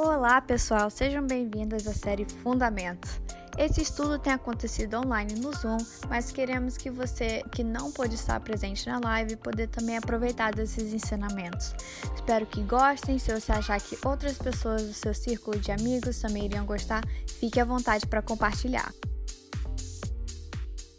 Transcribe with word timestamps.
Olá, 0.00 0.40
pessoal, 0.40 0.88
sejam 0.90 1.26
bem-vindos 1.26 1.84
à 1.88 1.92
série 1.92 2.24
Fundamentos. 2.24 3.20
Esse 3.58 3.82
estudo 3.82 4.16
tem 4.16 4.32
acontecido 4.32 4.94
online 4.94 5.34
no 5.40 5.52
Zoom, 5.52 5.76
mas 6.08 6.30
queremos 6.30 6.76
que 6.76 6.88
você 6.88 7.42
que 7.50 7.64
não 7.64 7.90
pôde 7.90 8.14
estar 8.14 8.38
presente 8.38 8.86
na 8.86 9.00
live 9.00 9.34
poder 9.34 9.66
também 9.66 9.96
aproveitar 9.96 10.54
desses 10.54 10.94
ensinamentos. 10.94 11.74
Espero 12.14 12.46
que 12.46 12.62
gostem. 12.62 13.18
Se 13.18 13.34
você 13.34 13.50
achar 13.50 13.80
que 13.80 13.98
outras 14.06 14.38
pessoas 14.38 14.86
do 14.86 14.92
seu 14.92 15.12
círculo 15.12 15.58
de 15.58 15.72
amigos 15.72 16.20
também 16.20 16.44
iriam 16.44 16.64
gostar, 16.64 17.02
fique 17.26 17.58
à 17.58 17.64
vontade 17.64 18.06
para 18.06 18.22
compartilhar. 18.22 18.94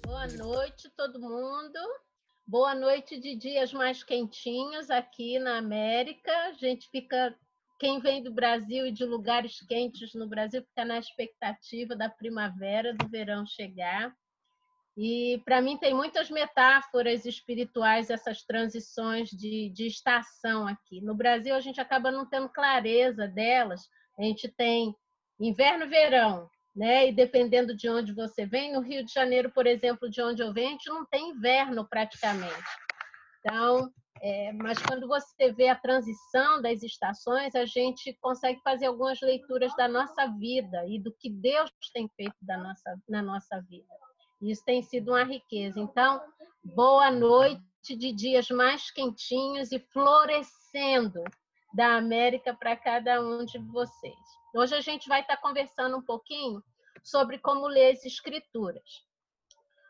Boa 0.06 0.28
noite, 0.28 0.90
todo 0.98 1.22
mundo. 1.22 1.80
Boa 2.46 2.76
noite 2.76 3.18
de 3.18 3.38
dias 3.38 3.72
mais 3.72 4.04
quentinhos 4.04 4.90
aqui 4.92 5.40
na 5.40 5.58
América. 5.58 6.34
A 6.50 6.52
gente 6.52 6.90
fica 6.92 7.34
quem 7.80 8.00
vem 8.00 8.22
do 8.22 8.32
Brasil 8.32 8.86
e 8.86 8.92
de 8.92 9.06
lugares 9.06 9.60
quentes 9.66 10.14
no 10.14 10.28
Brasil 10.28 10.62
fica 10.62 10.84
na 10.84 11.00
expectativa 11.00 11.96
da 11.96 12.10
primavera, 12.10 12.94
do 12.94 13.08
verão 13.08 13.46
chegar. 13.46 14.14
E 14.98 15.42
para 15.46 15.62
mim 15.62 15.78
tem 15.78 15.94
muitas 15.94 16.30
metáforas 16.30 17.26
espirituais 17.26 18.10
essas 18.10 18.44
transições 18.44 19.30
de, 19.30 19.70
de 19.70 19.88
estação 19.88 20.68
aqui. 20.68 21.00
No 21.00 21.16
Brasil 21.16 21.56
a 21.56 21.62
gente 21.62 21.80
acaba 21.80 22.12
não 22.12 22.26
tendo 22.26 22.50
clareza 22.50 23.26
delas. 23.26 23.88
A 24.18 24.24
gente 24.24 24.50
tem 24.50 24.94
inverno 25.40 25.88
verão, 25.88 26.50
né? 26.76 27.08
E 27.08 27.14
dependendo 27.14 27.74
de 27.74 27.88
onde 27.88 28.14
você 28.14 28.46
vem, 28.46 28.74
no 28.74 28.82
Rio 28.82 29.06
de 29.06 29.14
Janeiro, 29.14 29.50
por 29.52 29.66
exemplo, 29.66 30.10
de 30.10 30.22
onde 30.22 30.42
eu 30.42 30.52
venho, 30.52 30.68
a 30.68 30.72
gente 30.72 30.90
não 30.90 31.06
tem 31.06 31.30
inverno 31.30 31.88
praticamente. 31.88 32.70
Então, 33.40 33.90
é, 34.22 34.52
mas 34.54 34.78
quando 34.82 35.08
você 35.08 35.52
vê 35.54 35.70
a 35.70 35.76
transição 35.76 36.62
das 36.62 36.84
estações, 36.84 37.56
a 37.56 37.66
gente 37.66 38.14
consegue 38.22 38.60
fazer 38.62 38.88
algumas 38.88 39.20
leituras 39.22 39.74
da 39.76 39.88
nossa 39.88 40.28
vida 40.28 40.86
e 40.88 41.00
do 41.00 41.12
que 41.14 41.30
Deus 41.30 41.72
tem 41.94 42.10
feito 42.16 42.36
da 42.42 42.58
nossa, 42.58 43.02
na 43.08 43.22
nossa 43.22 43.62
vida. 43.62 43.88
Isso 44.42 44.64
tem 44.66 44.82
sido 44.82 45.12
uma 45.12 45.24
riqueza. 45.24 45.80
Então, 45.80 46.22
boa 46.64 47.12
noite 47.12 47.62
de 47.96 48.12
dias 48.12 48.50
mais 48.50 48.92
quentinhos 48.92 49.72
e 49.72 49.80
florescendo 49.80 51.24
da 51.74 51.96
América 51.96 52.54
para 52.54 52.76
cada 52.76 53.22
um 53.22 53.46
de 53.46 53.58
vocês. 53.58 54.16
Hoje 54.54 54.76
a 54.76 54.82
gente 54.82 55.08
vai 55.08 55.22
estar 55.22 55.38
conversando 55.38 55.98
um 55.98 56.02
pouquinho 56.02 56.62
sobre 57.04 57.38
como 57.38 57.68
ler 57.68 57.94
as 57.94 58.06
escrituras. 58.06 58.84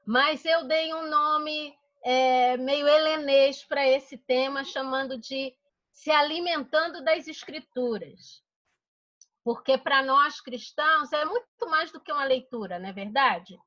Mas 0.06 0.44
eu 0.46 0.68
dei 0.68 0.94
um 0.94 1.10
nome 1.10 1.74
é, 2.04 2.58
meio 2.58 2.88
helenês 2.88 3.64
para 3.64 3.88
esse 3.88 4.18
tema, 4.18 4.64
chamando 4.64 5.18
de 5.18 5.54
se 5.92 6.12
alimentando 6.12 7.04
das 7.04 7.28
escrituras. 7.28 8.44
Porque 9.44 9.78
para 9.78 10.04
nós 10.04 10.40
cristãos 10.40 11.12
é 11.12 11.26
muito 11.26 11.70
mais 11.70 11.92
do 11.92 12.00
que 12.00 12.12
uma 12.12 12.24
leitura, 12.24 12.80
não 12.80 12.90
é 12.90 12.94
verdade? 12.94 13.58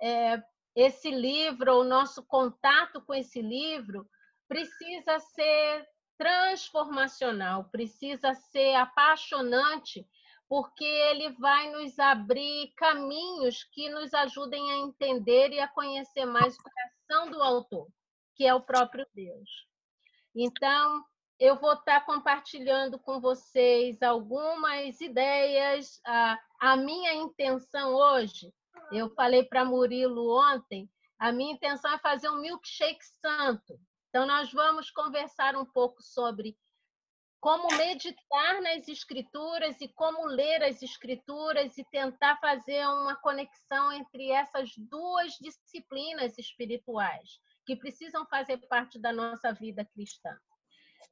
É, 0.00 0.42
esse 0.74 1.10
livro, 1.10 1.80
o 1.80 1.84
nosso 1.84 2.22
contato 2.24 3.02
com 3.02 3.14
esse 3.14 3.42
livro, 3.42 4.08
precisa 4.48 5.18
ser 5.18 5.86
transformacional, 6.16 7.64
precisa 7.64 8.34
ser 8.34 8.74
apaixonante, 8.74 10.06
porque 10.52 10.84
ele 10.84 11.30
vai 11.38 11.70
nos 11.70 11.98
abrir 11.98 12.74
caminhos 12.76 13.64
que 13.72 13.88
nos 13.88 14.12
ajudem 14.12 14.70
a 14.70 14.76
entender 14.80 15.48
e 15.50 15.58
a 15.58 15.66
conhecer 15.66 16.26
mais 16.26 16.54
o 16.54 16.62
coração 16.62 17.30
do 17.30 17.42
autor, 17.42 17.88
que 18.36 18.44
é 18.44 18.52
o 18.52 18.60
próprio 18.60 19.06
Deus. 19.14 19.48
Então, 20.36 21.06
eu 21.40 21.58
vou 21.58 21.72
estar 21.72 22.04
compartilhando 22.04 22.98
com 22.98 23.18
vocês 23.18 24.02
algumas 24.02 25.00
ideias. 25.00 25.98
A, 26.04 26.38
a 26.60 26.76
minha 26.76 27.14
intenção 27.14 27.94
hoje, 27.94 28.52
eu 28.90 29.08
falei 29.14 29.44
para 29.44 29.64
Murilo 29.64 30.38
ontem, 30.38 30.86
a 31.18 31.32
minha 31.32 31.54
intenção 31.54 31.94
é 31.94 31.98
fazer 31.98 32.28
um 32.28 32.42
milkshake 32.42 33.02
santo. 33.22 33.80
Então, 34.10 34.26
nós 34.26 34.52
vamos 34.52 34.90
conversar 34.90 35.56
um 35.56 35.64
pouco 35.64 36.02
sobre 36.02 36.58
como 37.42 37.66
meditar 37.76 38.62
nas 38.62 38.86
escrituras 38.86 39.80
e 39.80 39.88
como 39.88 40.26
ler 40.26 40.62
as 40.62 40.80
escrituras 40.80 41.76
e 41.76 41.84
tentar 41.90 42.36
fazer 42.36 42.86
uma 42.86 43.16
conexão 43.16 43.90
entre 43.90 44.30
essas 44.30 44.70
duas 44.76 45.32
disciplinas 45.40 46.38
espirituais 46.38 47.40
que 47.66 47.74
precisam 47.74 48.24
fazer 48.26 48.58
parte 48.68 48.96
da 48.96 49.12
nossa 49.12 49.52
vida 49.52 49.84
cristã. 49.92 50.30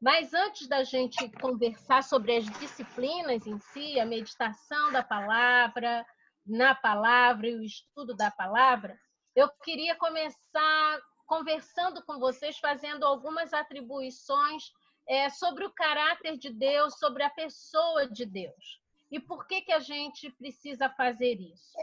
Mas 0.00 0.32
antes 0.32 0.68
da 0.68 0.84
gente 0.84 1.28
conversar 1.40 2.04
sobre 2.04 2.36
as 2.36 2.44
disciplinas 2.60 3.44
em 3.44 3.58
si, 3.58 3.98
a 3.98 4.06
meditação 4.06 4.92
da 4.92 5.02
palavra, 5.02 6.06
na 6.46 6.76
palavra 6.76 7.48
e 7.48 7.56
o 7.56 7.62
estudo 7.64 8.14
da 8.14 8.30
palavra, 8.30 8.96
eu 9.34 9.50
queria 9.64 9.96
começar 9.96 11.00
conversando 11.26 12.04
com 12.04 12.20
vocês, 12.20 12.56
fazendo 12.58 13.04
algumas 13.04 13.52
atribuições 13.52 14.70
é, 15.10 15.28
sobre 15.28 15.66
o 15.66 15.72
caráter 15.72 16.38
de 16.38 16.50
Deus, 16.50 16.96
sobre 16.96 17.24
a 17.24 17.30
pessoa 17.30 18.08
de 18.08 18.24
Deus. 18.24 18.80
E 19.10 19.18
por 19.18 19.44
que, 19.44 19.60
que 19.60 19.72
a 19.72 19.80
gente 19.80 20.30
precisa 20.30 20.88
fazer 20.88 21.34
isso? 21.40 21.74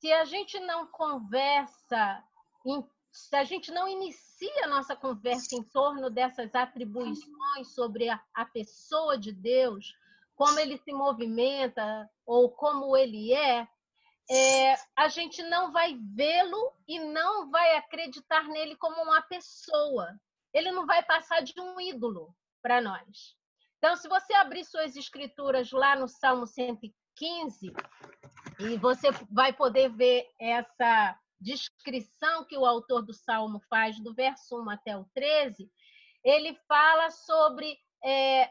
Se 0.00 0.12
a 0.12 0.24
gente 0.24 0.58
não 0.58 0.84
conversa, 0.88 2.20
se 3.12 3.36
a 3.36 3.44
gente 3.44 3.70
não 3.70 3.88
inicia 3.88 4.64
a 4.64 4.66
nossa 4.66 4.96
conversa 4.96 5.54
em 5.54 5.62
torno 5.62 6.10
dessas 6.10 6.52
atribuições 6.52 7.68
sobre 7.68 8.08
a, 8.08 8.20
a 8.34 8.44
pessoa 8.44 9.16
de 9.16 9.30
Deus, 9.30 9.96
como 10.34 10.58
ele 10.58 10.76
se 10.78 10.92
movimenta 10.92 12.10
ou 12.26 12.50
como 12.50 12.96
ele 12.96 13.32
é, 13.32 13.68
é, 14.28 14.74
a 14.96 15.06
gente 15.06 15.44
não 15.44 15.70
vai 15.70 15.96
vê-lo 15.96 16.72
e 16.88 16.98
não 16.98 17.48
vai 17.52 17.76
acreditar 17.76 18.48
nele 18.48 18.74
como 18.74 19.00
uma 19.00 19.22
pessoa. 19.22 20.12
Ele 20.52 20.72
não 20.72 20.86
vai 20.86 21.04
passar 21.04 21.40
de 21.40 21.54
um 21.60 21.80
ídolo 21.80 22.34
para 22.64 22.80
nós. 22.80 23.36
Então, 23.76 23.94
se 23.94 24.08
você 24.08 24.32
abrir 24.32 24.64
suas 24.64 24.96
escrituras 24.96 25.70
lá 25.70 25.94
no 25.94 26.08
Salmo 26.08 26.46
115, 26.46 27.70
e 28.58 28.78
você 28.78 29.10
vai 29.30 29.52
poder 29.52 29.90
ver 29.90 30.26
essa 30.40 31.14
descrição 31.38 32.46
que 32.46 32.56
o 32.56 32.64
autor 32.64 33.02
do 33.02 33.12
Salmo 33.12 33.60
faz, 33.68 34.00
do 34.00 34.14
verso 34.14 34.58
1 34.62 34.70
até 34.70 34.96
o 34.96 35.04
13, 35.14 35.70
ele 36.24 36.58
fala 36.66 37.10
sobre 37.10 37.76
é, 38.02 38.50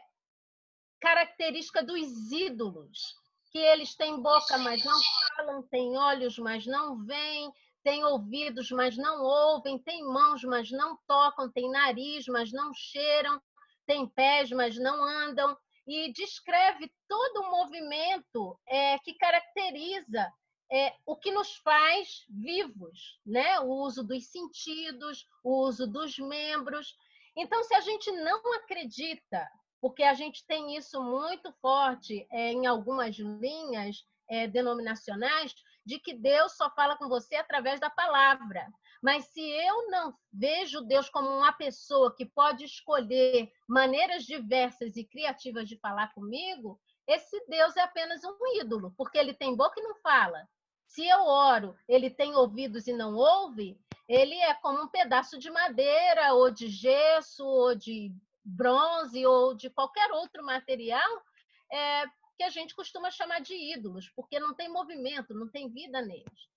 característica 1.00 1.82
dos 1.82 2.30
ídolos, 2.30 3.16
que 3.50 3.58
eles 3.58 3.96
têm 3.96 4.20
boca, 4.22 4.56
mas 4.58 4.84
não 4.84 5.00
falam, 5.36 5.62
têm 5.64 5.96
olhos, 5.96 6.38
mas 6.38 6.64
não 6.64 7.04
veem, 7.04 7.52
têm 7.82 8.04
ouvidos, 8.04 8.70
mas 8.70 8.96
não 8.96 9.20
ouvem, 9.20 9.76
têm 9.80 10.04
mãos, 10.04 10.44
mas 10.44 10.70
não 10.70 10.96
tocam, 11.08 11.50
têm 11.50 11.68
nariz, 11.68 12.26
mas 12.28 12.52
não 12.52 12.72
cheiram, 12.72 13.42
têm 13.86 14.06
pés, 14.06 14.50
mas 14.50 14.76
não 14.76 15.02
andam, 15.02 15.56
e 15.86 16.12
descreve 16.12 16.90
todo 17.08 17.42
o 17.42 17.50
movimento 17.50 18.58
é, 18.66 18.98
que 18.98 19.14
caracteriza 19.14 20.32
é, 20.72 20.94
o 21.04 21.16
que 21.16 21.30
nos 21.30 21.54
faz 21.56 22.24
vivos, 22.28 23.20
né? 23.24 23.60
O 23.60 23.68
uso 23.84 24.02
dos 24.02 24.26
sentidos, 24.30 25.26
o 25.42 25.62
uso 25.66 25.86
dos 25.86 26.18
membros. 26.18 26.96
Então, 27.36 27.62
se 27.64 27.74
a 27.74 27.80
gente 27.80 28.10
não 28.12 28.54
acredita, 28.54 29.46
porque 29.80 30.02
a 30.02 30.14
gente 30.14 30.46
tem 30.46 30.76
isso 30.76 31.02
muito 31.02 31.52
forte 31.60 32.26
é, 32.30 32.52
em 32.52 32.66
algumas 32.66 33.16
linhas 33.16 34.04
é, 34.28 34.46
denominacionais, 34.46 35.54
de 35.84 35.98
que 35.98 36.14
Deus 36.14 36.56
só 36.56 36.70
fala 36.70 36.96
com 36.96 37.08
você 37.08 37.36
através 37.36 37.78
da 37.78 37.90
palavra. 37.90 38.66
Mas 39.04 39.26
se 39.26 39.42
eu 39.42 39.90
não 39.90 40.16
vejo 40.32 40.80
Deus 40.80 41.10
como 41.10 41.28
uma 41.28 41.52
pessoa 41.52 42.16
que 42.16 42.24
pode 42.24 42.64
escolher 42.64 43.52
maneiras 43.68 44.24
diversas 44.24 44.96
e 44.96 45.04
criativas 45.04 45.68
de 45.68 45.76
falar 45.76 46.14
comigo, 46.14 46.80
esse 47.06 47.38
Deus 47.46 47.76
é 47.76 47.82
apenas 47.82 48.24
um 48.24 48.34
ídolo, 48.62 48.94
porque 48.96 49.18
ele 49.18 49.34
tem 49.34 49.54
boca 49.54 49.78
e 49.78 49.82
não 49.82 49.94
fala. 49.96 50.48
Se 50.86 51.06
eu 51.06 51.22
oro, 51.26 51.76
ele 51.86 52.08
tem 52.08 52.34
ouvidos 52.34 52.86
e 52.86 52.94
não 52.94 53.14
ouve, 53.14 53.78
ele 54.08 54.36
é 54.36 54.54
como 54.54 54.84
um 54.84 54.88
pedaço 54.88 55.38
de 55.38 55.50
madeira, 55.50 56.32
ou 56.32 56.50
de 56.50 56.68
gesso, 56.68 57.44
ou 57.44 57.74
de 57.74 58.10
bronze, 58.42 59.26
ou 59.26 59.52
de 59.52 59.68
qualquer 59.68 60.10
outro 60.12 60.42
material 60.42 61.22
é, 61.70 62.04
que 62.38 62.42
a 62.42 62.48
gente 62.48 62.74
costuma 62.74 63.10
chamar 63.10 63.42
de 63.42 63.54
ídolos, 63.54 64.08
porque 64.16 64.40
não 64.40 64.54
tem 64.54 64.70
movimento, 64.70 65.34
não 65.34 65.46
tem 65.46 65.68
vida 65.68 66.00
neles. 66.00 66.48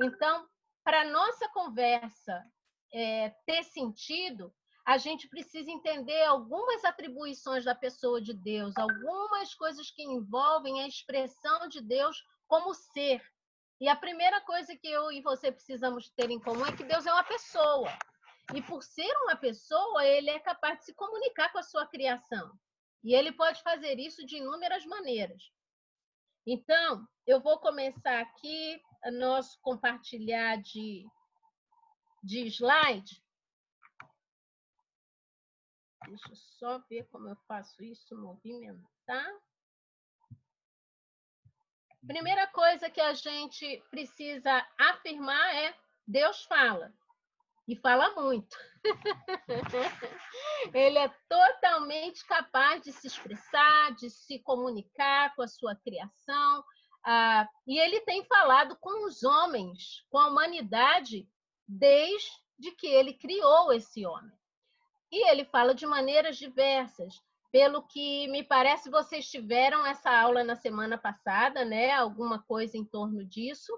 Então, 0.00 0.46
para 0.86 1.00
a 1.00 1.04
nossa 1.04 1.48
conversa 1.48 2.44
é, 2.94 3.30
ter 3.44 3.64
sentido, 3.64 4.54
a 4.86 4.96
gente 4.98 5.28
precisa 5.28 5.68
entender 5.68 6.22
algumas 6.26 6.84
atribuições 6.84 7.64
da 7.64 7.74
pessoa 7.74 8.22
de 8.22 8.32
Deus, 8.32 8.72
algumas 8.76 9.52
coisas 9.52 9.90
que 9.90 10.04
envolvem 10.04 10.80
a 10.80 10.86
expressão 10.86 11.68
de 11.68 11.80
Deus 11.80 12.22
como 12.46 12.72
ser. 12.72 13.20
E 13.80 13.88
a 13.88 13.96
primeira 13.96 14.40
coisa 14.42 14.76
que 14.76 14.86
eu 14.86 15.10
e 15.10 15.20
você 15.22 15.50
precisamos 15.50 16.08
ter 16.10 16.30
em 16.30 16.38
comum 16.38 16.64
é 16.64 16.76
que 16.76 16.84
Deus 16.84 17.04
é 17.04 17.12
uma 17.12 17.24
pessoa. 17.24 17.90
E 18.54 18.62
por 18.62 18.80
ser 18.84 19.12
uma 19.24 19.34
pessoa, 19.34 20.06
ele 20.06 20.30
é 20.30 20.38
capaz 20.38 20.78
de 20.78 20.84
se 20.84 20.94
comunicar 20.94 21.50
com 21.50 21.58
a 21.58 21.64
sua 21.64 21.84
criação. 21.88 22.52
E 23.02 23.12
ele 23.12 23.32
pode 23.32 23.60
fazer 23.60 23.98
isso 23.98 24.24
de 24.24 24.36
inúmeras 24.36 24.86
maneiras. 24.86 25.50
Então, 26.46 27.04
eu 27.26 27.40
vou 27.40 27.58
começar 27.58 28.20
aqui 28.20 28.80
nosso 29.10 29.58
compartilhar 29.60 30.56
de, 30.56 31.06
de 32.22 32.46
slide. 32.46 33.22
Deixa 36.06 36.30
eu 36.30 36.36
só 36.36 36.78
ver 36.88 37.04
como 37.10 37.28
eu 37.28 37.36
faço 37.48 37.82
isso, 37.82 38.16
movimentar. 38.16 39.32
Primeira 42.06 42.46
coisa 42.48 42.88
que 42.88 43.00
a 43.00 43.12
gente 43.14 43.82
precisa 43.90 44.64
afirmar 44.78 45.54
é 45.56 45.76
Deus 46.06 46.44
fala. 46.44 46.94
E 47.66 47.74
fala 47.74 48.14
muito. 48.14 48.56
Ele 50.72 50.98
é 50.98 51.08
totalmente 51.28 52.24
capaz 52.24 52.80
de 52.82 52.92
se 52.92 53.08
expressar, 53.08 53.92
de 53.96 54.08
se 54.08 54.38
comunicar 54.38 55.34
com 55.34 55.42
a 55.42 55.48
sua 55.48 55.74
criação. 55.74 56.64
Ah, 57.08 57.48
e 57.64 57.78
ele 57.78 58.00
tem 58.00 58.24
falado 58.24 58.76
com 58.80 59.06
os 59.06 59.22
homens, 59.22 60.04
com 60.10 60.18
a 60.18 60.26
humanidade, 60.26 61.28
desde 61.68 62.72
que 62.76 62.88
ele 62.88 63.14
criou 63.14 63.72
esse 63.72 64.04
homem. 64.04 64.36
E 65.12 65.30
ele 65.30 65.44
fala 65.44 65.72
de 65.72 65.86
maneiras 65.86 66.36
diversas. 66.36 67.14
Pelo 67.52 67.86
que 67.86 68.26
me 68.26 68.42
parece, 68.42 68.90
vocês 68.90 69.30
tiveram 69.30 69.86
essa 69.86 70.10
aula 70.10 70.42
na 70.42 70.56
semana 70.56 70.98
passada, 70.98 71.64
né? 71.64 71.92
Alguma 71.92 72.42
coisa 72.42 72.76
em 72.76 72.84
torno 72.84 73.24
disso. 73.24 73.72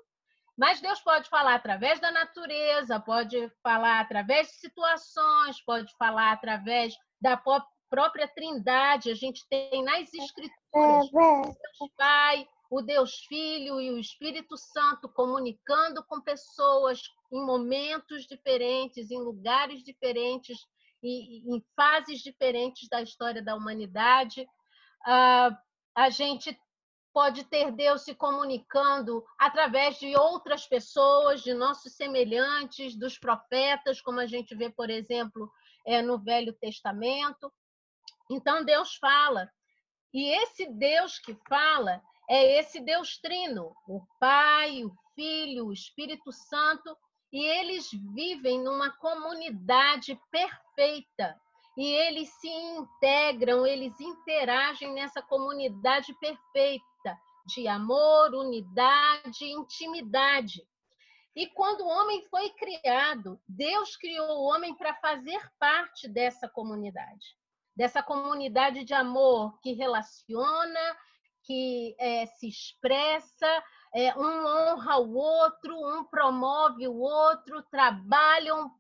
Mas 0.57 0.81
Deus 0.81 1.01
pode 1.01 1.29
falar 1.29 1.55
através 1.55 2.01
da 2.01 2.11
natureza, 2.11 2.99
pode 2.99 3.49
falar 3.63 4.01
através 4.01 4.49
de 4.49 4.55
situações, 4.55 5.61
pode 5.65 5.95
falar 5.97 6.33
através 6.33 6.97
da 7.21 7.37
própria 7.37 8.27
Trindade. 8.27 9.11
A 9.11 9.15
gente 9.15 9.47
tem 9.49 9.85
nas 9.85 10.13
Escrituras 10.13 11.09
o 11.13 11.43
Deus 11.43 11.93
Pai, 11.97 12.49
o 12.70 12.82
Deus 12.82 13.25
Filho 13.26 13.81
e 13.81 13.91
o 13.91 13.99
Espírito 13.99 14.56
Santo 14.56 15.09
comunicando 15.09 16.05
com 16.05 16.20
pessoas 16.20 17.03
em 17.32 17.44
momentos 17.44 18.26
diferentes, 18.26 19.11
em 19.11 19.19
lugares 19.19 19.82
diferentes, 19.82 20.59
e 21.03 21.55
em 21.55 21.65
fases 21.76 22.20
diferentes 22.20 22.88
da 22.88 23.00
história 23.00 23.43
da 23.43 23.55
humanidade. 23.55 24.43
Uh, 25.06 25.56
a 25.94 26.11
gente 26.11 26.59
pode 27.12 27.44
ter 27.44 27.73
Deus 27.73 28.03
se 28.03 28.15
comunicando 28.15 29.25
através 29.38 29.99
de 29.99 30.15
outras 30.17 30.67
pessoas, 30.67 31.43
de 31.43 31.55
nossos 31.55 31.94
semelhantes, 31.94 32.97
dos 32.97 33.19
profetas, 33.19 34.00
como 34.00 34.20
a 34.20 34.26
gente 34.26 34.55
vê, 34.55 34.70
por 34.70 34.91
exemplo, 34.91 35.50
é, 35.87 36.03
no 36.03 36.19
Velho 36.19 36.53
Testamento. 36.53 37.53
Então, 38.31 38.65
Deus 38.65 38.97
fala. 38.97 39.50
E 40.12 40.31
esse 40.31 40.67
Deus 40.67 41.19
que 41.19 41.37
fala 41.49 42.03
é 42.29 42.59
esse 42.59 42.81
Deus 42.81 43.19
trino, 43.19 43.75
o 43.89 44.03
Pai, 44.21 44.85
o 44.85 44.93
Filho, 45.15 45.67
o 45.67 45.73
Espírito 45.73 46.31
Santo, 46.31 46.97
e 47.33 47.43
eles 47.45 47.89
vivem 48.15 48.63
numa 48.63 48.91
comunidade 48.99 50.19
perfeita. 50.31 51.41
E 51.77 51.87
eles 51.87 52.29
se 52.41 52.49
integram, 52.49 53.67
eles 53.67 53.99
interagem 54.01 54.93
nessa 54.93 55.23
comunidade 55.23 56.13
perfeita 56.21 57.19
de 57.47 57.67
amor, 57.67 58.35
unidade, 58.35 59.45
intimidade. 59.45 60.63
E 61.35 61.47
quando 61.47 61.83
o 61.83 61.89
homem 61.89 62.27
foi 62.29 62.51
criado, 62.51 63.41
Deus 63.49 63.97
criou 63.97 64.39
o 64.39 64.45
homem 64.45 64.75
para 64.75 64.95
fazer 64.97 65.41
parte 65.59 66.09
dessa 66.09 66.49
comunidade, 66.49 67.37
dessa 67.77 68.03
comunidade 68.03 68.85
de 68.85 68.93
amor 68.93 69.59
que 69.61 69.73
relaciona, 69.73 70.97
que 71.49 71.97
é, 71.99 72.27
se 72.27 72.47
expressa, 72.47 73.65
é, 73.95 74.15
um 74.19 74.47
honra 74.47 74.99
o 74.99 75.15
outro, 75.15 75.75
um 75.75 76.05
promove 76.05 76.87
o 76.87 76.99
outro, 76.99 77.62
trabalham 77.71 78.71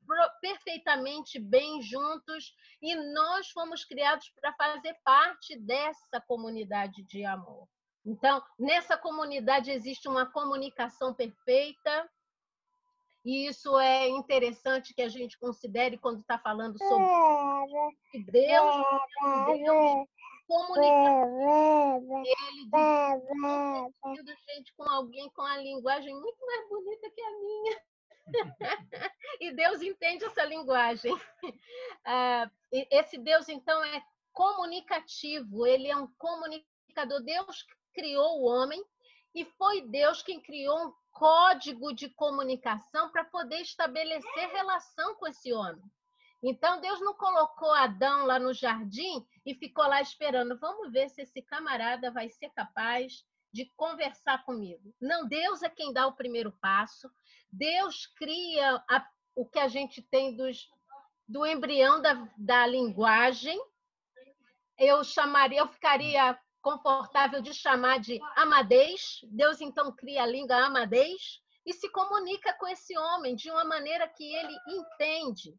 perfeitamente 0.42 1.38
bem 1.38 1.80
juntos 1.80 2.54
e 2.82 2.94
nós 2.94 3.48
fomos 3.52 3.86
criados 3.86 4.30
para 4.38 4.52
fazer 4.52 4.94
parte 5.02 5.58
dessa 5.58 6.20
comunidade 6.20 7.02
de 7.04 7.24
amor. 7.24 7.66
Então, 8.04 8.42
nessa 8.58 8.98
comunidade 8.98 9.70
existe 9.70 10.06
uma 10.06 10.26
comunicação 10.26 11.14
perfeita, 11.14 12.06
e 13.24 13.46
isso 13.46 13.78
é 13.78 14.08
interessante 14.08 14.94
que 14.94 15.02
a 15.02 15.08
gente 15.08 15.38
considere 15.38 15.98
quando 15.98 16.20
está 16.20 16.38
falando 16.38 16.78
sobre 16.78 18.22
Deus, 18.30 18.86
Deus 19.46 20.08
comunicação. 20.48 22.24
Ele 22.24 22.68
gente 24.58 24.74
com 24.74 24.84
alguém 24.84 25.28
com 25.30 25.42
a 25.42 25.58
linguagem 25.58 26.14
muito 26.14 26.44
mais 26.46 26.68
bonita 26.68 27.10
que 27.10 27.20
a 27.20 27.30
minha. 27.38 27.82
e 29.40 29.52
Deus 29.52 29.82
entende 29.82 30.24
essa 30.24 30.44
linguagem. 30.44 31.12
Uh, 31.12 32.50
esse 32.90 33.18
Deus, 33.18 33.48
então, 33.48 33.84
é 33.84 34.02
comunicativo, 34.32 35.66
ele 35.66 35.88
é 35.88 35.96
um 35.96 36.08
comunicador. 36.18 37.22
Deus 37.22 37.66
criou 37.94 38.40
o 38.40 38.44
homem 38.44 38.82
e 39.34 39.44
foi 39.44 39.82
Deus 39.82 40.22
quem 40.22 40.40
criou 40.40 40.76
um 40.86 40.92
código 41.12 41.92
de 41.92 42.08
comunicação 42.10 43.10
para 43.10 43.24
poder 43.24 43.60
estabelecer 43.60 44.48
relação 44.50 45.14
com 45.16 45.26
esse 45.26 45.52
homem. 45.52 45.82
Então 46.42 46.80
Deus 46.80 47.00
não 47.00 47.14
colocou 47.14 47.72
Adão 47.72 48.24
lá 48.24 48.38
no 48.38 48.54
jardim 48.54 49.26
e 49.44 49.54
ficou 49.54 49.86
lá 49.86 50.00
esperando, 50.00 50.58
vamos 50.58 50.92
ver 50.92 51.08
se 51.08 51.22
esse 51.22 51.42
camarada 51.42 52.10
vai 52.10 52.28
ser 52.30 52.50
capaz 52.50 53.24
de 53.52 53.66
conversar 53.76 54.44
comigo. 54.44 54.94
Não, 55.00 55.26
Deus 55.26 55.62
é 55.62 55.68
quem 55.68 55.92
dá 55.92 56.06
o 56.06 56.14
primeiro 56.14 56.52
passo. 56.60 57.10
Deus 57.50 58.06
cria 58.06 58.82
a, 58.88 59.08
o 59.34 59.46
que 59.46 59.58
a 59.58 59.68
gente 59.68 60.02
tem 60.02 60.36
dos, 60.36 60.70
do 61.26 61.44
embrião 61.46 62.00
da, 62.00 62.28
da 62.36 62.66
linguagem. 62.66 63.58
Eu 64.78 65.02
chamaria, 65.02 65.58
eu 65.58 65.68
ficaria 65.68 66.38
confortável 66.60 67.40
de 67.40 67.52
chamar 67.54 67.98
de 67.98 68.20
amadez. 68.36 69.20
Deus 69.24 69.60
então 69.60 69.90
cria 69.92 70.22
a 70.22 70.26
língua 70.26 70.56
amadez 70.56 71.42
e 71.64 71.72
se 71.72 71.90
comunica 71.90 72.52
com 72.54 72.66
esse 72.68 72.96
homem 72.96 73.34
de 73.34 73.50
uma 73.50 73.64
maneira 73.64 74.06
que 74.08 74.24
ele 74.24 74.56
entende. 74.68 75.58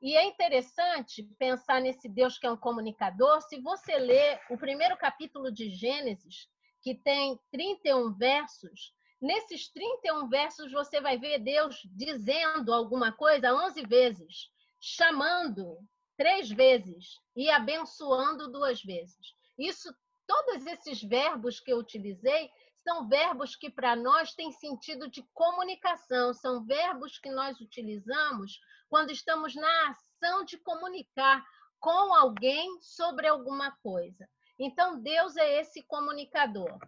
E 0.00 0.16
é 0.16 0.24
interessante 0.24 1.24
pensar 1.38 1.80
nesse 1.80 2.08
Deus 2.08 2.38
que 2.38 2.46
é 2.46 2.50
um 2.50 2.56
comunicador. 2.56 3.40
Se 3.42 3.60
você 3.60 3.98
ler 3.98 4.40
o 4.48 4.56
primeiro 4.56 4.96
capítulo 4.96 5.52
de 5.52 5.70
Gênesis, 5.70 6.48
que 6.82 6.94
tem 6.94 7.38
31 7.50 8.14
versos, 8.14 8.94
nesses 9.20 9.68
31 9.72 10.28
versos 10.28 10.70
você 10.70 11.00
vai 11.00 11.18
ver 11.18 11.40
Deus 11.40 11.80
dizendo 11.96 12.72
alguma 12.72 13.10
coisa 13.10 13.52
11 13.52 13.82
vezes, 13.86 14.50
chamando 14.80 15.78
três 16.16 16.48
vezes 16.48 17.16
e 17.34 17.50
abençoando 17.50 18.50
duas 18.50 18.80
vezes. 18.82 19.34
Isso 19.58 19.92
Todos 20.28 20.66
esses 20.66 21.02
verbos 21.02 21.58
que 21.58 21.72
eu 21.72 21.78
utilizei 21.78 22.50
são 22.84 23.08
verbos 23.08 23.56
que 23.56 23.70
para 23.70 23.96
nós 23.96 24.34
têm 24.34 24.52
sentido 24.52 25.08
de 25.08 25.26
comunicação, 25.32 26.34
são 26.34 26.62
verbos 26.66 27.18
que 27.18 27.30
nós 27.30 27.58
utilizamos 27.58 28.60
quando 28.88 29.10
estamos 29.10 29.54
na 29.54 29.90
ação 29.90 30.44
de 30.44 30.58
comunicar 30.58 31.44
com 31.80 32.14
alguém 32.14 32.80
sobre 32.80 33.26
alguma 33.26 33.70
coisa. 33.82 34.28
Então, 34.58 35.00
Deus 35.00 35.36
é 35.36 35.60
esse 35.60 35.82
comunicador. 35.82 36.78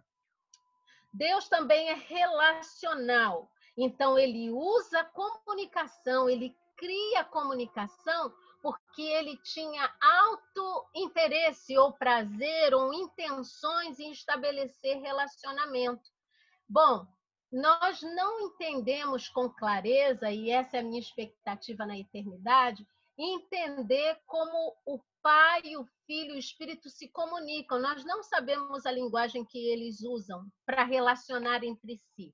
Deus 1.13 1.47
também 1.47 1.89
é 1.89 1.93
relacional. 1.93 3.49
Então, 3.77 4.17
ele 4.17 4.49
usa 4.49 5.03
comunicação, 5.05 6.29
ele 6.29 6.55
cria 6.77 7.23
comunicação 7.23 8.33
porque 8.61 9.01
ele 9.01 9.37
tinha 9.37 9.91
alto 10.01 10.85
interesse 10.95 11.77
ou 11.77 11.93
prazer 11.93 12.73
ou 12.73 12.93
intenções 12.93 13.99
em 13.99 14.11
estabelecer 14.11 14.99
relacionamento. 14.99 16.09
Bom, 16.67 17.07
nós 17.51 18.01
não 18.01 18.39
entendemos 18.39 19.27
com 19.27 19.49
clareza, 19.49 20.31
e 20.31 20.49
essa 20.49 20.77
é 20.77 20.79
a 20.79 20.83
minha 20.83 20.99
expectativa 20.99 21.85
na 21.85 21.97
eternidade, 21.97 22.85
entender 23.17 24.17
como 24.25 24.75
o 24.85 24.99
Pai, 25.21 25.61
o 25.75 25.85
Filho 26.07 26.31
e 26.31 26.35
o 26.37 26.39
Espírito 26.39 26.89
se 26.89 27.07
comunicam. 27.09 27.79
Nós 27.79 28.03
não 28.05 28.23
sabemos 28.23 28.85
a 28.85 28.91
linguagem 28.91 29.45
que 29.45 29.67
eles 29.67 30.01
usam 30.01 30.45
para 30.65 30.83
relacionar 30.83 31.63
entre 31.63 32.01
si, 32.15 32.33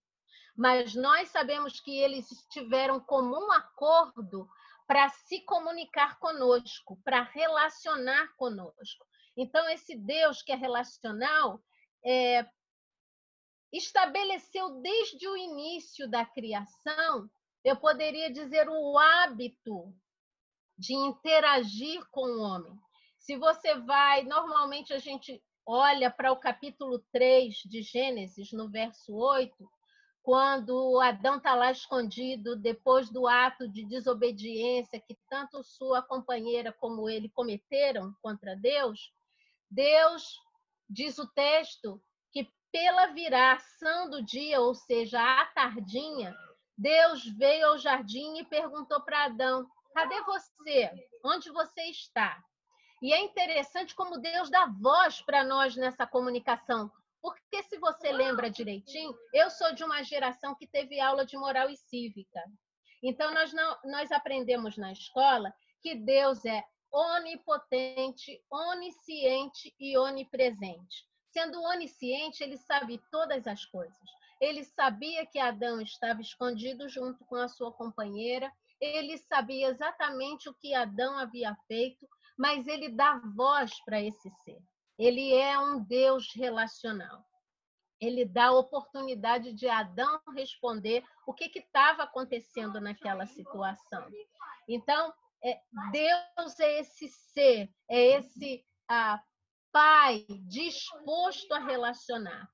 mas 0.55 0.95
nós 0.95 1.29
sabemos 1.29 1.79
que 1.79 1.97
eles 1.97 2.27
tiveram 2.49 2.99
comum 2.99 3.51
acordo 3.51 4.47
para 4.87 5.09
se 5.09 5.41
comunicar 5.41 6.17
conosco, 6.19 6.97
para 7.03 7.23
relacionar 7.23 8.33
conosco. 8.37 9.05
Então, 9.35 9.67
esse 9.69 9.95
Deus 9.95 10.41
que 10.41 10.51
é 10.53 10.55
relacional 10.55 11.59
é, 12.05 12.45
estabeleceu 13.71 14.81
desde 14.81 15.27
o 15.27 15.35
início 15.35 16.09
da 16.09 16.25
criação, 16.25 17.29
eu 17.63 17.75
poderia 17.75 18.31
dizer, 18.31 18.69
o 18.69 18.97
hábito 18.97 19.93
de 20.77 20.93
interagir 20.93 22.05
com 22.11 22.25
o 22.25 22.41
homem. 22.41 22.77
Se 23.17 23.35
você 23.35 23.75
vai, 23.75 24.23
normalmente 24.23 24.93
a 24.93 24.99
gente 24.99 25.43
olha 25.65 26.09
para 26.09 26.31
o 26.31 26.39
capítulo 26.39 27.03
3 27.11 27.55
de 27.65 27.81
Gênesis, 27.81 28.53
no 28.53 28.69
verso 28.69 29.13
8, 29.13 29.69
quando 30.23 30.99
Adão 30.99 31.37
está 31.37 31.55
lá 31.55 31.71
escondido, 31.71 32.55
depois 32.55 33.09
do 33.09 33.27
ato 33.27 33.67
de 33.67 33.85
desobediência 33.85 34.99
que 34.99 35.17
tanto 35.29 35.63
sua 35.63 36.01
companheira 36.01 36.71
como 36.71 37.09
ele 37.09 37.29
cometeram 37.29 38.13
contra 38.21 38.55
Deus, 38.55 39.11
Deus, 39.69 40.37
diz 40.89 41.17
o 41.17 41.27
texto, 41.27 42.01
pela 42.77 43.07
viração 43.07 44.07
do 44.07 44.23
dia, 44.23 44.61
ou 44.61 44.75
seja, 44.75 45.19
à 45.19 45.45
tardinha, 45.47 46.37
Deus 46.77 47.25
veio 47.25 47.69
ao 47.69 47.77
jardim 47.79 48.37
e 48.37 48.45
perguntou 48.45 49.01
para 49.01 49.25
Adão: 49.25 49.67
Cadê 49.95 50.21
você? 50.21 50.91
Onde 51.25 51.49
você 51.49 51.81
está? 51.85 52.39
E 53.01 53.11
é 53.11 53.19
interessante 53.19 53.95
como 53.95 54.19
Deus 54.19 54.51
dá 54.51 54.67
voz 54.67 55.21
para 55.23 55.43
nós 55.43 55.75
nessa 55.75 56.05
comunicação. 56.05 56.91
Porque 57.19 57.63
se 57.63 57.79
você 57.79 58.11
lembra 58.11 58.47
direitinho, 58.47 59.11
eu 59.33 59.49
sou 59.49 59.73
de 59.73 59.83
uma 59.83 60.03
geração 60.03 60.53
que 60.53 60.67
teve 60.67 60.99
aula 60.99 61.25
de 61.25 61.35
moral 61.35 61.71
e 61.71 61.75
cívica. 61.75 62.43
Então 63.01 63.33
nós 63.33 63.51
não, 63.53 63.75
nós 63.85 64.11
aprendemos 64.11 64.77
na 64.77 64.91
escola 64.91 65.51
que 65.81 65.95
Deus 65.95 66.45
é 66.45 66.63
onipotente, 66.91 68.39
onisciente 68.51 69.73
e 69.79 69.97
onipresente. 69.97 71.07
Sendo 71.31 71.61
onisciente, 71.61 72.43
ele 72.43 72.57
sabe 72.57 73.01
todas 73.11 73.45
as 73.47 73.65
coisas. 73.65 74.09
Ele 74.39 74.63
sabia 74.63 75.25
que 75.25 75.39
Adão 75.39 75.81
estava 75.81 76.21
escondido 76.21 76.87
junto 76.87 77.25
com 77.25 77.35
a 77.35 77.47
sua 77.47 77.71
companheira, 77.71 78.51
ele 78.79 79.17
sabia 79.17 79.69
exatamente 79.69 80.47
o 80.47 80.53
que 80.53 80.73
Adão 80.73 81.17
havia 81.17 81.55
feito, 81.67 82.07
mas 82.37 82.67
ele 82.67 82.89
dá 82.89 83.19
voz 83.35 83.71
para 83.83 83.99
esse 83.99 84.29
ser. 84.43 84.61
Ele 84.97 85.33
é 85.33 85.57
um 85.57 85.83
Deus 85.83 86.31
relacional. 86.35 87.25
Ele 87.99 88.23
dá 88.23 88.47
a 88.47 88.57
oportunidade 88.57 89.53
de 89.53 89.67
Adão 89.67 90.21
responder 90.35 91.03
o 91.25 91.33
que 91.33 91.51
estava 91.57 92.03
acontecendo 92.03 92.79
naquela 92.79 93.25
situação. 93.25 94.07
Então, 94.67 95.11
é, 95.43 95.59
Deus 95.91 96.59
é 96.59 96.79
esse 96.79 97.07
ser, 97.07 97.73
é 97.89 98.17
esse 98.17 98.63
ah, 98.87 99.21
pai 99.77 100.25
disposto 100.47 101.51
a 101.51 101.59
relacionar. 101.59 102.49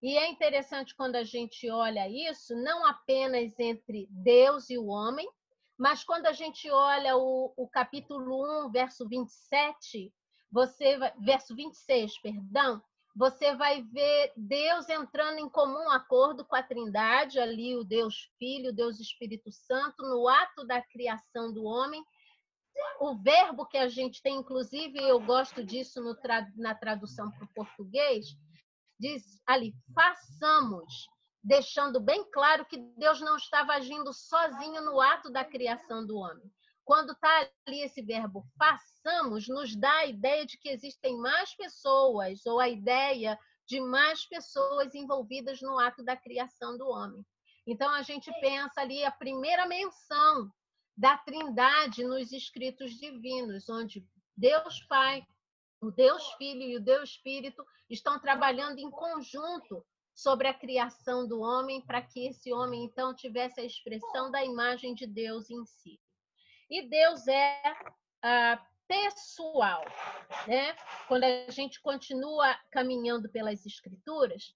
E 0.00 0.16
é 0.16 0.28
interessante 0.28 0.94
quando 0.94 1.16
a 1.16 1.24
gente 1.24 1.68
olha 1.68 2.08
isso, 2.08 2.54
não 2.54 2.86
apenas 2.86 3.58
entre 3.58 4.06
Deus 4.08 4.70
e 4.70 4.78
o 4.78 4.86
homem, 4.86 5.28
mas 5.76 6.04
quando 6.04 6.26
a 6.26 6.32
gente 6.32 6.70
olha 6.70 7.16
o, 7.16 7.52
o 7.56 7.68
capítulo 7.68 8.66
1, 8.66 8.70
verso 8.70 9.08
27, 9.08 10.14
você 10.52 10.96
vai, 10.96 11.12
verso 11.18 11.52
26, 11.56 12.16
perdão, 12.20 12.80
você 13.16 13.56
vai 13.56 13.82
ver 13.82 14.32
Deus 14.36 14.88
entrando 14.88 15.40
em 15.40 15.48
comum 15.48 15.90
acordo 15.90 16.44
com 16.44 16.54
a 16.54 16.62
Trindade, 16.62 17.40
ali 17.40 17.76
o 17.76 17.82
Deus 17.82 18.30
Filho, 18.38 18.70
o 18.70 18.74
Deus 18.74 19.00
Espírito 19.00 19.50
Santo, 19.50 20.04
no 20.04 20.28
ato 20.28 20.64
da 20.64 20.80
criação 20.80 21.52
do 21.52 21.64
homem. 21.64 22.04
O 23.00 23.16
verbo 23.16 23.66
que 23.66 23.78
a 23.78 23.88
gente 23.88 24.20
tem, 24.22 24.36
inclusive, 24.36 24.98
eu 24.98 25.20
gosto 25.20 25.64
disso 25.64 26.00
na 26.56 26.74
tradução 26.74 27.30
para 27.30 27.44
o 27.44 27.54
português, 27.54 28.26
diz 28.98 29.40
ali, 29.46 29.72
façamos 29.94 31.06
deixando 31.42 32.00
bem 32.00 32.28
claro 32.30 32.66
que 32.66 32.76
Deus 32.96 33.20
não 33.20 33.36
estava 33.36 33.72
agindo 33.72 34.12
sozinho 34.12 34.82
no 34.82 35.00
ato 35.00 35.30
da 35.30 35.44
criação 35.44 36.04
do 36.04 36.16
homem. 36.16 36.50
Quando 36.84 37.12
está 37.12 37.48
ali 37.66 37.80
esse 37.80 38.02
verbo 38.02 38.44
façamos, 38.58 39.46
nos 39.46 39.76
dá 39.76 39.92
a 39.98 40.06
ideia 40.06 40.44
de 40.44 40.58
que 40.58 40.68
existem 40.68 41.16
mais 41.18 41.54
pessoas, 41.54 42.44
ou 42.46 42.58
a 42.58 42.68
ideia 42.68 43.38
de 43.66 43.80
mais 43.80 44.26
pessoas 44.26 44.94
envolvidas 44.94 45.60
no 45.60 45.78
ato 45.78 46.02
da 46.02 46.16
criação 46.16 46.76
do 46.76 46.88
homem. 46.88 47.24
Então 47.66 47.90
a 47.90 48.02
gente 48.02 48.32
pensa 48.40 48.80
ali 48.80 49.04
a 49.04 49.10
primeira 49.10 49.66
menção 49.66 50.50
da 50.98 51.16
Trindade 51.16 52.02
nos 52.02 52.32
escritos 52.32 52.98
divinos, 52.98 53.68
onde 53.68 54.04
Deus 54.36 54.80
Pai, 54.88 55.24
o 55.80 55.92
Deus 55.92 56.32
Filho 56.32 56.62
e 56.62 56.76
o 56.76 56.80
Deus 56.80 57.10
Espírito 57.10 57.64
estão 57.88 58.18
trabalhando 58.18 58.80
em 58.80 58.90
conjunto 58.90 59.86
sobre 60.12 60.48
a 60.48 60.54
criação 60.54 61.28
do 61.28 61.40
homem, 61.40 61.80
para 61.86 62.02
que 62.02 62.26
esse 62.26 62.52
homem 62.52 62.82
então 62.82 63.14
tivesse 63.14 63.60
a 63.60 63.64
expressão 63.64 64.28
da 64.32 64.44
imagem 64.44 64.92
de 64.92 65.06
Deus 65.06 65.48
em 65.48 65.64
si. 65.64 66.00
E 66.68 66.88
Deus 66.88 67.28
é 67.28 67.62
ah, 68.24 68.60
pessoal, 68.88 69.84
né? 70.48 70.74
Quando 71.06 71.22
a 71.22 71.48
gente 71.50 71.80
continua 71.80 72.58
caminhando 72.72 73.28
pelas 73.28 73.64
escrituras, 73.64 74.52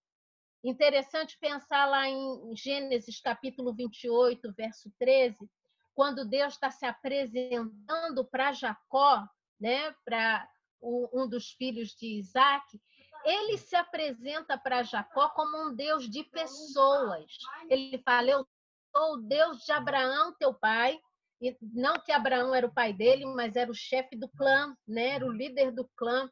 interessante 0.64 1.38
pensar 1.38 1.86
lá 1.86 2.08
em 2.08 2.56
Gênesis 2.56 3.20
capítulo 3.20 3.72
28, 3.72 4.52
verso 4.54 4.92
13, 4.98 5.48
quando 5.94 6.24
Deus 6.24 6.54
está 6.54 6.70
se 6.70 6.86
apresentando 6.86 8.24
para 8.24 8.52
Jacó, 8.52 9.26
né, 9.60 9.94
para 10.04 10.48
um 10.82 11.28
dos 11.28 11.52
filhos 11.52 11.90
de 11.90 12.18
Isaac, 12.18 12.80
ele 13.24 13.56
se 13.56 13.76
apresenta 13.76 14.58
para 14.58 14.82
Jacó 14.82 15.28
como 15.30 15.68
um 15.68 15.74
Deus 15.74 16.10
de 16.10 16.24
pessoas. 16.24 17.32
Ele 17.70 18.02
fala: 18.04 18.30
Eu 18.30 18.46
sou 18.94 19.14
o 19.14 19.16
Deus 19.18 19.58
de 19.58 19.72
Abraão, 19.72 20.34
teu 20.38 20.52
pai. 20.52 20.98
E 21.40 21.56
não 21.60 21.94
que 21.94 22.12
Abraão 22.12 22.54
era 22.54 22.66
o 22.66 22.72
pai 22.72 22.92
dele, 22.92 23.24
mas 23.26 23.56
era 23.56 23.70
o 23.70 23.74
chefe 23.74 24.16
do 24.16 24.28
clã, 24.28 24.76
né? 24.86 25.14
era 25.14 25.26
o 25.26 25.32
líder 25.32 25.72
do 25.72 25.88
clã. 25.96 26.30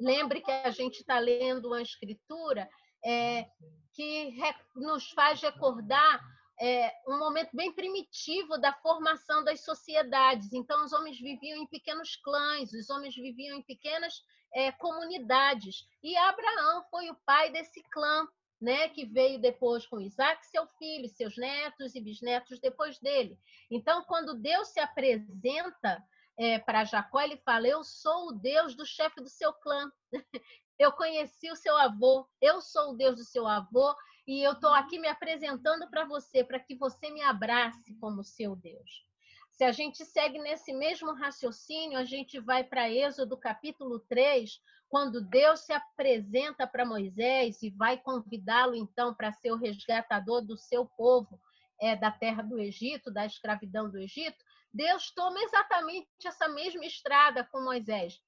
Lembre 0.00 0.40
que 0.40 0.50
a 0.50 0.70
gente 0.70 1.00
está 1.00 1.20
lendo 1.20 1.66
uma 1.66 1.80
escritura 1.80 2.68
é, 3.04 3.46
que 3.92 4.36
nos 4.74 5.10
faz 5.10 5.40
recordar 5.40 6.20
é, 6.60 6.92
um 7.08 7.18
momento 7.18 7.50
bem 7.52 7.72
primitivo 7.72 8.58
da 8.58 8.72
formação 8.72 9.42
das 9.42 9.64
sociedades. 9.64 10.52
Então, 10.52 10.84
os 10.84 10.92
homens 10.92 11.18
viviam 11.18 11.58
em 11.58 11.66
pequenos 11.66 12.16
clãs, 12.16 12.72
os 12.72 12.90
homens 12.90 13.14
viviam 13.14 13.56
em 13.56 13.62
pequenas 13.62 14.22
é, 14.54 14.70
comunidades. 14.72 15.86
E 16.02 16.16
Abraão 16.16 16.84
foi 16.90 17.10
o 17.10 17.16
pai 17.26 17.50
desse 17.50 17.82
clã, 17.90 18.26
né, 18.60 18.88
que 18.88 19.04
veio 19.04 19.40
depois 19.40 19.86
com 19.86 20.00
Isaac, 20.00 20.46
seu 20.46 20.66
filho, 20.78 21.08
seus 21.08 21.36
netos 21.36 21.94
e 21.94 22.00
bisnetos 22.00 22.60
depois 22.60 22.98
dele. 22.98 23.38
Então, 23.70 24.04
quando 24.04 24.34
Deus 24.34 24.68
se 24.68 24.80
apresenta 24.80 26.02
é, 26.38 26.58
para 26.58 26.84
Jacó, 26.84 27.20
ele 27.20 27.36
fala: 27.38 27.66
Eu 27.66 27.82
sou 27.82 28.28
o 28.28 28.32
Deus 28.32 28.74
do 28.74 28.86
chefe 28.86 29.20
do 29.20 29.28
seu 29.28 29.52
clã. 29.52 29.90
Eu 30.76 30.90
conheci 30.90 31.50
o 31.52 31.56
seu 31.56 31.76
avô, 31.76 32.28
eu 32.40 32.60
sou 32.60 32.90
o 32.90 32.96
Deus 32.96 33.14
do 33.14 33.24
seu 33.24 33.46
avô, 33.46 33.94
e 34.26 34.42
eu 34.42 34.52
estou 34.52 34.70
aqui 34.70 34.98
me 34.98 35.08
apresentando 35.08 35.88
para 35.88 36.04
você, 36.04 36.42
para 36.42 36.58
que 36.58 36.74
você 36.74 37.10
me 37.10 37.22
abrace 37.22 37.94
como 37.96 38.24
seu 38.24 38.56
Deus. 38.56 39.04
Se 39.50 39.62
a 39.62 39.70
gente 39.70 40.04
segue 40.04 40.38
nesse 40.40 40.72
mesmo 40.72 41.12
raciocínio, 41.14 41.98
a 41.98 42.04
gente 42.04 42.40
vai 42.40 42.64
para 42.64 42.90
Êxodo 42.90 43.36
capítulo 43.36 44.00
3, 44.00 44.60
quando 44.88 45.20
Deus 45.20 45.60
se 45.60 45.72
apresenta 45.72 46.66
para 46.66 46.84
Moisés 46.84 47.62
e 47.62 47.70
vai 47.70 47.96
convidá-lo 47.96 48.74
então 48.74 49.14
para 49.14 49.32
ser 49.32 49.52
o 49.52 49.56
resgatador 49.56 50.42
do 50.42 50.56
seu 50.56 50.86
povo 50.86 51.40
é, 51.80 51.94
da 51.94 52.10
terra 52.10 52.42
do 52.42 52.58
Egito, 52.58 53.12
da 53.12 53.26
escravidão 53.26 53.88
do 53.88 53.98
Egito. 53.98 54.42
Deus 54.72 55.10
toma 55.12 55.38
exatamente 55.40 56.08
essa 56.24 56.48
mesma 56.48 56.84
estrada 56.84 57.44
com 57.44 57.62
Moisés. 57.62 58.20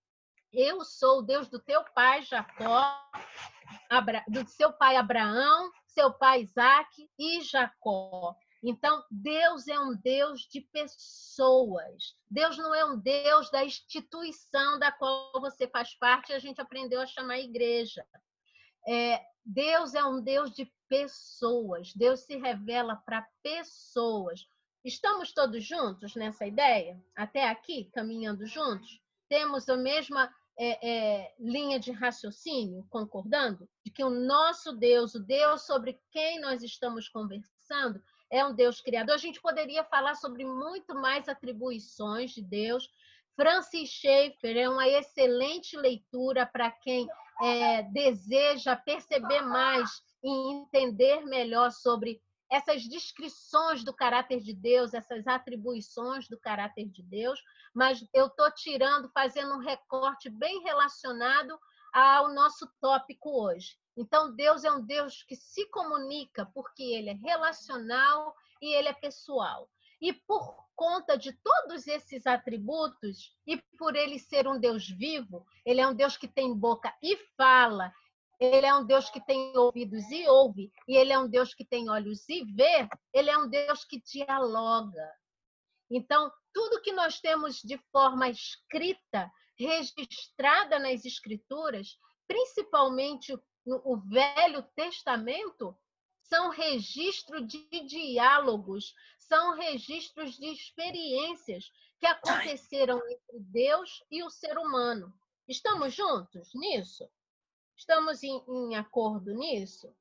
Eu 0.52 0.84
sou 0.84 1.18
o 1.18 1.22
Deus 1.22 1.48
do 1.48 1.58
teu 1.58 1.82
pai 1.92 2.22
Jacó, 2.22 3.00
do 4.28 4.46
seu 4.48 4.72
pai 4.72 4.96
Abraão, 4.96 5.72
seu 5.96 6.12
pai 6.12 6.42
Isaac 6.42 7.08
e 7.18 7.40
Jacó. 7.40 8.36
Então, 8.62 9.02
Deus 9.10 9.66
é 9.66 9.80
um 9.80 9.96
Deus 9.96 10.42
de 10.42 10.60
pessoas. 10.60 12.14
Deus 12.30 12.58
não 12.58 12.74
é 12.74 12.84
um 12.84 12.98
Deus 12.98 13.50
da 13.50 13.64
instituição 13.64 14.78
da 14.78 14.92
qual 14.92 15.40
você 15.40 15.66
faz 15.66 15.94
parte, 15.94 16.34
a 16.34 16.38
gente 16.38 16.60
aprendeu 16.60 17.00
a 17.00 17.06
chamar 17.06 17.38
igreja. 17.38 18.04
É, 18.86 19.22
Deus 19.42 19.94
é 19.94 20.04
um 20.04 20.20
Deus 20.20 20.50
de 20.50 20.70
pessoas. 20.86 21.94
Deus 21.94 22.20
se 22.20 22.36
revela 22.36 22.96
para 22.96 23.26
pessoas. 23.42 24.46
Estamos 24.84 25.32
todos 25.32 25.64
juntos 25.64 26.14
nessa 26.14 26.46
ideia? 26.46 27.02
Até 27.14 27.48
aqui, 27.48 27.90
caminhando 27.94 28.44
juntos? 28.44 29.00
Temos 29.28 29.68
a 29.68 29.76
mesma 29.76 30.32
é, 30.58 30.88
é, 30.88 31.34
linha 31.38 31.78
de 31.78 31.92
raciocínio, 31.92 32.86
concordando? 32.88 33.68
De 33.84 33.90
que 33.90 34.02
o 34.02 34.10
nosso 34.10 34.72
Deus, 34.72 35.14
o 35.14 35.20
Deus 35.20 35.66
sobre 35.66 36.00
quem 36.10 36.40
nós 36.40 36.62
estamos 36.62 37.08
conversando, 37.08 38.02
é 38.30 38.44
um 38.44 38.54
Deus 38.54 38.80
criador. 38.80 39.14
A 39.14 39.18
gente 39.18 39.40
poderia 39.40 39.84
falar 39.84 40.14
sobre 40.14 40.44
muito 40.44 40.94
mais 40.94 41.28
atribuições 41.28 42.32
de 42.32 42.42
Deus. 42.42 42.90
Francis 43.36 43.90
Schaeffer 43.90 44.56
é 44.56 44.68
uma 44.68 44.88
excelente 44.88 45.76
leitura 45.76 46.46
para 46.46 46.70
quem 46.70 47.06
é, 47.42 47.82
deseja 47.82 48.74
perceber 48.74 49.42
mais 49.42 50.02
e 50.24 50.54
entender 50.54 51.24
melhor 51.26 51.70
sobre 51.70 52.20
essas 52.50 52.82
descrições 52.82 53.82
do 53.84 53.92
caráter 53.92 54.40
de 54.40 54.54
Deus, 54.54 54.94
essas 54.94 55.26
atribuições 55.26 56.28
do 56.28 56.38
caráter 56.38 56.88
de 56.88 57.02
Deus, 57.02 57.42
mas 57.74 58.06
eu 58.14 58.26
estou 58.26 58.50
tirando, 58.52 59.10
fazendo 59.10 59.54
um 59.54 59.60
recorte 59.60 60.30
bem 60.30 60.62
relacionado 60.62 61.58
ao 61.92 62.32
nosso 62.32 62.70
tópico 62.80 63.42
hoje. 63.42 63.76
Então, 63.96 64.34
Deus 64.34 64.64
é 64.64 64.70
um 64.70 64.84
Deus 64.84 65.22
que 65.22 65.34
se 65.34 65.66
comunica 65.70 66.46
porque 66.54 66.82
ele 66.82 67.10
é 67.10 67.14
relacional 67.14 68.34
e 68.60 68.74
ele 68.74 68.88
é 68.88 68.92
pessoal. 68.92 69.68
E 70.00 70.12
por 70.12 70.66
conta 70.74 71.16
de 71.16 71.32
todos 71.32 71.86
esses 71.86 72.26
atributos, 72.26 73.34
e 73.46 73.56
por 73.78 73.96
ele 73.96 74.18
ser 74.18 74.46
um 74.46 74.60
Deus 74.60 74.88
vivo, 74.88 75.46
ele 75.64 75.80
é 75.80 75.86
um 75.86 75.94
Deus 75.94 76.18
que 76.18 76.28
tem 76.28 76.54
boca 76.54 76.94
e 77.02 77.16
fala, 77.34 77.90
ele 78.38 78.66
é 78.66 78.74
um 78.74 78.84
Deus 78.84 79.08
que 79.08 79.24
tem 79.24 79.56
ouvidos 79.56 80.10
e 80.10 80.26
ouve, 80.28 80.70
e 80.86 80.96
ele 80.96 81.12
é 81.12 81.18
um 81.18 81.28
Deus 81.28 81.54
que 81.54 81.64
tem 81.64 81.88
olhos 81.88 82.28
e 82.28 82.44
vê, 82.44 82.88
ele 83.12 83.30
é 83.30 83.38
um 83.38 83.48
Deus 83.48 83.84
que 83.84 84.00
dialoga. 84.00 85.10
Então, 85.90 86.30
tudo 86.52 86.82
que 86.82 86.92
nós 86.92 87.20
temos 87.20 87.60
de 87.62 87.78
forma 87.90 88.28
escrita, 88.28 89.30
registrada 89.58 90.78
nas 90.78 91.04
Escrituras, 91.04 91.98
principalmente 92.26 93.36
no 93.64 94.02
Velho 94.08 94.62
Testamento, 94.74 95.76
são 96.22 96.50
registros 96.50 97.46
de 97.46 97.66
diálogos, 97.86 98.92
são 99.18 99.54
registros 99.56 100.36
de 100.36 100.46
experiências 100.46 101.70
que 101.98 102.06
aconteceram 102.06 102.98
entre 102.98 103.40
Deus 103.40 104.04
e 104.10 104.22
o 104.22 104.30
ser 104.30 104.58
humano. 104.58 105.12
Estamos 105.48 105.94
juntos 105.94 106.50
nisso? 106.54 107.08
Estamos 107.76 108.22
em, 108.22 108.42
em 108.48 108.76
acordo 108.76 109.32
nisso? 109.34 109.94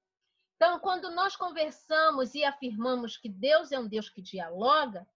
Então, 0.55 0.79
quando 0.79 1.12
nós 1.12 1.36
conversamos 1.36 2.34
e 2.34 2.44
afirmamos 2.44 3.17
que 3.17 3.27
Deus 3.27 3.72
é 3.72 3.79
um 3.79 3.88
Deus 3.88 4.10
que 4.10 4.22
dialoga, 4.22 5.08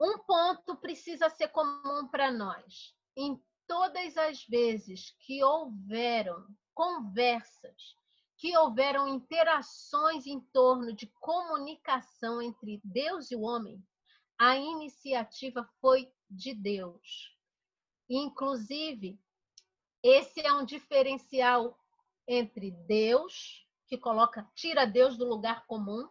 um 0.00 0.18
ponto 0.18 0.76
precisa 0.76 1.28
ser 1.28 1.48
comum 1.48 2.08
para 2.08 2.32
nós. 2.32 2.94
Em 3.16 3.40
todas 3.66 4.16
as 4.16 4.44
vezes 4.44 5.14
que 5.20 5.42
houveram 5.42 6.46
conversas, 6.74 7.94
que 8.36 8.56
houveram 8.56 9.08
interações 9.08 10.26
em 10.26 10.40
torno 10.40 10.92
de 10.92 11.06
comunicação 11.20 12.40
entre 12.40 12.80
Deus 12.84 13.30
e 13.30 13.36
o 13.36 13.42
homem, 13.42 13.82
a 14.38 14.56
iniciativa 14.56 15.68
foi 15.80 16.12
de 16.30 16.54
Deus. 16.54 17.34
Inclusive, 18.08 19.18
esse 20.08 20.40
é 20.40 20.52
um 20.52 20.64
diferencial 20.64 21.76
entre 22.28 22.70
Deus, 22.70 23.66
que 23.88 23.98
coloca, 23.98 24.48
tira 24.54 24.86
Deus 24.86 25.16
do 25.16 25.24
lugar 25.24 25.66
comum, 25.66 26.08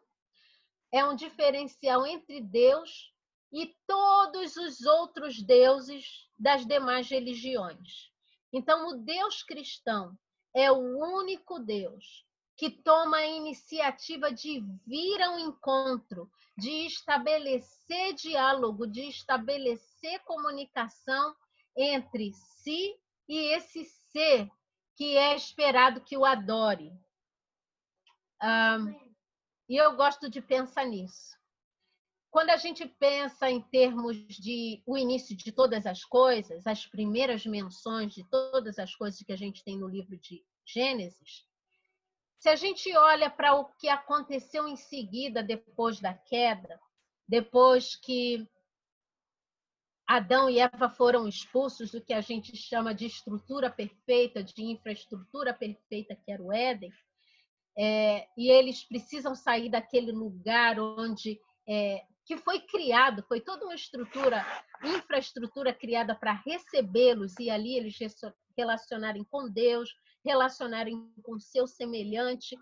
é 0.92 1.06
um 1.06 1.16
diferencial 1.16 2.06
entre 2.06 2.42
Deus 2.42 3.14
e 3.54 3.74
todos 3.88 4.58
os 4.58 4.82
outros 4.82 5.42
deuses 5.42 6.30
das 6.38 6.66
demais 6.66 7.10
religiões. 7.10 8.12
Então, 8.52 8.90
o 8.90 8.98
Deus 8.98 9.44
cristão 9.44 10.18
é 10.54 10.70
o 10.70 10.78
único 11.20 11.60
Deus 11.60 12.26
que 12.58 12.70
toma 12.70 13.18
a 13.18 13.28
iniciativa 13.28 14.32
de 14.32 14.62
vir 14.86 15.22
ao 15.22 15.40
encontro, 15.40 16.30
de 16.58 16.86
estabelecer 16.86 18.14
diálogo, 18.14 18.88
de 18.88 19.08
estabelecer 19.08 20.20
comunicação 20.24 21.36
entre 21.76 22.34
si 22.34 22.98
e 23.28 23.54
esse 23.54 23.86
ser 24.12 24.50
que 24.96 25.18
é 25.18 25.36
esperado 25.36 26.02
que 26.02 26.18
o 26.18 26.26
adore. 26.26 26.92
E 29.68 29.76
eu 29.76 29.96
gosto 29.96 30.30
de 30.30 30.42
pensar 30.42 30.86
nisso. 30.86 31.36
Quando 32.30 32.50
a 32.50 32.58
gente 32.58 32.86
pensa 32.86 33.50
em 33.50 33.62
termos 33.62 34.18
de 34.28 34.84
o 34.86 34.98
início 34.98 35.36
de 35.36 35.52
todas 35.52 35.86
as 35.86 36.04
coisas, 36.04 36.68
as 36.68 36.86
primeiras 36.86 37.46
menções 37.46 38.14
de 38.14 38.30
todas 38.30 38.78
as 38.78 38.94
coisas 38.94 39.22
que 39.22 39.32
a 39.32 39.38
gente 39.38 39.64
tem 39.64 39.78
no 39.80 39.88
livro 39.88 40.18
de 40.18 40.46
Gênesis, 40.66 41.46
se 42.40 42.50
a 42.50 42.56
gente 42.56 42.96
olha 42.96 43.30
para 43.30 43.56
o 43.56 43.66
que 43.76 43.88
aconteceu 43.88 44.68
em 44.68 44.76
seguida, 44.76 45.42
depois 45.42 46.00
da 46.00 46.14
queda, 46.14 46.80
depois 47.28 47.96
que 47.96 48.48
Adão 50.08 50.50
e 50.50 50.60
Eva 50.60 50.90
foram 50.90 51.28
expulsos 51.28 51.92
do 51.92 52.02
que 52.02 52.14
a 52.14 52.22
gente 52.22 52.56
chama 52.56 52.94
de 52.94 53.08
estrutura 53.08 53.72
perfeita, 53.72 54.44
de 54.44 54.64
infraestrutura 54.64 55.54
perfeita, 55.54 56.16
que 56.16 56.32
era 56.32 56.44
o 56.44 56.54
Éden, 56.54 56.92
é, 57.78 58.28
e 58.38 58.50
eles 58.50 58.84
precisam 58.84 59.36
sair 59.36 59.70
daquele 59.70 60.12
lugar 60.12 60.80
onde 60.80 61.40
é, 61.68 62.06
que 62.26 62.38
foi 62.38 62.60
criado, 62.60 63.24
foi 63.28 63.42
toda 63.42 63.66
uma 63.66 63.76
estrutura, 63.76 64.46
infraestrutura 64.84 65.74
criada 65.74 66.16
para 66.16 66.34
recebê-los 66.34 67.38
e 67.40 67.50
ali 67.50 67.76
eles 67.76 67.98
relacionarem 68.58 69.24
com 69.24 69.50
Deus, 69.50 69.90
relacionarem 70.24 71.12
com 71.22 71.40
seu 71.40 71.68
semelhante. 71.68 72.58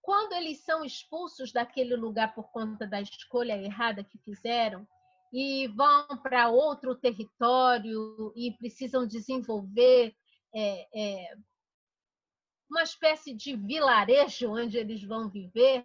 Quando 0.00 0.32
eles 0.32 0.64
são 0.64 0.84
expulsos 0.84 1.52
daquele 1.52 1.94
lugar 1.94 2.34
por 2.34 2.50
conta 2.50 2.86
da 2.86 3.00
escolha 3.00 3.56
errada 3.56 4.02
que 4.02 4.18
fizeram, 4.18 4.86
e 5.32 5.66
vão 5.68 6.06
para 6.22 6.50
outro 6.50 6.94
território 6.94 8.32
e 8.36 8.52
precisam 8.52 9.06
desenvolver 9.06 10.14
é, 10.54 10.88
é, 10.94 11.36
uma 12.68 12.82
espécie 12.82 13.32
de 13.32 13.56
vilarejo 13.56 14.50
onde 14.50 14.76
eles 14.76 15.02
vão 15.02 15.30
viver. 15.30 15.84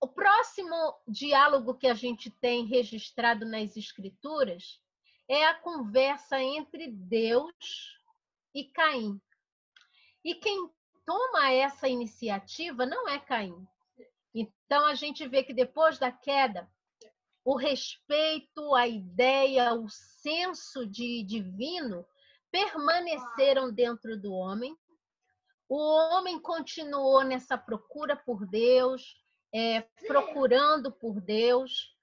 O 0.00 0.08
próximo 0.08 0.94
diálogo 1.06 1.74
que 1.74 1.86
a 1.86 1.94
gente 1.94 2.30
tem 2.30 2.64
registrado 2.64 3.44
nas 3.44 3.76
Escrituras 3.76 4.80
é 5.28 5.44
a 5.46 5.54
conversa 5.54 6.40
entre 6.40 6.88
Deus 6.88 7.98
e 8.54 8.64
Caim. 8.64 9.20
E 10.24 10.34
quem 10.34 10.70
toma 11.04 11.52
essa 11.52 11.88
iniciativa 11.88 12.86
não 12.86 13.08
é 13.08 13.18
Caim. 13.18 13.66
Então 14.34 14.84
a 14.86 14.94
gente 14.94 15.26
vê 15.26 15.42
que 15.42 15.54
depois 15.54 15.98
da 15.98 16.12
queda, 16.12 16.70
o 17.46 17.54
respeito, 17.54 18.74
a 18.74 18.88
ideia, 18.88 19.72
o 19.72 19.88
senso 19.88 20.84
de 20.84 21.22
divino 21.22 22.04
permaneceram 22.50 23.72
dentro 23.72 24.20
do 24.20 24.32
homem. 24.32 24.76
O 25.68 25.78
homem 25.78 26.40
continuou 26.40 27.22
nessa 27.22 27.56
procura 27.56 28.16
por 28.16 28.44
Deus, 28.48 29.22
é, 29.54 29.82
procurando 30.08 30.90
por 30.90 31.20
Deus. 31.20 31.96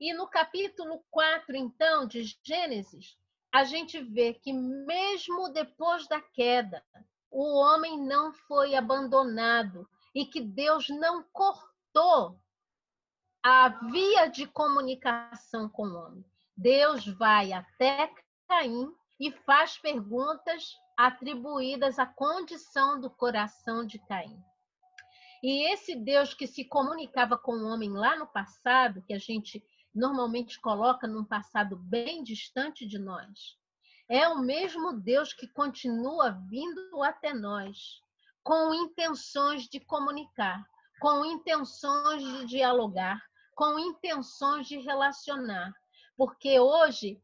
E 0.00 0.12
no 0.12 0.26
capítulo 0.26 1.04
4, 1.08 1.54
então, 1.54 2.04
de 2.04 2.24
Gênesis, 2.42 3.16
a 3.52 3.62
gente 3.62 4.02
vê 4.02 4.34
que 4.34 4.52
mesmo 4.52 5.52
depois 5.52 6.08
da 6.08 6.20
queda, 6.20 6.84
o 7.30 7.60
homem 7.60 7.96
não 7.96 8.32
foi 8.32 8.74
abandonado 8.74 9.88
e 10.12 10.26
que 10.26 10.40
Deus 10.40 10.88
não 10.88 11.22
cortou 11.32 12.40
a 13.42 13.68
via 13.90 14.26
de 14.26 14.46
comunicação 14.46 15.68
com 15.68 15.86
o 15.86 15.94
homem. 15.94 16.24
Deus 16.56 17.06
vai 17.06 17.52
até 17.52 18.12
Caim 18.46 18.92
e 19.18 19.32
faz 19.32 19.78
perguntas 19.78 20.74
atribuídas 20.96 21.98
à 21.98 22.04
condição 22.04 23.00
do 23.00 23.08
coração 23.08 23.86
de 23.86 23.98
Caim. 24.06 24.38
E 25.42 25.72
esse 25.72 25.96
Deus 25.96 26.34
que 26.34 26.46
se 26.46 26.66
comunicava 26.66 27.38
com 27.38 27.52
o 27.52 27.66
homem 27.68 27.90
lá 27.90 28.14
no 28.16 28.26
passado, 28.26 29.02
que 29.06 29.14
a 29.14 29.18
gente 29.18 29.64
normalmente 29.94 30.60
coloca 30.60 31.06
num 31.06 31.24
passado 31.24 31.76
bem 31.76 32.22
distante 32.22 32.86
de 32.86 32.98
nós, 32.98 33.56
é 34.08 34.28
o 34.28 34.38
mesmo 34.40 34.92
Deus 34.92 35.32
que 35.32 35.48
continua 35.48 36.38
vindo 36.48 37.02
até 37.02 37.32
nós 37.32 38.02
com 38.42 38.74
intenções 38.74 39.64
de 39.68 39.80
comunicar, 39.80 40.62
com 41.00 41.24
intenções 41.24 42.22
de 42.22 42.44
dialogar, 42.46 43.18
com 43.54 43.78
intenções 43.78 44.66
de 44.66 44.78
relacionar. 44.78 45.74
Porque 46.16 46.58
hoje, 46.58 47.22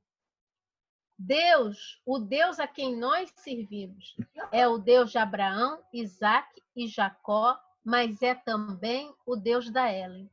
Deus, 1.19 2.01
o 2.05 2.19
Deus 2.19 2.59
a 2.59 2.67
quem 2.67 2.97
nós 2.97 3.31
servimos, 3.37 4.17
é 4.53 4.69
o 4.69 4.79
Deus 4.79 5.11
de 5.11 5.19
Abraão, 5.19 5.83
Isaac 5.93 6.63
e 6.75 6.87
Jacó, 6.87 7.59
mas 7.85 8.21
é 8.23 8.35
também 8.35 9.15
o 9.25 9.37
Deus 9.37 9.71
da 9.71 9.93
Ellen. 9.93 10.31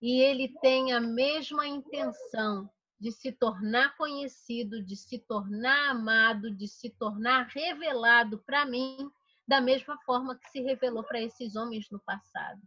E 0.00 0.20
ele 0.20 0.48
tem 0.60 0.92
a 0.92 1.00
mesma 1.00 1.66
intenção 1.66 2.70
de 3.00 3.10
se 3.10 3.32
tornar 3.32 3.96
conhecido, 3.96 4.82
de 4.82 4.96
se 4.96 5.18
tornar 5.18 5.90
amado, 5.90 6.50
de 6.50 6.68
se 6.68 6.90
tornar 6.90 7.48
revelado 7.48 8.38
para 8.46 8.64
mim, 8.64 9.10
da 9.46 9.60
mesma 9.60 9.98
forma 10.06 10.38
que 10.38 10.48
se 10.48 10.62
revelou 10.62 11.04
para 11.04 11.20
esses 11.20 11.54
homens 11.54 11.90
no 11.90 12.00
passado. 12.00 12.62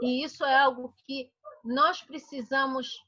E 0.00 0.24
isso 0.24 0.44
é 0.44 0.58
algo 0.58 0.94
que 1.06 1.30
nós 1.64 2.02
precisamos 2.02 3.04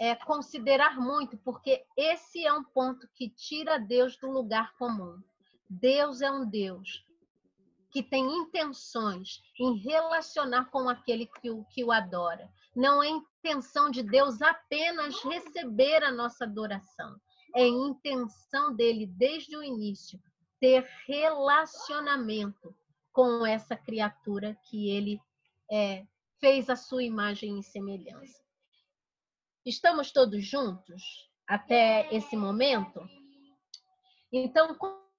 é, 0.00 0.14
considerar 0.14 0.98
muito, 0.98 1.36
porque 1.38 1.84
esse 1.96 2.44
é 2.44 2.52
um 2.52 2.64
ponto 2.64 3.08
que 3.14 3.28
tira 3.28 3.78
Deus 3.78 4.16
do 4.16 4.30
lugar 4.30 4.74
comum. 4.76 5.20
Deus 5.68 6.22
é 6.22 6.30
um 6.30 6.48
Deus 6.48 7.04
que 7.90 8.02
tem 8.02 8.24
intenções 8.36 9.42
em 9.58 9.76
relacionar 9.78 10.66
com 10.66 10.88
aquele 10.88 11.26
que 11.26 11.50
o, 11.50 11.64
que 11.64 11.82
o 11.82 11.90
adora. 11.90 12.50
Não 12.76 13.02
é 13.02 13.08
intenção 13.08 13.90
de 13.90 14.02
Deus 14.02 14.42
apenas 14.42 15.22
receber 15.22 16.04
a 16.04 16.12
nossa 16.12 16.44
adoração. 16.44 17.18
É 17.54 17.66
intenção 17.66 18.74
dele, 18.74 19.06
desde 19.06 19.56
o 19.56 19.62
início, 19.62 20.20
ter 20.60 20.86
relacionamento 21.06 22.74
com 23.10 23.44
essa 23.46 23.74
criatura 23.74 24.56
que 24.68 24.90
ele 24.90 25.20
é, 25.70 26.06
fez 26.40 26.70
a 26.70 26.76
sua 26.76 27.02
imagem 27.02 27.58
e 27.58 27.62
semelhança. 27.62 28.42
Estamos 29.64 30.12
todos 30.12 30.44
juntos 30.44 31.30
até 31.46 32.12
esse 32.14 32.36
momento? 32.36 33.00
Então, 34.32 34.76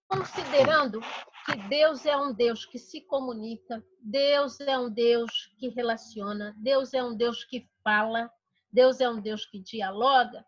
considerando 0.07 1.01
que 1.45 1.55
Deus 1.67 2.05
é 2.05 2.15
um 2.15 2.33
Deus 2.33 2.65
que 2.65 2.79
se 2.79 3.01
comunica, 3.01 3.83
Deus 4.01 4.59
é 4.59 4.77
um 4.77 4.89
Deus 4.89 5.51
que 5.57 5.69
relaciona, 5.69 6.55
Deus 6.57 6.93
é 6.93 7.03
um 7.03 7.15
Deus 7.15 7.43
que 7.43 7.69
fala, 7.83 8.31
Deus 8.71 8.99
é 8.99 9.09
um 9.09 9.19
Deus 9.19 9.45
que 9.45 9.59
dialoga, 9.59 10.45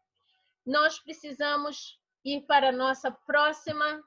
nós 0.65 0.99
precisamos 0.99 1.99
ir 2.23 2.41
para 2.41 2.69
a 2.69 2.71
nossa 2.71 3.11
próxima 3.11 4.03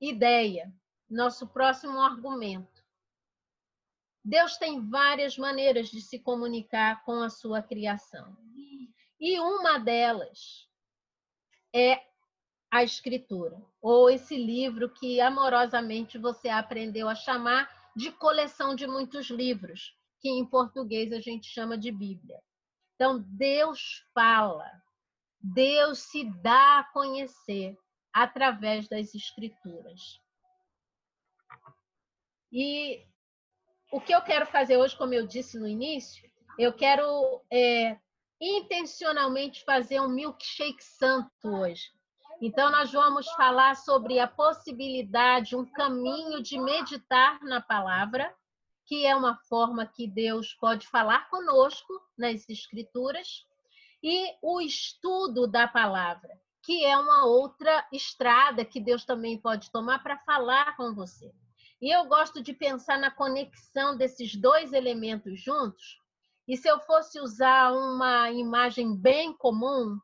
ideia, 0.00 0.72
nosso 1.08 1.46
próximo 1.48 2.00
argumento. 2.00 2.79
Deus 4.24 4.56
tem 4.56 4.88
várias 4.88 5.38
maneiras 5.38 5.88
de 5.88 6.00
se 6.00 6.18
comunicar 6.18 7.02
com 7.04 7.22
a 7.22 7.30
sua 7.30 7.62
criação. 7.62 8.36
E 9.18 9.38
uma 9.40 9.78
delas 9.78 10.68
é 11.74 12.02
a 12.70 12.84
escritura, 12.84 13.60
ou 13.80 14.08
esse 14.08 14.36
livro 14.36 14.88
que 14.88 15.20
amorosamente 15.20 16.16
você 16.18 16.48
aprendeu 16.48 17.08
a 17.08 17.14
chamar 17.14 17.68
de 17.96 18.12
coleção 18.12 18.74
de 18.74 18.86
muitos 18.86 19.28
livros, 19.28 19.96
que 20.20 20.28
em 20.28 20.46
português 20.46 21.12
a 21.12 21.20
gente 21.20 21.48
chama 21.48 21.76
de 21.76 21.90
Bíblia. 21.90 22.40
Então, 22.94 23.24
Deus 23.26 24.06
fala, 24.14 24.70
Deus 25.40 26.00
se 26.00 26.24
dá 26.42 26.80
a 26.80 26.84
conhecer 26.92 27.76
através 28.12 28.88
das 28.88 29.14
escrituras. 29.14 30.20
E 32.52 33.06
o 33.90 34.00
que 34.00 34.14
eu 34.14 34.22
quero 34.22 34.46
fazer 34.46 34.76
hoje, 34.76 34.96
como 34.96 35.14
eu 35.14 35.26
disse 35.26 35.58
no 35.58 35.66
início, 35.66 36.28
eu 36.58 36.72
quero 36.72 37.42
é, 37.50 37.98
intencionalmente 38.40 39.64
fazer 39.64 40.00
um 40.00 40.08
milkshake 40.08 40.82
santo 40.82 41.30
hoje. 41.44 41.90
Então, 42.40 42.70
nós 42.70 42.90
vamos 42.90 43.30
falar 43.32 43.76
sobre 43.76 44.18
a 44.18 44.26
possibilidade, 44.26 45.56
um 45.56 45.66
caminho 45.66 46.42
de 46.42 46.58
meditar 46.58 47.38
na 47.42 47.60
palavra, 47.60 48.34
que 48.86 49.04
é 49.04 49.14
uma 49.14 49.36
forma 49.48 49.86
que 49.86 50.06
Deus 50.06 50.54
pode 50.54 50.86
falar 50.86 51.28
conosco 51.28 51.92
nas 52.16 52.48
Escrituras, 52.48 53.44
e 54.02 54.34
o 54.40 54.60
estudo 54.60 55.46
da 55.46 55.68
palavra, 55.68 56.30
que 56.62 56.84
é 56.84 56.96
uma 56.96 57.26
outra 57.26 57.86
estrada 57.92 58.64
que 58.64 58.80
Deus 58.80 59.04
também 59.04 59.38
pode 59.38 59.70
tomar 59.70 60.02
para 60.02 60.18
falar 60.20 60.74
com 60.76 60.94
você. 60.94 61.30
E 61.80 61.90
eu 61.90 62.04
gosto 62.04 62.42
de 62.42 62.52
pensar 62.52 62.98
na 62.98 63.10
conexão 63.10 63.96
desses 63.96 64.36
dois 64.36 64.72
elementos 64.72 65.40
juntos. 65.40 65.98
E 66.46 66.56
se 66.56 66.68
eu 66.68 66.78
fosse 66.80 67.20
usar 67.20 67.72
uma 67.72 68.30
imagem 68.30 68.94
bem 68.94 69.32
comum, 69.32 69.98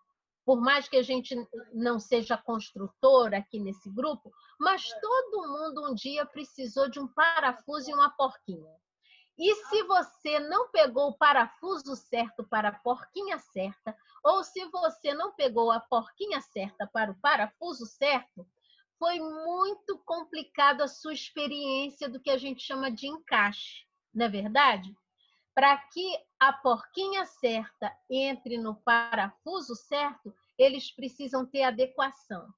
por 0.45 0.61
mais 0.61 0.89
que 0.89 0.97
a 0.97 1.03
gente 1.03 1.37
não 1.75 1.99
seja 1.99 2.39
construtor 2.39 3.35
aqui 3.35 3.59
nesse 3.59 3.91
grupo, 3.91 4.33
mas 4.59 4.89
todo 5.01 5.49
mundo 5.49 5.91
um 5.91 5.95
dia 5.95 6.25
precisou 6.25 6.89
de 6.89 7.01
um 7.01 7.09
parafuso 7.09 7.91
e 7.91 7.95
uma 7.95 8.11
porquinha. 8.11 8.75
E 9.39 9.55
se 9.55 9.83
você 9.83 10.39
não 10.39 10.71
pegou 10.71 11.09
o 11.09 11.19
parafuso 11.19 11.95
certo 11.95 12.43
para 12.43 12.69
a 12.69 12.79
porquinha 12.79 13.39
certa, 13.39 13.95
ou 14.25 14.43
se 14.43 14.65
você 14.67 15.13
não 15.13 15.33
pegou 15.35 15.71
a 15.71 15.81
porquinha 15.81 16.41
certa 16.41 16.87
para 16.87 17.11
o 17.11 17.21
parafuso 17.21 17.85
certo, 17.85 18.47
foi 18.99 19.19
muito 19.19 19.99
complicado 20.05 20.83
a 20.83 20.89
sua 20.89 21.13
experiência 21.13 22.09
do 22.09 22.21
que 22.21 22.31
a 22.31 22.39
gente 22.39 22.63
chama 22.63 22.91
de 22.91 23.07
encaixe, 23.07 23.87
não 24.15 24.27
é 24.27 24.29
verdade? 24.29 24.97
Para 25.55 25.77
que 25.77 26.19
a 26.39 26.53
porquinha 26.53 27.25
certa 27.25 27.95
entre 28.11 28.59
no 28.59 28.75
parafuso 28.75 29.75
certo, 29.75 30.35
eles 30.59 30.91
precisam 30.91 31.47
ter 31.47 31.63
adequação. 31.63 32.53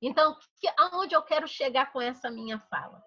Então, 0.00 0.36
aonde 0.78 1.14
eu 1.14 1.22
quero 1.22 1.46
chegar 1.46 1.92
com 1.92 2.00
essa 2.00 2.30
minha 2.30 2.58
fala? 2.58 3.02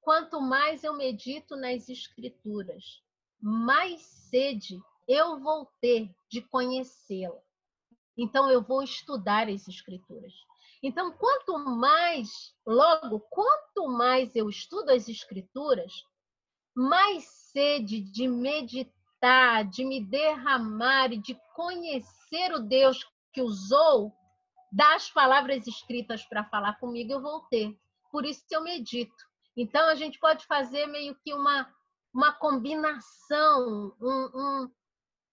Quanto 0.00 0.40
mais 0.40 0.82
eu 0.82 0.96
medito 0.96 1.54
nas 1.54 1.88
escrituras, 1.88 3.02
mais 3.40 4.00
sede 4.02 4.80
eu 5.06 5.38
vou 5.38 5.70
ter 5.80 6.10
de 6.30 6.40
conhecê-la. 6.42 7.40
Então, 8.16 8.50
eu 8.50 8.62
vou 8.62 8.82
estudar 8.82 9.48
as 9.48 9.68
escrituras. 9.68 10.32
Então, 10.82 11.12
quanto 11.12 11.58
mais, 11.58 12.54
logo, 12.66 13.20
quanto 13.30 13.88
mais 13.88 14.34
eu 14.36 14.48
estudo 14.48 14.90
as 14.90 15.08
escrituras, 15.08 15.92
mais 16.74 17.24
sede 17.52 18.00
de 18.00 18.28
meditar, 18.28 19.64
de 19.64 19.84
me 19.84 20.04
derramar 20.04 21.12
e 21.12 21.18
de 21.18 21.36
conhecer 21.54 22.52
o 22.54 22.60
Deus 22.60 23.04
que 23.32 23.42
usou 23.42 24.12
das 24.70 25.10
palavras 25.10 25.66
escritas 25.66 26.24
para 26.24 26.44
falar 26.44 26.78
comigo, 26.78 27.12
eu 27.12 27.22
vou 27.22 27.40
ter. 27.50 27.76
Por 28.12 28.24
isso 28.24 28.44
eu 28.50 28.62
medito. 28.62 29.26
Então, 29.56 29.88
a 29.88 29.94
gente 29.96 30.18
pode 30.20 30.46
fazer 30.46 30.86
meio 30.86 31.16
que 31.16 31.34
uma, 31.34 31.68
uma 32.14 32.32
combinação, 32.32 33.92
um, 34.00 34.30
um, 34.34 34.70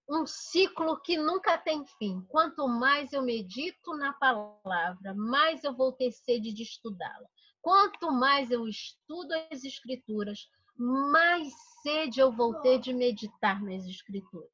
um 0.07 0.25
ciclo 0.25 0.99
que 1.01 1.17
nunca 1.17 1.57
tem 1.57 1.85
fim. 1.97 2.21
Quanto 2.29 2.67
mais 2.67 3.11
eu 3.11 3.21
medito 3.21 3.95
na 3.97 4.13
palavra, 4.13 5.13
mais 5.15 5.63
eu 5.63 5.73
vou 5.75 5.91
ter 5.91 6.11
sede 6.11 6.53
de 6.53 6.63
estudá-la. 6.63 7.27
Quanto 7.61 8.11
mais 8.11 8.51
eu 8.51 8.67
estudo 8.67 9.33
as 9.51 9.63
escrituras, 9.63 10.47
mais 10.77 11.51
sede 11.81 12.19
eu 12.19 12.31
vou 12.31 12.61
ter 12.61 12.79
de 12.79 12.93
meditar 12.93 13.61
nas 13.63 13.85
escrituras. 13.85 14.49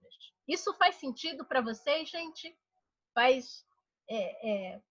Isso 0.48 0.74
faz 0.76 0.96
sentido 0.96 1.46
para 1.46 1.62
vocês, 1.62 2.10
gente? 2.10 2.56
Faz. 3.14 3.66
É, 4.10 4.76
é, 4.76 4.82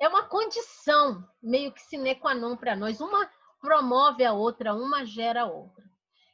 é 0.00 0.08
uma 0.08 0.28
condição 0.28 1.26
meio 1.42 1.72
que 1.72 1.80
sine 1.80 2.14
qua 2.14 2.34
non 2.34 2.56
para 2.56 2.76
nós. 2.76 3.00
Uma 3.00 3.30
promove 3.60 4.24
a 4.24 4.32
outra, 4.32 4.74
uma 4.74 5.04
gera 5.04 5.42
a 5.42 5.46
outra. 5.46 5.84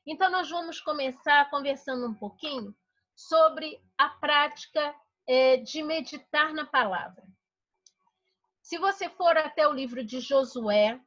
Então, 0.04 0.30
nós 0.30 0.50
vamos 0.50 0.80
começar 0.80 1.48
conversando 1.50 2.06
um 2.06 2.14
pouquinho 2.14 2.74
sobre 3.28 3.80
a 3.96 4.08
prática 4.08 4.94
é, 5.26 5.56
de 5.56 5.82
meditar 5.82 6.52
na 6.52 6.66
palavra. 6.66 7.22
Se 8.60 8.78
você 8.78 9.08
for 9.08 9.36
até 9.36 9.66
o 9.66 9.72
livro 9.72 10.04
de 10.04 10.20
Josué, 10.20 11.00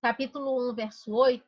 capítulo 0.00 0.70
1, 0.70 0.74
verso 0.74 1.12
8, 1.12 1.44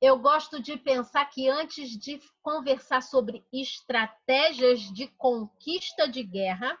eu 0.00 0.18
gosto 0.18 0.62
de 0.62 0.76
pensar 0.78 1.26
que 1.26 1.48
antes 1.48 1.90
de 1.90 2.20
conversar 2.42 3.02
sobre 3.02 3.44
estratégias 3.52 4.80
de 4.80 5.08
conquista 5.08 6.08
de 6.08 6.22
guerra, 6.22 6.78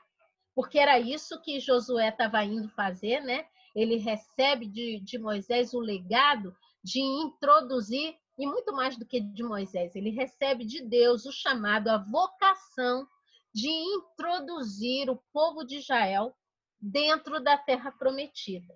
porque 0.54 0.78
era 0.78 0.98
isso 0.98 1.40
que 1.42 1.60
Josué 1.60 2.08
estava 2.08 2.42
indo 2.44 2.68
fazer, 2.70 3.20
né? 3.20 3.46
Ele 3.74 3.96
recebe 3.96 4.66
de, 4.66 5.00
de 5.00 5.18
Moisés 5.18 5.74
o 5.74 5.80
legado 5.80 6.56
de 6.82 7.00
introduzir, 7.00 8.16
e 8.40 8.46
muito 8.46 8.72
mais 8.72 8.96
do 8.96 9.04
que 9.04 9.20
de 9.20 9.42
Moisés, 9.42 9.94
ele 9.94 10.08
recebe 10.08 10.64
de 10.64 10.80
Deus 10.80 11.26
o 11.26 11.32
chamado, 11.32 11.88
a 11.88 11.98
vocação 11.98 13.06
de 13.52 13.68
introduzir 13.68 15.10
o 15.10 15.22
povo 15.30 15.62
de 15.62 15.76
Israel 15.76 16.34
dentro 16.80 17.38
da 17.38 17.58
terra 17.58 17.92
prometida. 17.92 18.74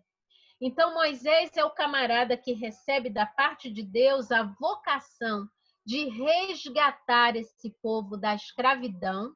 Então, 0.60 0.92
Moisés 0.92 1.56
é 1.56 1.64
o 1.64 1.70
camarada 1.70 2.36
que 2.36 2.52
recebe 2.52 3.08
da 3.08 3.24
parte 3.24 3.70
de 3.70 3.82
Deus 3.82 4.30
a 4.30 4.42
vocação 4.42 5.48
de 5.82 6.10
resgatar 6.10 7.34
esse 7.34 7.70
povo 7.80 8.18
da 8.18 8.34
escravidão. 8.34 9.34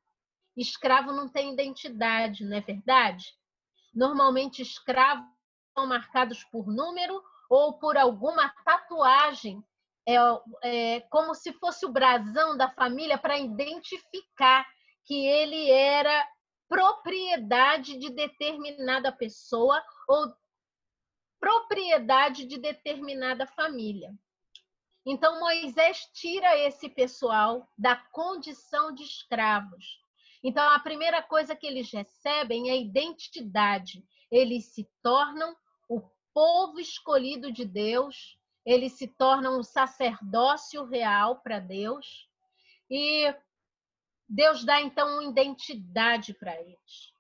Escravo 0.55 1.11
não 1.11 1.27
tem 1.27 1.55
identidade, 1.55 2.45
não 2.45 2.55
é 2.55 2.61
verdade? 2.61 3.33
Normalmente, 3.95 4.61
escravos 4.61 5.25
são 5.73 5.87
marcados 5.87 6.45
por 6.45 6.67
número 6.67 7.23
ou 7.49 7.79
por 7.79 7.97
alguma 7.97 8.51
tatuagem, 8.63 9.65
é, 10.09 10.17
é 10.65 11.01
como 11.11 11.35
se 11.35 11.53
fosse 11.53 11.85
o 11.85 11.93
brasão 11.93 12.57
da 12.57 12.71
família 12.71 13.19
para 13.19 13.39
identificar 13.39 14.67
que 15.05 15.27
ele 15.27 15.71
era 15.71 16.27
propriedade 16.67 17.99
de 17.99 18.11
determinada 18.11 19.13
pessoa 19.13 19.83
ou 20.09 20.35
propriedade 21.39 22.47
de 22.47 22.59
determinada 22.59 23.47
família. 23.47 24.13
Então, 25.05 25.41
Moisés 25.41 26.09
tira 26.13 26.57
esse 26.59 26.89
pessoal 26.89 27.69
da 27.77 27.97
condição 27.97 28.93
de 28.93 29.03
escravos. 29.05 30.03
Então, 30.43 30.69
a 30.71 30.79
primeira 30.81 31.23
coisa 31.23 31.55
que 31.55 31.67
eles 31.67 31.91
recebem 31.91 32.71
é 32.71 32.79
identidade. 32.79 34.05
Eles 34.31 34.73
se 34.73 34.89
tornam 35.03 35.55
o 35.89 36.03
povo 36.35 36.79
escolhido 36.79 37.51
de 37.51 37.65
Deus, 37.65 38.38
eles 38.69 38.93
se 38.93 39.09
tornam 39.09 39.59
um 39.59 39.63
sacerdócio 39.63 40.85
real 40.85 41.37
para 41.41 41.59
Deus. 41.59 42.29
E 42.91 43.35
Deus 44.29 44.63
dá, 44.63 44.79
então, 44.79 45.09
uma 45.09 45.25
identidade 45.25 46.35
para 46.35 46.55
eles. 46.61 47.11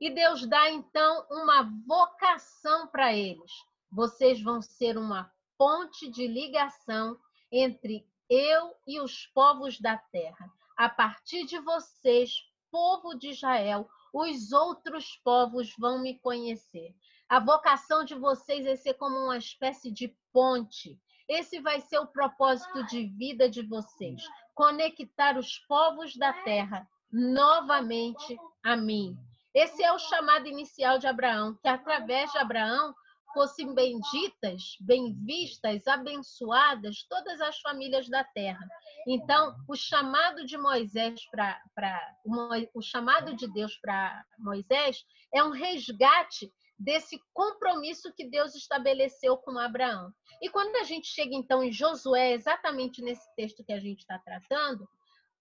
E 0.00 0.10
Deus 0.10 0.46
dá 0.46 0.70
então 0.70 1.26
uma 1.28 1.68
vocação 1.88 2.86
para 2.86 3.12
eles. 3.12 3.50
Vocês 3.90 4.40
vão 4.40 4.62
ser 4.62 4.96
uma 4.96 5.28
ponte 5.58 6.08
de 6.08 6.28
ligação 6.28 7.18
entre 7.50 8.06
eu 8.30 8.72
e 8.86 9.00
os 9.00 9.26
povos 9.34 9.80
da 9.80 9.96
terra. 9.96 10.52
A 10.76 10.88
partir 10.88 11.44
de 11.46 11.58
vocês, 11.58 12.30
povo 12.70 13.14
de 13.14 13.30
Israel, 13.30 13.88
os 14.12 14.52
outros 14.52 15.16
povos 15.24 15.74
vão 15.76 16.00
me 16.00 16.16
conhecer. 16.20 16.94
A 17.32 17.40
vocação 17.40 18.04
de 18.04 18.14
vocês 18.14 18.66
é 18.66 18.76
ser 18.76 18.92
como 18.92 19.16
uma 19.16 19.38
espécie 19.38 19.90
de 19.90 20.14
ponte. 20.34 21.00
Esse 21.26 21.60
vai 21.60 21.80
ser 21.80 21.98
o 21.98 22.06
propósito 22.06 22.84
de 22.84 23.06
vida 23.06 23.48
de 23.48 23.62
vocês: 23.62 24.22
conectar 24.54 25.38
os 25.38 25.58
povos 25.60 26.14
da 26.14 26.34
terra 26.44 26.86
novamente 27.10 28.36
a 28.62 28.76
mim. 28.76 29.16
Esse 29.54 29.82
é 29.82 29.90
o 29.94 29.98
chamado 29.98 30.46
inicial 30.46 30.98
de 30.98 31.06
Abraão, 31.06 31.56
que 31.62 31.68
através 31.68 32.30
de 32.32 32.36
Abraão 32.36 32.94
fossem 33.32 33.74
benditas, 33.74 34.76
bem 34.82 35.14
vistas, 35.24 35.86
abençoadas 35.86 37.06
todas 37.08 37.40
as 37.40 37.58
famílias 37.60 38.10
da 38.10 38.22
terra. 38.22 38.68
Então, 39.08 39.56
o 39.66 39.74
chamado 39.74 40.44
de 40.44 40.58
Moisés 40.58 41.18
para 41.30 41.58
o 42.74 42.82
chamado 42.82 43.34
de 43.34 43.50
Deus 43.50 43.74
para 43.80 44.22
Moisés 44.38 45.02
é 45.34 45.42
um 45.42 45.50
resgate 45.50 46.52
desse 46.82 47.22
compromisso 47.32 48.12
que 48.12 48.28
Deus 48.28 48.54
estabeleceu 48.54 49.36
com 49.36 49.58
Abraão. 49.58 50.12
E 50.40 50.48
quando 50.48 50.74
a 50.76 50.82
gente 50.82 51.06
chega 51.06 51.34
então 51.34 51.62
em 51.62 51.72
Josué, 51.72 52.32
exatamente 52.32 53.00
nesse 53.00 53.32
texto 53.36 53.64
que 53.64 53.72
a 53.72 53.78
gente 53.78 54.00
está 54.00 54.18
tratando, 54.18 54.88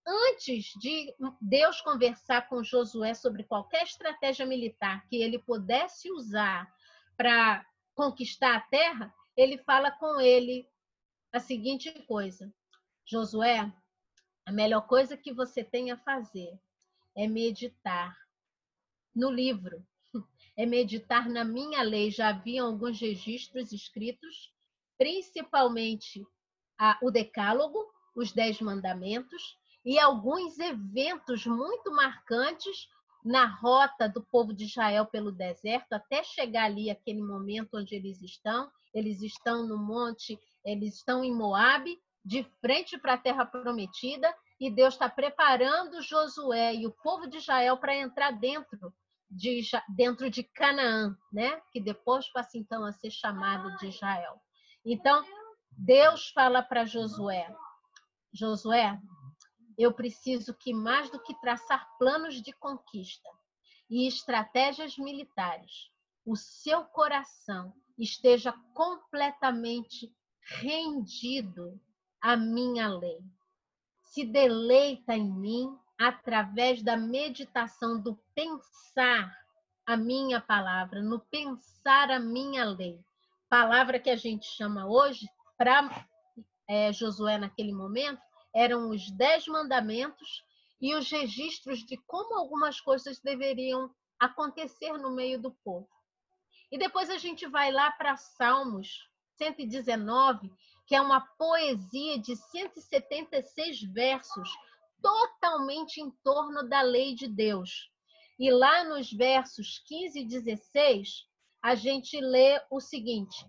antes 0.06 0.65
de 0.80 1.15
Deus 1.41 1.82
conversar 1.82 2.47
com 2.47 2.63
Josué 2.63 3.15
sobre 3.15 3.43
qualquer 3.43 3.84
estratégia 3.84 4.45
militar 4.45 5.06
que 5.08 5.15
ele 5.15 5.39
pudesse 5.39 6.12
usar 6.12 6.71
para 7.17 7.65
conquistar 7.95 8.56
a 8.56 8.62
terra, 8.62 9.13
ele 9.36 9.58
fala 9.58 9.91
com 9.91 10.21
ele 10.21 10.69
a 11.34 11.39
seguinte 11.39 11.91
coisa: 12.06 12.54
Josué, 13.04 13.71
a 14.45 14.51
melhor 14.51 14.86
coisa 14.88 15.17
que 15.17 15.34
você 15.34 15.63
tem 15.63 15.91
a 15.91 15.97
fazer 15.97 16.60
é 17.15 17.27
meditar 17.27 18.15
no 19.13 19.30
livro, 19.30 19.86
é 20.57 20.65
meditar 20.65 21.29
na 21.29 21.43
minha 21.43 21.81
lei. 21.81 22.11
Já 22.11 22.29
havia 22.29 22.63
alguns 22.63 22.99
registros 22.99 23.71
escritos, 23.71 24.51
principalmente 24.97 26.25
a, 26.79 26.97
o 27.01 27.11
Decálogo, 27.11 27.79
os 28.15 28.31
Dez 28.31 28.59
Mandamentos, 28.59 29.57
e 29.83 29.97
alguns 29.97 30.59
eventos 30.59 31.45
muito 31.45 31.91
marcantes 31.91 32.87
na 33.23 33.45
rota 33.45 34.09
do 34.09 34.23
povo 34.23 34.53
de 34.53 34.65
Israel 34.65 35.05
pelo 35.05 35.31
deserto 35.31 35.93
até 35.93 36.23
chegar 36.23 36.65
ali 36.65 36.89
aquele 36.89 37.21
momento 37.21 37.77
onde 37.77 37.95
eles 37.95 38.21
estão. 38.21 38.69
Eles 38.93 39.21
estão 39.21 39.65
no 39.67 39.77
monte, 39.77 40.39
eles 40.65 40.95
estão 40.95 41.23
em 41.23 41.33
Moabe, 41.33 41.99
de 42.23 42.43
frente 42.59 42.97
para 42.99 43.13
a 43.13 43.17
terra 43.17 43.45
prometida, 43.45 44.31
e 44.59 44.69
Deus 44.69 44.93
está 44.93 45.09
preparando 45.09 46.03
Josué 46.03 46.75
e 46.75 46.85
o 46.85 46.91
povo 46.91 47.27
de 47.27 47.37
Israel 47.37 47.77
para 47.77 47.95
entrar 47.95 48.31
dentro 48.31 48.93
de, 49.32 49.62
dentro 49.89 50.30
de 50.30 50.44
Canaã, 50.44 51.17
né? 51.32 51.62
que 51.72 51.80
depois 51.80 52.30
passa 52.32 52.58
então 52.58 52.84
a 52.84 52.91
ser 52.91 53.10
chamado 53.10 53.76
de 53.78 53.88
Israel. 53.88 54.39
Então, 54.86 55.24
Deus 55.72 56.30
fala 56.30 56.62
para 56.62 56.86
Josué: 56.86 57.48
Josué, 58.34 59.00
eu 59.78 59.94
preciso 59.94 60.54
que, 60.54 60.74
mais 60.74 61.10
do 61.10 61.22
que 61.22 61.39
traçar 61.39 61.88
planos 61.98 62.41
de 62.41 62.52
conquista 62.54 63.30
e 63.89 64.08
estratégias 64.08 64.98
militares, 64.98 65.89
o 66.26 66.36
seu 66.36 66.84
coração 66.86 67.74
esteja 67.98 68.54
completamente 68.74 70.13
rendido 70.60 71.80
à 72.22 72.36
minha 72.36 72.89
lei. 72.89 73.20
Se 74.02 74.26
deleita 74.26 75.15
em 75.15 75.32
mim 75.32 75.78
através 76.01 76.81
da 76.81 76.97
meditação 76.97 78.01
do 78.01 78.15
pensar 78.33 79.31
a 79.85 79.95
minha 79.95 80.41
palavra, 80.41 80.99
no 80.99 81.19
pensar 81.19 82.09
a 82.09 82.19
minha 82.19 82.65
lei. 82.65 82.99
Palavra 83.47 83.99
que 83.99 84.09
a 84.09 84.15
gente 84.15 84.47
chama 84.47 84.87
hoje, 84.87 85.27
para 85.55 86.07
é, 86.67 86.91
Josué 86.91 87.37
naquele 87.37 87.71
momento, 87.71 88.21
eram 88.53 88.89
os 88.89 89.11
dez 89.11 89.47
mandamentos 89.47 90.43
e 90.81 90.95
os 90.95 91.09
registros 91.11 91.85
de 91.85 91.97
como 92.07 92.35
algumas 92.35 92.81
coisas 92.81 93.19
deveriam 93.19 93.93
acontecer 94.19 94.93
no 94.93 95.11
meio 95.11 95.39
do 95.39 95.51
povo. 95.63 95.87
E 96.71 96.79
depois 96.79 97.11
a 97.11 97.17
gente 97.19 97.45
vai 97.45 97.71
lá 97.71 97.91
para 97.91 98.17
Salmos 98.17 99.07
119, 99.37 100.51
que 100.87 100.95
é 100.95 101.01
uma 101.01 101.21
poesia 101.21 102.17
de 102.17 102.35
176 102.35 103.83
versos, 103.83 104.49
totalmente 105.01 105.99
em 105.99 106.11
torno 106.23 106.67
da 106.67 106.81
lei 106.81 107.15
de 107.15 107.27
Deus. 107.27 107.89
E 108.39 108.51
lá 108.51 108.83
nos 108.83 109.11
versos 109.11 109.79
15 109.85 110.19
e 110.19 110.25
16, 110.25 111.27
a 111.61 111.75
gente 111.75 112.19
lê 112.19 112.61
o 112.69 112.79
seguinte: 112.79 113.45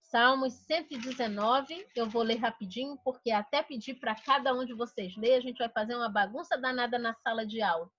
Salmos 0.00 0.52
119, 0.66 1.86
eu 1.96 2.08
vou 2.08 2.22
ler 2.22 2.36
rapidinho, 2.36 2.96
porque 3.04 3.30
até 3.32 3.62
pedir 3.62 3.94
para 3.94 4.14
cada 4.14 4.54
um 4.54 4.64
de 4.64 4.72
vocês 4.72 5.16
ler, 5.16 5.34
a 5.34 5.40
gente 5.40 5.58
vai 5.58 5.68
fazer 5.68 5.96
uma 5.96 6.08
bagunça 6.08 6.56
danada 6.56 6.96
na 6.98 7.12
sala 7.14 7.44
de 7.44 7.60
aula. 7.60 7.90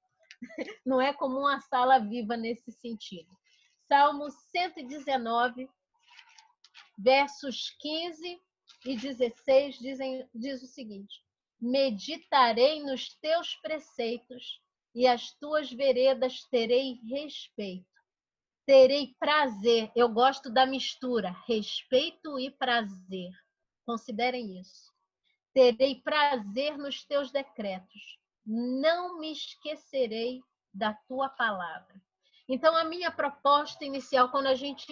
Não 0.85 1.01
é 1.01 1.13
como 1.13 1.37
uma 1.37 1.59
sala 1.59 1.99
viva 1.99 2.37
nesse 2.37 2.71
sentido. 2.71 3.29
Salmo 3.87 4.29
119, 4.31 5.69
versos 6.97 7.75
15 7.79 8.41
e 8.85 8.95
16 8.95 9.77
dizem, 9.77 10.29
diz 10.33 10.63
o 10.63 10.67
seguinte: 10.67 11.26
Meditarei 11.59 12.83
nos 12.83 13.15
teus 13.15 13.55
preceitos 13.55 14.61
e 14.93 15.07
as 15.07 15.31
tuas 15.33 15.71
veredas 15.71 16.43
terei 16.49 16.99
respeito 17.09 17.97
terei 18.67 19.15
prazer. 19.17 19.89
Eu 19.95 20.09
gosto 20.09 20.51
da 20.51 20.65
mistura, 20.65 21.33
respeito 21.47 22.37
e 22.37 22.51
prazer. 22.51 23.31
Considerem 23.85 24.59
isso. 24.59 24.91
Terei 25.53 25.95
prazer 26.01 26.77
nos 26.77 27.03
teus 27.05 27.31
decretos. 27.31 28.19
Não 28.45 29.19
me 29.19 29.31
esquecerei 29.31 30.41
da 30.73 30.93
tua 31.07 31.29
palavra. 31.29 31.95
Então, 32.47 32.75
a 32.75 32.83
minha 32.83 33.09
proposta 33.09 33.85
inicial, 33.85 34.29
quando 34.29 34.47
a 34.47 34.55
gente 34.55 34.85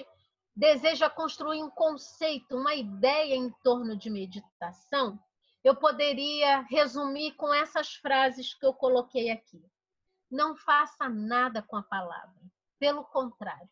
deseja 0.56 1.10
construir 1.10 1.62
um 1.62 1.70
conceito, 1.70 2.56
uma 2.56 2.74
ideia 2.74 3.36
em 3.36 3.52
torno 3.62 3.98
de 3.98 4.10
meditação, 4.10 5.20
eu 5.66 5.76
poderia 5.76 6.62
resumir 6.70 7.34
com 7.34 7.52
essas 7.52 7.96
frases 7.96 8.54
que 8.54 8.64
eu 8.64 8.72
coloquei 8.72 9.32
aqui. 9.32 9.60
Não 10.30 10.56
faça 10.56 11.10
nada 11.10 11.60
com 11.64 11.76
a 11.76 11.82
palavra 11.82 12.40
pelo 12.78 13.04
contrário, 13.06 13.70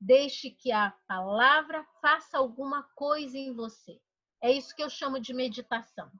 deixe 0.00 0.50
que 0.50 0.72
a 0.72 0.92
palavra 1.06 1.84
faça 2.00 2.38
alguma 2.38 2.84
coisa 2.94 3.36
em 3.36 3.52
você. 3.52 4.00
É 4.42 4.50
isso 4.50 4.74
que 4.74 4.82
eu 4.82 4.88
chamo 4.88 5.20
de 5.20 5.34
meditação. 5.34 6.10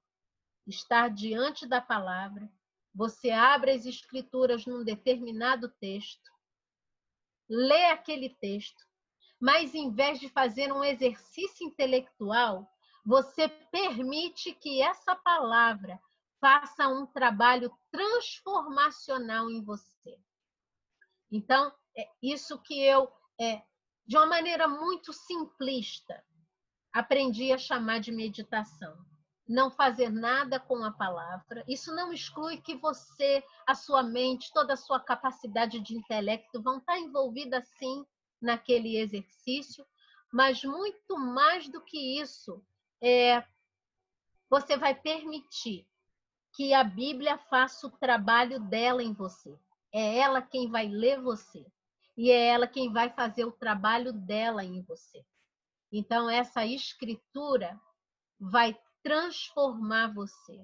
Estar 0.67 1.09
diante 1.09 1.67
da 1.67 1.81
palavra, 1.81 2.53
você 2.95 3.31
abre 3.31 3.71
as 3.71 3.87
escrituras 3.87 4.67
num 4.67 4.85
determinado 4.85 5.71
texto, 5.81 6.31
lê 7.49 7.87
aquele 7.87 8.29
texto, 8.29 8.85
mas 9.41 9.75
em 9.75 9.91
vez 9.91 10.21
de 10.21 10.29
fazer 10.29 10.71
um 10.71 10.85
exercício 10.85 11.67
intelectual, 11.67 12.71
você 13.11 13.49
permite 13.49 14.53
que 14.53 14.81
essa 14.81 15.17
palavra 15.17 16.01
faça 16.41 16.87
um 16.87 17.05
trabalho 17.05 17.77
transformacional 17.91 19.51
em 19.51 19.65
você. 19.65 20.17
Então, 21.29 21.75
é 21.97 22.09
isso 22.23 22.57
que 22.63 22.81
eu, 22.81 23.11
é, 23.41 23.63
de 24.07 24.17
uma 24.17 24.27
maneira 24.27 24.69
muito 24.69 25.13
simplista, 25.13 26.23
aprendi 26.93 27.53
a 27.53 27.59
chamar 27.59 27.99
de 27.99 28.13
meditação. 28.13 28.97
Não 29.49 29.73
fazer 29.73 30.09
nada 30.09 30.61
com 30.61 30.85
a 30.85 30.93
palavra. 30.93 31.65
Isso 31.67 31.93
não 31.93 32.13
exclui 32.13 32.59
que 32.59 32.77
você, 32.77 33.43
a 33.67 33.75
sua 33.75 34.05
mente, 34.05 34.53
toda 34.53 34.75
a 34.75 34.77
sua 34.77 35.01
capacidade 35.01 35.81
de 35.81 35.97
intelecto 35.97 36.63
vão 36.63 36.79
estar 36.79 36.97
envolvida 36.97 37.61
sim 37.61 38.07
naquele 38.41 38.99
exercício, 38.99 39.85
mas 40.33 40.63
muito 40.63 41.19
mais 41.19 41.69
do 41.69 41.81
que 41.81 42.21
isso, 42.21 42.65
é, 43.01 43.45
você 44.49 44.77
vai 44.77 44.95
permitir 44.95 45.87
que 46.53 46.75
a 46.75 46.83
Bíblia 46.83 47.39
faça 47.39 47.87
o 47.87 47.91
trabalho 47.91 48.61
dela 48.61 49.03
em 49.03 49.13
você. 49.13 49.57
É 49.93 50.19
ela 50.19 50.43
quem 50.43 50.71
vai 50.71 50.89
ler 50.89 51.21
você 51.21 51.65
e 52.17 52.31
é 52.31 52.49
ela 52.49 52.67
quem 52.67 52.93
vai 52.93 53.11
fazer 53.11 53.45
o 53.45 53.53
trabalho 53.53 54.13
dela 54.13 54.63
em 54.65 54.83
você. 54.83 55.25
Então, 55.93 56.29
essa 56.29 56.65
escritura 56.67 57.81
vai 58.39 58.79
transformar 59.03 60.13
você. 60.13 60.61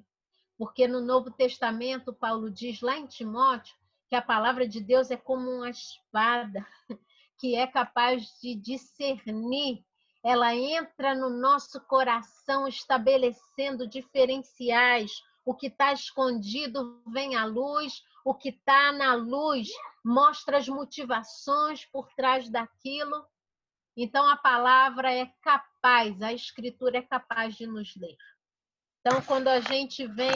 Porque 0.58 0.86
no 0.86 1.00
Novo 1.00 1.30
Testamento, 1.30 2.12
Paulo 2.12 2.50
diz 2.50 2.80
lá 2.80 2.96
em 2.96 3.06
Timóteo 3.06 3.76
que 4.08 4.14
a 4.14 4.22
palavra 4.22 4.68
de 4.68 4.80
Deus 4.80 5.10
é 5.10 5.16
como 5.16 5.50
uma 5.50 5.70
espada 5.70 6.66
que 7.38 7.54
é 7.54 7.66
capaz 7.66 8.38
de 8.40 8.54
discernir. 8.54 9.84
Ela 10.28 10.56
entra 10.56 11.14
no 11.14 11.30
nosso 11.30 11.80
coração, 11.82 12.66
estabelecendo 12.66 13.86
diferenciais. 13.86 15.22
O 15.44 15.54
que 15.54 15.68
está 15.68 15.92
escondido 15.92 17.00
vem 17.06 17.36
à 17.36 17.44
luz, 17.44 18.02
o 18.24 18.34
que 18.34 18.48
está 18.48 18.90
na 18.90 19.14
luz 19.14 19.68
mostra 20.04 20.58
as 20.58 20.66
motivações 20.66 21.84
por 21.84 22.12
trás 22.14 22.50
daquilo. 22.50 23.24
Então, 23.96 24.28
a 24.28 24.36
palavra 24.36 25.14
é 25.14 25.26
capaz, 25.40 26.20
a 26.20 26.32
escritura 26.32 26.98
é 26.98 27.02
capaz 27.02 27.54
de 27.54 27.64
nos 27.64 27.94
ler. 27.94 28.16
Então, 28.98 29.22
quando 29.22 29.46
a 29.46 29.60
gente 29.60 30.08
vem 30.08 30.34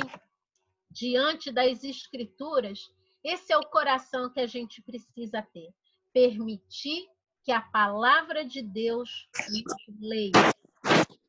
diante 0.88 1.50
das 1.50 1.83
escrituras, 1.83 2.79
esse 3.24 3.53
é 3.53 3.59
o 3.59 3.66
coração 3.66 4.31
que 4.31 4.38
a 4.38 4.46
gente 4.46 4.81
precisa 4.83 5.42
ter. 5.42 5.74
Permitir 6.12 7.09
que 7.42 7.53
a 7.53 7.61
palavra 7.61 8.44
de 8.44 8.62
Deus 8.62 9.29
nos 9.50 10.00
leia. 10.00 10.55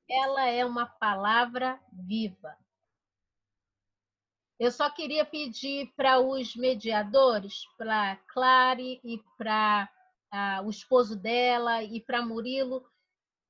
Ela 0.10 0.48
é 0.50 0.66
uma 0.66 0.86
palavra 0.86 1.80
viva. 1.92 2.58
Eu 4.60 4.72
só 4.72 4.90
queria 4.90 5.26
pedir 5.26 5.92
para 5.96 6.20
os 6.20 6.56
mediadores, 6.56 7.64
para 7.78 8.16
Clare 8.28 9.00
e 9.04 9.18
para 9.38 9.90
ah, 10.32 10.62
o 10.64 10.70
esposo 10.70 11.16
dela 11.16 11.84
e 11.84 12.00
para 12.00 12.26
Murilo, 12.26 12.86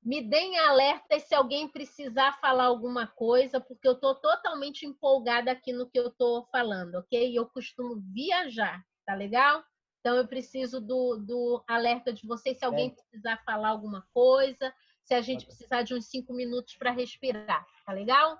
me 0.02 0.20
deem 0.20 0.58
alerta 0.58 1.20
se 1.20 1.32
alguém 1.32 1.68
precisar 1.68 2.40
falar 2.40 2.64
alguma 2.64 3.06
coisa, 3.06 3.60
porque 3.60 3.86
eu 3.86 3.92
estou 3.92 4.16
totalmente 4.16 4.84
empolgada 4.84 5.52
aqui 5.52 5.72
no 5.72 5.88
que 5.88 5.98
eu 5.98 6.08
estou 6.08 6.44
falando, 6.46 6.96
ok? 6.96 7.38
Eu 7.38 7.46
costumo 7.46 8.02
viajar, 8.12 8.84
tá 9.06 9.14
legal? 9.14 9.62
Então 10.02 10.16
eu 10.16 10.26
preciso 10.26 10.80
do, 10.80 11.16
do 11.16 11.64
alerta 11.68 12.12
de 12.12 12.26
vocês 12.26 12.58
se 12.58 12.64
alguém 12.64 12.90
precisar 12.90 13.40
falar 13.44 13.68
alguma 13.68 14.04
coisa, 14.12 14.74
se 15.04 15.14
a 15.14 15.20
gente 15.20 15.46
precisar 15.46 15.82
de 15.82 15.94
uns 15.94 16.06
cinco 16.06 16.34
minutos 16.34 16.74
para 16.74 16.90
respirar, 16.90 17.64
tá 17.86 17.92
legal? 17.92 18.36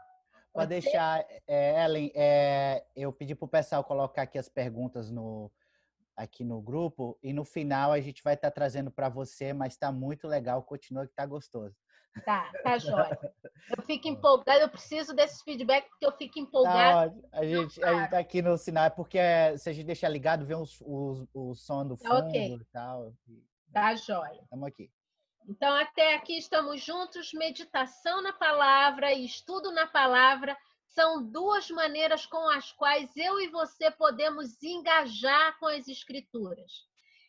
Pode 0.52 0.70
deixar, 0.70 1.24
é, 1.46 1.84
Ellen, 1.84 2.10
é, 2.16 2.84
eu 2.96 3.12
pedi 3.12 3.36
para 3.36 3.46
o 3.46 3.48
pessoal 3.48 3.84
colocar 3.84 4.22
aqui 4.22 4.38
as 4.38 4.48
perguntas 4.48 5.08
no, 5.08 5.52
aqui 6.16 6.42
no 6.42 6.60
grupo 6.60 7.16
e 7.22 7.32
no 7.32 7.44
final 7.44 7.92
a 7.92 8.00
gente 8.00 8.24
vai 8.24 8.34
estar 8.34 8.50
tá 8.50 8.54
trazendo 8.54 8.90
para 8.90 9.08
você, 9.08 9.52
mas 9.52 9.74
está 9.74 9.92
muito 9.92 10.26
legal, 10.26 10.64
continua 10.64 11.06
que 11.06 11.12
está 11.12 11.24
gostoso. 11.24 11.76
Tá, 12.24 12.50
tá 12.62 12.78
jóia. 12.78 13.18
Eu 13.76 13.82
fico 13.84 14.06
empolgada, 14.08 14.60
eu 14.60 14.68
preciso 14.68 15.14
desses 15.14 15.40
feedback 15.42 15.88
porque 15.88 16.06
eu 16.06 16.12
fico 16.12 16.38
empolgada. 16.38 17.10
Tá, 17.10 17.38
a 17.38 17.44
gente 17.44 17.82
a 17.82 17.94
gente 17.94 18.10
tá 18.10 18.18
aqui 18.18 18.42
no 18.42 18.58
sinal, 18.58 18.90
porque 18.90 19.18
se 19.56 19.70
a 19.70 19.72
gente 19.72 19.86
deixar 19.86 20.08
ligado, 20.08 20.44
vê 20.44 20.54
os, 20.54 20.80
os, 20.82 21.26
o 21.32 21.54
som 21.54 21.86
do 21.86 21.96
tá 21.96 22.08
fundo 22.08 22.28
okay. 22.28 22.54
e 22.54 22.64
tal. 22.66 23.14
Tá 23.72 23.94
jóia. 23.94 24.42
Estamos 24.42 24.68
aqui. 24.68 24.90
Então, 25.48 25.74
até 25.74 26.14
aqui 26.14 26.38
estamos 26.38 26.84
juntos, 26.84 27.32
meditação 27.32 28.22
na 28.22 28.32
palavra 28.32 29.12
e 29.12 29.24
estudo 29.24 29.72
na 29.72 29.86
palavra 29.86 30.56
são 30.94 31.22
duas 31.22 31.70
maneiras 31.70 32.26
com 32.26 32.48
as 32.50 32.70
quais 32.72 33.10
eu 33.16 33.40
e 33.40 33.48
você 33.48 33.90
podemos 33.90 34.62
engajar 34.62 35.58
com 35.58 35.66
as 35.66 35.88
escrituras. 35.88 36.70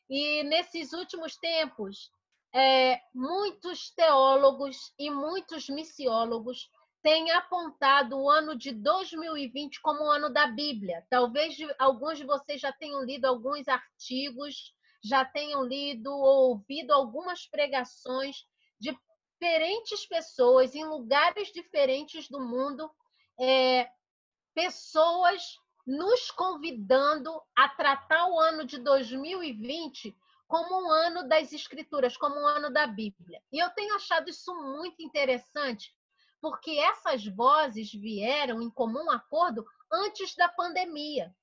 E 0.09 0.43
nesses 0.43 0.93
últimos 0.93 1.37
tempos, 1.37 2.11
é, 2.53 3.01
muitos 3.13 3.89
teólogos 3.91 4.93
e 4.99 5.09
muitos 5.09 5.67
missiólogos 5.69 6.69
têm 7.01 7.31
apontado 7.31 8.17
o 8.17 8.29
ano 8.29 8.55
de 8.55 8.71
2020 8.71 9.81
como 9.81 10.03
o 10.03 10.11
ano 10.11 10.31
da 10.31 10.47
Bíblia. 10.47 11.05
Talvez 11.09 11.57
alguns 11.77 12.17
de 12.17 12.25
vocês 12.25 12.61
já 12.61 12.71
tenham 12.71 13.03
lido 13.03 13.25
alguns 13.25 13.67
artigos, 13.67 14.73
já 15.03 15.25
tenham 15.25 15.63
lido 15.65 16.11
ou 16.11 16.51
ouvido 16.51 16.93
algumas 16.93 17.45
pregações 17.45 18.45
de 18.79 18.95
diferentes 19.43 20.05
pessoas 20.05 20.73
em 20.73 20.85
lugares 20.85 21.51
diferentes 21.51 22.29
do 22.29 22.39
mundo 22.39 22.89
é, 23.37 23.89
pessoas 24.55 25.59
nos 25.85 26.31
convidando 26.31 27.29
a 27.53 27.67
tratar 27.67 28.25
o 28.29 28.39
ano 28.39 28.65
de 28.65 28.77
2020 28.77 30.15
como 30.47 30.87
um 30.87 30.91
ano 30.91 31.27
das 31.27 31.51
escrituras, 31.51 32.17
como 32.17 32.35
um 32.35 32.47
ano 32.47 32.71
da 32.71 32.85
Bíblia. 32.85 33.41
E 33.51 33.59
eu 33.59 33.69
tenho 33.71 33.95
achado 33.95 34.29
isso 34.29 34.53
muito 34.55 35.01
interessante, 35.01 35.93
porque 36.41 36.71
essas 36.71 37.25
vozes 37.25 37.91
vieram 37.91 38.61
em 38.61 38.69
comum 38.69 39.09
acordo 39.09 39.65
antes 39.91 40.35
da 40.35 40.49
pandemia. 40.49 41.33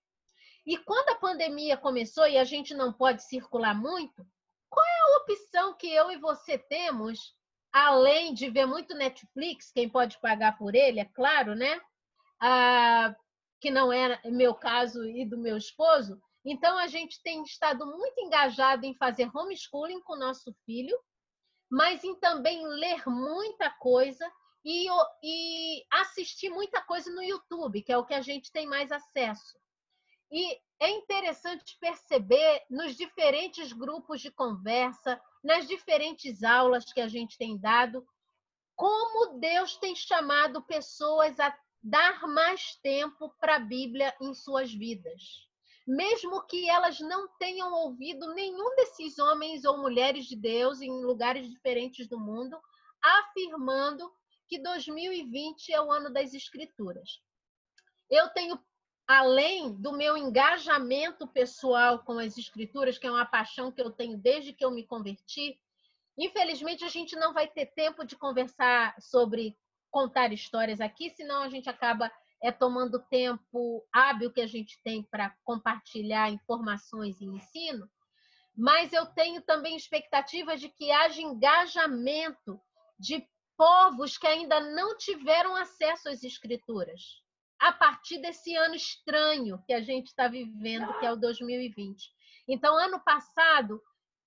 E 0.66 0.76
quando 0.76 1.08
a 1.10 1.16
pandemia 1.16 1.76
começou 1.76 2.26
e 2.26 2.36
a 2.36 2.44
gente 2.44 2.74
não 2.74 2.92
pode 2.92 3.24
circular 3.24 3.74
muito, 3.74 4.26
qual 4.68 4.86
é 4.86 5.00
a 5.00 5.16
opção 5.18 5.74
que 5.74 5.88
eu 5.88 6.10
e 6.10 6.18
você 6.18 6.58
temos 6.58 7.34
além 7.72 8.34
de 8.34 8.50
ver 8.50 8.66
muito 8.66 8.94
Netflix, 8.94 9.70
quem 9.70 9.88
pode 9.88 10.18
pagar 10.20 10.58
por 10.58 10.74
ele, 10.74 11.00
é 11.00 11.04
claro, 11.04 11.54
né? 11.54 11.80
Ah, 12.40 13.14
que 13.60 13.70
não 13.70 13.92
é 13.92 14.20
meu 14.24 14.54
caso 14.54 15.04
e 15.04 15.24
do 15.24 15.38
meu 15.38 15.56
esposo. 15.56 16.20
Então, 16.44 16.78
a 16.78 16.86
gente 16.86 17.22
tem 17.22 17.42
estado 17.42 17.86
muito 17.86 18.18
engajado 18.20 18.86
em 18.86 18.96
fazer 18.96 19.30
homeschooling 19.34 20.00
com 20.00 20.14
o 20.14 20.18
nosso 20.18 20.54
filho, 20.64 20.98
mas 21.70 22.02
em 22.02 22.14
também 22.16 22.66
ler 22.66 23.06
muita 23.06 23.70
coisa 23.70 24.30
e, 24.64 24.86
e 25.22 25.84
assistir 25.90 26.50
muita 26.50 26.82
coisa 26.82 27.10
no 27.12 27.22
YouTube, 27.22 27.82
que 27.82 27.92
é 27.92 27.98
o 27.98 28.04
que 28.04 28.14
a 28.14 28.20
gente 28.20 28.50
tem 28.50 28.66
mais 28.66 28.90
acesso. 28.90 29.58
E 30.30 30.58
é 30.78 30.90
interessante 30.90 31.76
perceber 31.78 32.64
nos 32.70 32.96
diferentes 32.96 33.72
grupos 33.72 34.20
de 34.20 34.30
conversa, 34.30 35.20
nas 35.42 35.66
diferentes 35.66 36.42
aulas 36.42 36.92
que 36.92 37.00
a 37.00 37.08
gente 37.08 37.36
tem 37.36 37.58
dado, 37.58 38.06
como 38.76 39.38
Deus 39.38 39.76
tem 39.76 39.94
chamado 39.94 40.62
pessoas 40.62 41.38
a 41.38 41.54
dar 41.82 42.26
mais 42.26 42.76
tempo 42.76 43.28
para 43.38 43.56
a 43.56 43.60
Bíblia 43.60 44.14
em 44.20 44.32
suas 44.32 44.72
vidas. 44.72 45.49
Mesmo 45.86 46.46
que 46.46 46.68
elas 46.68 47.00
não 47.00 47.28
tenham 47.38 47.72
ouvido 47.72 48.32
nenhum 48.34 48.76
desses 48.76 49.18
homens 49.18 49.64
ou 49.64 49.78
mulheres 49.78 50.26
de 50.26 50.36
Deus 50.36 50.80
em 50.80 50.90
lugares 51.04 51.48
diferentes 51.48 52.06
do 52.06 52.18
mundo 52.18 52.60
afirmando 53.02 54.10
que 54.46 54.58
2020 54.58 55.72
é 55.72 55.80
o 55.80 55.90
ano 55.90 56.12
das 56.12 56.34
Escrituras. 56.34 57.20
Eu 58.10 58.28
tenho, 58.30 58.60
além 59.06 59.72
do 59.80 59.92
meu 59.92 60.16
engajamento 60.16 61.26
pessoal 61.26 62.00
com 62.00 62.18
as 62.18 62.36
Escrituras, 62.36 62.98
que 62.98 63.06
é 63.06 63.10
uma 63.10 63.24
paixão 63.24 63.72
que 63.72 63.80
eu 63.80 63.90
tenho 63.90 64.18
desde 64.18 64.52
que 64.52 64.64
eu 64.64 64.70
me 64.70 64.84
converti, 64.84 65.58
infelizmente 66.18 66.84
a 66.84 66.88
gente 66.88 67.16
não 67.16 67.32
vai 67.32 67.48
ter 67.48 67.66
tempo 67.66 68.04
de 68.04 68.16
conversar 68.16 68.94
sobre 69.00 69.56
contar 69.90 70.32
histórias 70.32 70.80
aqui, 70.80 71.10
senão 71.10 71.42
a 71.42 71.48
gente 71.48 71.68
acaba 71.68 72.10
é, 72.42 72.50
tomando 72.50 73.04
tempo 73.08 73.86
hábil 73.92 74.32
que 74.32 74.40
a 74.40 74.46
gente 74.46 74.80
tem 74.82 75.02
para 75.02 75.34
compartilhar 75.44 76.30
informações 76.30 77.20
e 77.20 77.26
ensino. 77.26 77.88
Mas 78.56 78.92
eu 78.92 79.06
tenho 79.06 79.42
também 79.42 79.76
expectativas 79.76 80.60
de 80.60 80.68
que 80.68 80.90
haja 80.90 81.20
engajamento 81.20 82.60
de 82.98 83.26
povos 83.56 84.16
que 84.16 84.26
ainda 84.26 84.60
não 84.60 84.96
tiveram 84.96 85.54
acesso 85.54 86.08
às 86.08 86.22
escrituras, 86.22 87.22
a 87.58 87.72
partir 87.72 88.18
desse 88.18 88.54
ano 88.56 88.74
estranho 88.74 89.62
que 89.66 89.72
a 89.72 89.82
gente 89.82 90.06
está 90.06 90.28
vivendo, 90.28 90.98
que 90.98 91.04
é 91.04 91.12
o 91.12 91.16
2020. 91.16 92.10
Então, 92.48 92.76
ano 92.76 92.98
passado, 93.00 93.80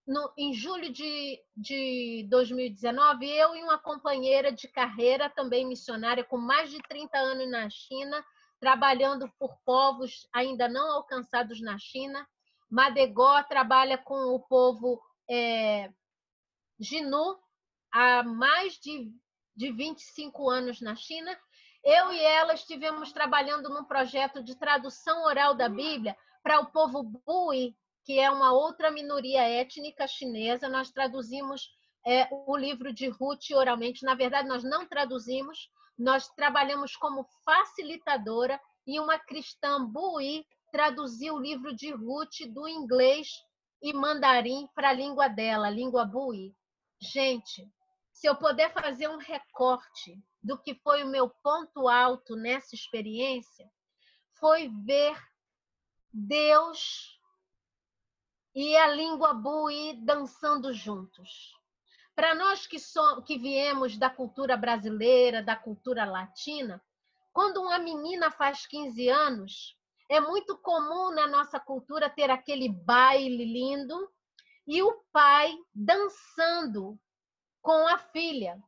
no, 0.05 0.33
em 0.37 0.53
julho 0.53 0.91
de, 0.91 1.39
de 1.55 2.27
2019, 2.29 3.25
eu 3.29 3.55
e 3.55 3.63
uma 3.63 3.77
companheira 3.77 4.51
de 4.51 4.67
carreira, 4.67 5.29
também 5.29 5.65
missionária, 5.65 6.23
com 6.23 6.37
mais 6.37 6.69
de 6.69 6.79
30 6.83 7.17
anos 7.17 7.49
na 7.49 7.69
China, 7.69 8.23
trabalhando 8.59 9.31
por 9.39 9.57
povos 9.65 10.27
ainda 10.33 10.67
não 10.67 10.91
alcançados 10.91 11.61
na 11.61 11.77
China. 11.77 12.27
Madegó 12.69 13.41
trabalha 13.43 13.97
com 13.97 14.35
o 14.35 14.39
povo 14.39 15.01
é, 15.29 15.89
Jinu 16.79 17.37
há 17.91 18.23
mais 18.23 18.79
de, 18.79 19.11
de 19.55 19.71
25 19.71 20.49
anos 20.49 20.81
na 20.81 20.95
China. 20.95 21.37
Eu 21.83 22.11
e 22.11 22.19
ela 22.19 22.53
estivemos 22.53 23.11
trabalhando 23.11 23.69
num 23.69 23.83
projeto 23.83 24.41
de 24.41 24.55
tradução 24.55 25.25
oral 25.25 25.53
da 25.53 25.69
Bíblia 25.69 26.15
para 26.41 26.59
o 26.59 26.67
povo 26.67 27.03
Bui, 27.25 27.75
que 28.03 28.19
é 28.19 28.29
uma 28.29 28.51
outra 28.51 28.91
minoria 28.91 29.41
étnica 29.41 30.07
chinesa. 30.07 30.67
Nós 30.69 30.91
traduzimos 30.91 31.69
é, 32.05 32.27
o 32.47 32.55
livro 32.55 32.93
de 32.93 33.07
Ruth 33.07 33.51
oralmente. 33.53 34.03
Na 34.03 34.15
verdade, 34.15 34.47
nós 34.47 34.63
não 34.63 34.85
traduzimos, 34.87 35.69
nós 35.97 36.27
trabalhamos 36.29 36.95
como 36.95 37.25
facilitadora 37.45 38.59
e 38.85 38.99
uma 38.99 39.17
cristã 39.17 39.83
Bui 39.85 40.45
traduziu 40.71 41.35
o 41.35 41.39
livro 41.39 41.73
de 41.75 41.91
Ruth 41.91 42.47
do 42.49 42.67
inglês 42.67 43.27
e 43.81 43.93
mandarim 43.93 44.67
para 44.73 44.89
a 44.89 44.93
língua 44.93 45.27
dela, 45.27 45.67
a 45.67 45.71
língua 45.71 46.05
Bui. 46.05 46.53
Gente, 46.99 47.69
se 48.11 48.27
eu 48.27 48.35
puder 48.35 48.73
fazer 48.73 49.07
um 49.07 49.17
recorte 49.17 50.17
do 50.41 50.57
que 50.57 50.75
foi 50.75 51.03
o 51.03 51.07
meu 51.07 51.29
ponto 51.43 51.87
alto 51.87 52.35
nessa 52.35 52.75
experiência, 52.75 53.69
foi 54.39 54.69
ver 54.85 55.17
Deus 56.11 57.12
e 58.55 58.77
a 58.77 58.87
língua 58.87 59.33
bui 59.33 59.99
dançando 60.01 60.73
juntos. 60.73 61.53
Para 62.15 62.35
nós 62.35 62.67
que, 62.67 62.79
so, 62.79 63.23
que 63.23 63.37
viemos 63.37 63.97
da 63.97 64.09
cultura 64.09 64.55
brasileira, 64.55 65.41
da 65.41 65.55
cultura 65.55 66.05
latina, 66.05 66.81
quando 67.31 67.61
uma 67.61 67.79
menina 67.79 68.29
faz 68.29 68.67
15 68.67 69.09
anos, 69.09 69.75
é 70.07 70.19
muito 70.19 70.55
comum 70.59 71.11
na 71.11 71.27
nossa 71.27 71.59
cultura 71.59 72.09
ter 72.09 72.29
aquele 72.29 72.69
baile 72.69 73.45
lindo 73.45 74.07
e 74.67 74.83
o 74.83 75.03
pai 75.11 75.55
dançando 75.73 76.99
com 77.61 77.87
a 77.87 77.97
filha, 77.97 78.61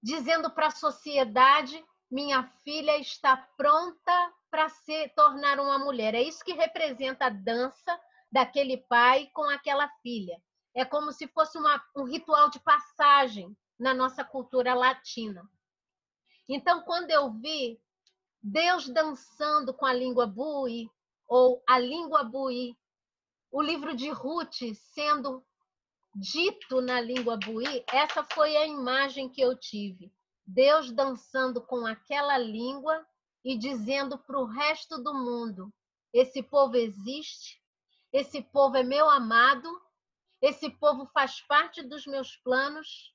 dizendo 0.00 0.48
para 0.50 0.68
a 0.68 0.70
sociedade: 0.70 1.84
minha 2.08 2.44
filha 2.62 2.96
está 2.98 3.36
pronta 3.56 4.32
para 4.48 4.68
se 4.68 5.08
tornar 5.16 5.58
uma 5.58 5.78
mulher. 5.78 6.14
É 6.14 6.22
isso 6.22 6.44
que 6.44 6.52
representa 6.52 7.26
a 7.26 7.30
dança 7.30 7.98
daquele 8.32 8.78
pai 8.78 9.30
com 9.34 9.42
aquela 9.42 9.86
filha. 10.02 10.42
É 10.74 10.84
como 10.86 11.12
se 11.12 11.28
fosse 11.28 11.58
uma, 11.58 11.84
um 11.94 12.04
ritual 12.04 12.48
de 12.48 12.58
passagem 12.60 13.54
na 13.78 13.92
nossa 13.92 14.24
cultura 14.24 14.72
latina. 14.72 15.46
Então, 16.48 16.82
quando 16.82 17.10
eu 17.10 17.30
vi 17.30 17.78
Deus 18.42 18.88
dançando 18.88 19.74
com 19.74 19.84
a 19.84 19.92
língua 19.92 20.26
bui, 20.26 20.90
ou 21.28 21.62
a 21.68 21.78
língua 21.78 22.24
bui, 22.24 22.76
o 23.50 23.62
livro 23.62 23.94
de 23.94 24.10
Ruth 24.10 24.74
sendo 24.94 25.44
dito 26.14 26.80
na 26.80 27.00
língua 27.00 27.36
bui, 27.36 27.84
essa 27.88 28.24
foi 28.24 28.56
a 28.56 28.66
imagem 28.66 29.28
que 29.28 29.40
eu 29.40 29.56
tive. 29.56 30.12
Deus 30.46 30.90
dançando 30.90 31.60
com 31.60 31.86
aquela 31.86 32.36
língua 32.38 33.06
e 33.44 33.56
dizendo 33.56 34.18
para 34.18 34.38
o 34.38 34.44
resto 34.44 34.98
do 34.98 35.14
mundo: 35.14 35.72
esse 36.12 36.42
povo 36.42 36.76
existe, 36.76 37.61
esse 38.12 38.42
povo 38.42 38.76
é 38.76 38.82
meu 38.82 39.08
amado, 39.08 39.68
esse 40.40 40.68
povo 40.68 41.06
faz 41.06 41.40
parte 41.40 41.82
dos 41.82 42.06
meus 42.06 42.36
planos 42.36 43.14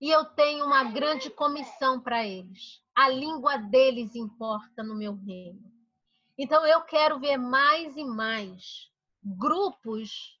e 0.00 0.10
eu 0.10 0.24
tenho 0.24 0.64
uma 0.64 0.84
grande 0.84 1.30
comissão 1.30 2.00
para 2.00 2.26
eles. 2.26 2.82
A 2.94 3.08
língua 3.08 3.56
deles 3.56 4.14
importa 4.14 4.82
no 4.82 4.94
meu 4.94 5.14
reino. 5.14 5.72
Então 6.38 6.66
eu 6.66 6.82
quero 6.82 7.20
ver 7.20 7.36
mais 7.36 7.96
e 7.96 8.04
mais 8.04 8.90
grupos 9.22 10.38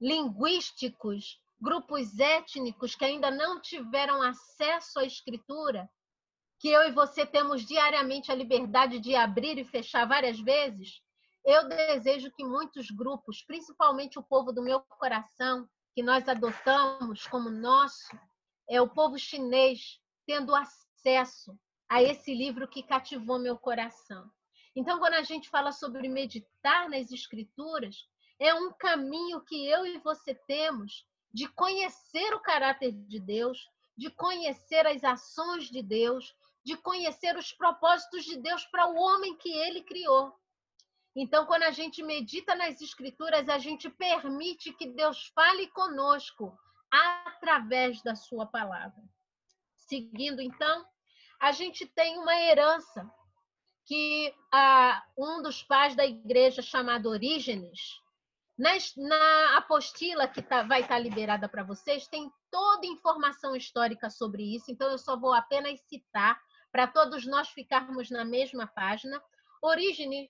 linguísticos, 0.00 1.40
grupos 1.60 2.18
étnicos 2.18 2.94
que 2.94 3.04
ainda 3.04 3.30
não 3.30 3.60
tiveram 3.60 4.22
acesso 4.22 4.98
à 4.98 5.04
escritura, 5.04 5.88
que 6.58 6.68
eu 6.68 6.82
e 6.82 6.92
você 6.92 7.24
temos 7.24 7.64
diariamente 7.64 8.30
a 8.30 8.34
liberdade 8.34 8.98
de 8.98 9.14
abrir 9.14 9.58
e 9.58 9.64
fechar 9.64 10.06
várias 10.06 10.38
vezes. 10.40 11.00
Eu 11.46 11.68
desejo 11.68 12.32
que 12.32 12.44
muitos 12.44 12.90
grupos, 12.90 13.40
principalmente 13.40 14.18
o 14.18 14.22
povo 14.22 14.50
do 14.50 14.60
meu 14.60 14.80
coração, 14.80 15.68
que 15.94 16.02
nós 16.02 16.28
adotamos 16.28 17.24
como 17.28 17.48
nosso, 17.48 18.18
é 18.68 18.82
o 18.82 18.88
povo 18.88 19.16
chinês 19.16 20.00
tendo 20.26 20.52
acesso 20.56 21.56
a 21.88 22.02
esse 22.02 22.34
livro 22.34 22.66
que 22.66 22.82
cativou 22.82 23.38
meu 23.38 23.56
coração. 23.56 24.28
Então, 24.74 24.98
quando 24.98 25.14
a 25.14 25.22
gente 25.22 25.48
fala 25.48 25.70
sobre 25.70 26.08
meditar 26.08 26.90
nas 26.90 27.12
escrituras, 27.12 27.94
é 28.40 28.52
um 28.52 28.72
caminho 28.72 29.40
que 29.44 29.68
eu 29.68 29.86
e 29.86 29.98
você 29.98 30.34
temos 30.34 31.06
de 31.32 31.46
conhecer 31.46 32.34
o 32.34 32.42
caráter 32.42 32.90
de 32.90 33.20
Deus, 33.20 33.70
de 33.96 34.10
conhecer 34.10 34.84
as 34.84 35.04
ações 35.04 35.70
de 35.70 35.80
Deus, 35.80 36.34
de 36.64 36.76
conhecer 36.76 37.36
os 37.36 37.52
propósitos 37.52 38.24
de 38.24 38.36
Deus 38.36 38.66
para 38.66 38.88
o 38.88 38.96
homem 38.96 39.36
que 39.36 39.52
ele 39.52 39.84
criou. 39.84 40.34
Então, 41.16 41.46
quando 41.46 41.62
a 41.62 41.70
gente 41.70 42.02
medita 42.02 42.54
nas 42.54 42.78
Escrituras, 42.82 43.48
a 43.48 43.56
gente 43.56 43.88
permite 43.88 44.70
que 44.74 44.86
Deus 44.86 45.32
fale 45.34 45.66
conosco 45.68 46.54
através 46.90 48.02
da 48.02 48.14
Sua 48.14 48.44
palavra. 48.44 49.02
Seguindo, 49.74 50.42
então, 50.42 50.86
a 51.40 51.52
gente 51.52 51.86
tem 51.86 52.18
uma 52.18 52.36
herança 52.36 53.10
que 53.86 54.34
ah, 54.52 55.02
um 55.16 55.42
dos 55.42 55.62
pais 55.62 55.94
da 55.94 56.04
igreja, 56.04 56.60
chamado 56.60 57.08
Orígenes, 57.08 57.80
na, 58.58 58.72
na 58.96 59.56
apostila 59.56 60.28
que 60.28 60.42
tá, 60.42 60.64
vai 60.64 60.82
estar 60.82 60.96
tá 60.96 61.00
liberada 61.00 61.48
para 61.48 61.62
vocês, 61.62 62.08
tem 62.08 62.30
toda 62.50 62.86
informação 62.86 63.56
histórica 63.56 64.10
sobre 64.10 64.42
isso, 64.54 64.70
então 64.70 64.90
eu 64.90 64.98
só 64.98 65.16
vou 65.16 65.32
apenas 65.32 65.80
citar 65.82 66.38
para 66.70 66.86
todos 66.86 67.26
nós 67.26 67.48
ficarmos 67.48 68.10
na 68.10 68.24
mesma 68.24 68.66
página. 68.66 69.22
Orígenes 69.62 70.28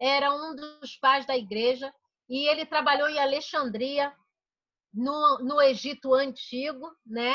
era 0.00 0.32
um 0.32 0.54
dos 0.54 0.96
pais 0.96 1.26
da 1.26 1.36
igreja 1.36 1.92
e 2.28 2.48
ele 2.48 2.66
trabalhou 2.66 3.08
em 3.08 3.18
Alexandria, 3.18 4.14
no, 4.92 5.38
no 5.38 5.60
Egito 5.60 6.14
Antigo, 6.14 6.90
né? 7.06 7.34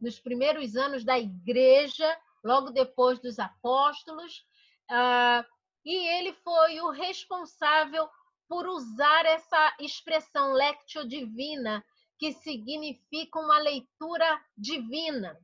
nos 0.00 0.18
primeiros 0.18 0.74
anos 0.76 1.04
da 1.04 1.18
igreja, 1.18 2.18
logo 2.42 2.70
depois 2.70 3.20
dos 3.20 3.38
apóstolos. 3.38 4.44
Uh, 4.90 5.46
e 5.84 5.94
ele 6.18 6.32
foi 6.44 6.80
o 6.80 6.90
responsável 6.90 8.08
por 8.48 8.66
usar 8.66 9.24
essa 9.26 9.76
expressão 9.80 10.52
lectio 10.52 11.06
divina, 11.06 11.84
que 12.18 12.32
significa 12.32 13.38
uma 13.38 13.58
leitura 13.58 14.40
divina, 14.56 15.38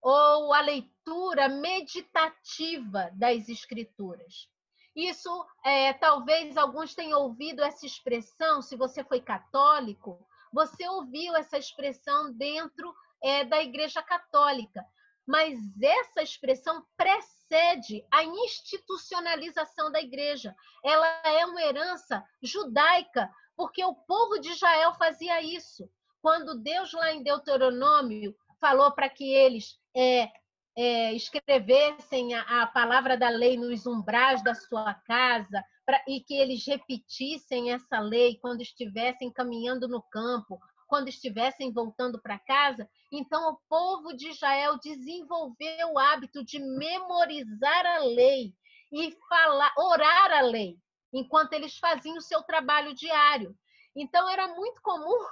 ou 0.00 0.52
a 0.54 0.60
leitura 0.60 1.48
meditativa 1.48 3.10
das 3.14 3.48
Escrituras. 3.48 4.48
Isso, 4.96 5.46
é, 5.62 5.92
talvez 5.92 6.56
alguns 6.56 6.94
tenham 6.94 7.20
ouvido 7.20 7.62
essa 7.62 7.84
expressão, 7.84 8.62
se 8.62 8.74
você 8.76 9.04
foi 9.04 9.20
católico, 9.20 10.26
você 10.50 10.88
ouviu 10.88 11.36
essa 11.36 11.58
expressão 11.58 12.32
dentro 12.32 12.94
é, 13.22 13.44
da 13.44 13.62
Igreja 13.62 14.02
Católica, 14.02 14.82
mas 15.26 15.58
essa 15.82 16.22
expressão 16.22 16.82
precede 16.96 18.06
a 18.10 18.24
institucionalização 18.24 19.92
da 19.92 20.00
Igreja. 20.00 20.56
Ela 20.82 21.06
é 21.24 21.44
uma 21.44 21.62
herança 21.62 22.24
judaica, 22.42 23.30
porque 23.54 23.84
o 23.84 23.94
povo 23.94 24.38
de 24.38 24.48
Israel 24.48 24.94
fazia 24.94 25.42
isso. 25.42 25.90
Quando 26.22 26.58
Deus, 26.58 26.92
lá 26.94 27.12
em 27.12 27.22
Deuteronômio, 27.22 28.34
falou 28.58 28.90
para 28.92 29.10
que 29.10 29.34
eles 29.34 29.78
é, 29.94 30.30
é, 30.76 31.14
escrevessem 31.14 32.34
a, 32.34 32.62
a, 32.62 32.66
palavra 32.66 33.16
da 33.16 33.30
lei 33.30 33.56
nos 33.56 33.86
umbrais 33.86 34.44
da 34.44 34.54
sua 34.54 34.92
casa 34.92 35.64
pra, 35.86 36.02
e 36.06 36.20
que 36.20 36.34
eles 36.34 36.66
repetissem 36.66 37.72
essa 37.72 37.98
lei 37.98 38.38
quando 38.40 38.60
estivessem 38.60 39.32
caminhando 39.32 39.88
no 39.88 40.02
campo, 40.02 40.60
quando 40.86 41.08
estivessem 41.08 41.72
voltando 41.72 42.20
para 42.20 42.38
casa. 42.38 42.86
Então, 43.10 43.52
o 43.52 43.58
povo 43.68 44.14
de 44.14 44.28
Israel 44.28 44.78
desenvolveu 44.78 45.94
o 45.94 45.98
hábito 45.98 46.44
de 46.44 46.58
memorizar 46.58 47.86
a 47.86 47.98
lei 48.00 48.52
e 48.92 49.16
falar, 49.28 49.72
orar 49.78 50.32
a 50.32 50.40
lei, 50.42 50.78
enquanto 51.12 51.54
eles 51.54 51.78
faziam 51.78 52.16
o 52.18 52.22
seu 52.22 52.42
trabalho 52.42 52.94
diário. 52.94 53.56
Então, 53.96 54.28
era 54.28 54.46
muito 54.48 54.82
comum 54.82 55.24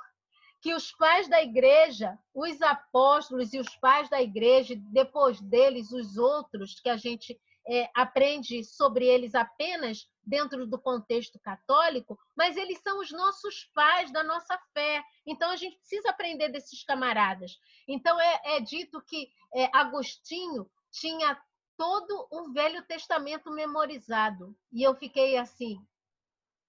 que 0.65 0.73
os 0.73 0.91
pais 0.93 1.29
da 1.29 1.43
igreja, 1.43 2.19
os 2.33 2.63
apóstolos 2.63 3.53
e 3.53 3.59
os 3.59 3.69
pais 3.77 4.09
da 4.09 4.23
igreja, 4.23 4.75
depois 4.75 5.39
deles, 5.39 5.93
os 5.93 6.17
outros, 6.17 6.81
que 6.81 6.89
a 6.89 6.97
gente 6.97 7.39
é, 7.69 7.91
aprende 7.95 8.65
sobre 8.65 9.05
eles 9.07 9.35
apenas 9.35 10.09
dentro 10.23 10.67
do 10.67 10.81
contexto 10.81 11.39
católico, 11.39 12.19
mas 12.35 12.57
eles 12.57 12.81
são 12.81 12.99
os 12.99 13.13
nossos 13.13 13.71
pais 13.75 14.11
da 14.11 14.23
nossa 14.25 14.59
fé. 14.73 15.05
Então 15.27 15.51
a 15.51 15.57
gente 15.57 15.77
precisa 15.77 16.09
aprender 16.09 16.49
desses 16.49 16.83
camaradas. 16.83 17.59
Então 17.87 18.19
é, 18.19 18.57
é 18.57 18.61
dito 18.61 19.03
que 19.03 19.29
é, 19.55 19.69
Agostinho 19.71 20.67
tinha 20.91 21.39
todo 21.77 22.27
o 22.31 22.55
Velho 22.55 22.83
Testamento 22.87 23.51
memorizado. 23.51 24.57
E 24.73 24.83
eu 24.83 24.95
fiquei 24.95 25.37
assim, 25.37 25.77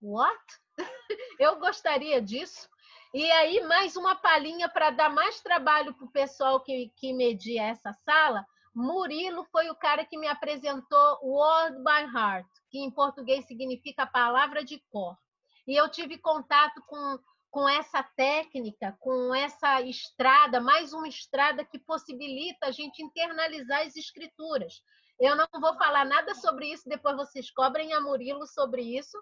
what? 0.01 0.43
eu 1.39 1.57
gostaria 1.61 2.21
disso. 2.21 2.67
E 3.13 3.31
aí, 3.31 3.61
mais 3.61 3.95
uma 3.95 4.15
palhinha 4.15 4.67
para 4.67 4.89
dar 4.89 5.09
mais 5.09 5.39
trabalho 5.41 5.93
para 5.93 6.05
o 6.05 6.11
pessoal 6.11 6.59
que, 6.59 6.91
que 6.97 7.13
media 7.13 7.63
essa 7.63 7.93
sala. 8.05 8.45
Murilo 8.73 9.45
foi 9.45 9.69
o 9.69 9.75
cara 9.75 10.03
que 10.03 10.17
me 10.17 10.27
apresentou 10.27 11.19
Word 11.23 11.77
by 11.77 12.13
Heart, 12.13 12.47
que 12.69 12.79
em 12.79 12.91
português 12.91 13.45
significa 13.45 14.05
palavra 14.05 14.65
de 14.65 14.83
cor. 14.91 15.17
E 15.65 15.79
eu 15.79 15.89
tive 15.89 16.17
contato 16.17 16.83
com, 16.85 17.17
com 17.49 17.69
essa 17.69 18.03
técnica, 18.03 18.97
com 18.99 19.33
essa 19.33 19.81
estrada, 19.81 20.59
mais 20.59 20.91
uma 20.91 21.07
estrada 21.07 21.63
que 21.63 21.79
possibilita 21.79 22.67
a 22.67 22.71
gente 22.71 23.01
internalizar 23.01 23.83
as 23.83 23.95
escrituras. 23.95 24.83
Eu 25.17 25.37
não 25.37 25.47
vou 25.61 25.73
falar 25.77 26.03
nada 26.03 26.35
sobre 26.35 26.69
isso, 26.69 26.89
depois 26.89 27.15
vocês 27.15 27.49
cobrem 27.49 27.93
a 27.93 28.01
Murilo 28.01 28.45
sobre 28.45 28.81
isso, 28.81 29.17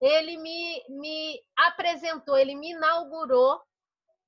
ele 0.00 0.36
me, 0.36 0.84
me 0.88 1.40
apresentou, 1.56 2.36
ele 2.36 2.54
me 2.54 2.72
inaugurou 2.72 3.60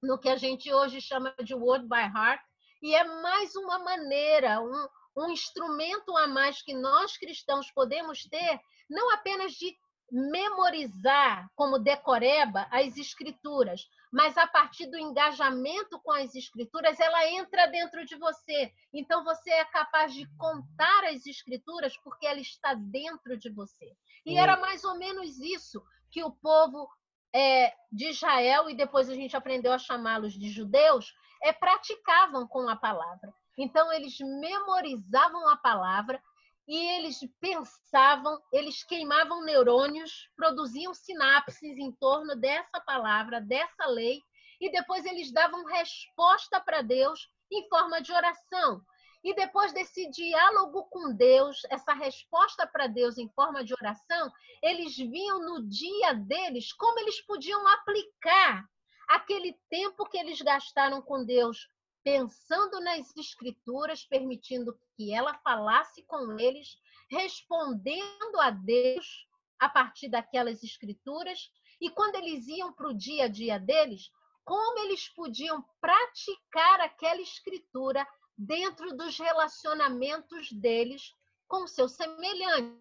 no 0.03 0.19
que 0.19 0.29
a 0.29 0.37
gente 0.37 0.73
hoje 0.73 1.01
chama 1.01 1.35
de 1.43 1.55
Word 1.55 1.87
by 1.89 2.03
Heart, 2.15 2.41
e 2.83 2.95
é 2.95 3.05
mais 3.05 3.55
uma 3.57 3.79
maneira, 3.79 4.61
um, 4.61 4.89
um 5.17 5.31
instrumento 5.31 6.17
a 6.17 6.27
mais 6.27 6.63
que 6.63 6.75
nós 6.75 7.17
cristãos 7.17 7.71
podemos 7.73 8.23
ter, 8.25 8.61
não 8.89 9.13
apenas 9.13 9.53
de 9.53 9.77
memorizar 10.11 11.51
como 11.57 11.79
decoreba 11.79 12.67
as 12.71 12.97
escrituras, 12.97 13.89
mas 14.13 14.39
a 14.39 14.47
partir 14.47 14.87
do 14.87 14.97
engajamento 14.97 16.01
com 16.01 16.13
as 16.13 16.35
escrituras, 16.35 17.01
ela 17.01 17.29
entra 17.31 17.67
dentro 17.67 18.05
de 18.05 18.17
você. 18.17 18.73
Então 18.93 19.25
você 19.25 19.51
é 19.51 19.65
capaz 19.65 20.15
de 20.15 20.27
contar 20.37 21.05
as 21.07 21.27
escrituras 21.27 21.97
porque 21.99 22.27
ela 22.27 22.41
está 22.41 22.75
dentro 22.75 23.37
de 23.37 23.51
você. 23.51 23.97
E 24.27 24.37
era 24.37 24.57
mais 24.57 24.83
ou 24.83 24.97
menos 24.97 25.39
isso 25.39 25.83
que 26.11 26.25
o 26.25 26.33
povo 26.33 26.89
é, 27.33 27.73
de 27.93 28.09
Israel, 28.09 28.69
e 28.69 28.75
depois 28.75 29.09
a 29.09 29.15
gente 29.15 29.37
aprendeu 29.37 29.73
a 29.73 29.79
chamá-los 29.79 30.35
de 30.35 30.51
judeus, 30.51 31.15
é, 31.43 31.53
praticavam 31.53 32.47
com 32.49 32.69
a 32.69 32.75
palavra. 32.75 33.33
Então, 33.57 33.93
eles 33.93 34.19
memorizavam 34.19 35.49
a 35.49 35.57
palavra 35.57 36.21
e 36.67 36.77
eles 36.97 37.21
pensavam, 37.41 38.41
eles 38.53 38.83
queimavam 38.83 39.45
neurônios, 39.45 40.29
produziam 40.35 40.93
sinapses 40.93 41.79
em 41.79 41.93
torno 41.93 42.35
dessa 42.35 42.81
palavra, 42.81 43.41
dessa 43.41 43.87
lei, 43.87 44.21
e 44.61 44.71
depois 44.71 45.05
eles 45.05 45.33
davam 45.33 45.65
resposta 45.67 46.61
para 46.61 46.83
Deus 46.83 47.31
em 47.53 47.69
forma 47.69 48.01
de 48.01 48.13
oração. 48.13 48.83
E 49.27 49.35
depois 49.35 49.73
desse 49.73 50.09
diálogo 50.09 50.85
com 50.85 51.13
Deus, 51.13 51.63
essa 51.69 51.93
resposta 51.93 52.65
para 52.65 52.87
Deus 52.87 53.19
em 53.19 53.29
forma 53.31 53.65
de 53.65 53.75
oração, 53.75 54.33
eles 54.63 54.97
viam 54.97 55.41
no 55.41 55.69
dia 55.69 56.13
deles 56.13 56.73
como 56.73 57.01
eles 57.01 57.21
podiam 57.23 57.67
aplicar 57.67 58.65
aquele 59.09 59.59
tempo 59.69 60.09
que 60.09 60.17
eles 60.17 60.41
gastaram 60.41 61.03
com 61.03 61.25
Deus 61.25 61.69
pensando 62.05 62.79
nas 62.79 63.17
escrituras, 63.17 64.05
permitindo 64.05 64.79
que 64.97 65.13
ela 65.13 65.35
falasse 65.39 66.05
com 66.05 66.39
eles, 66.39 66.79
respondendo 67.11 68.39
a 68.39 68.51
Deus 68.51 69.27
a 69.59 69.69
partir 69.69 70.09
daquelas 70.09 70.63
escrituras, 70.63 71.51
e 71.81 71.91
quando 71.91 72.15
eles 72.15 72.47
iam 72.47 72.73
para 72.73 72.91
o 72.91 72.95
dia 72.95 73.25
a 73.25 73.29
dia 73.29 73.59
deles, 73.59 74.09
como 74.45 74.79
eles 74.85 75.09
podiam 75.09 75.65
praticar 75.81 76.81
aquela 76.81 77.21
escritura 77.21 78.07
dentro 78.37 78.97
dos 78.97 79.19
relacionamentos 79.19 80.53
deles 80.53 81.15
com 81.49 81.67
seu 81.67 81.89
semelhante, 81.89 82.77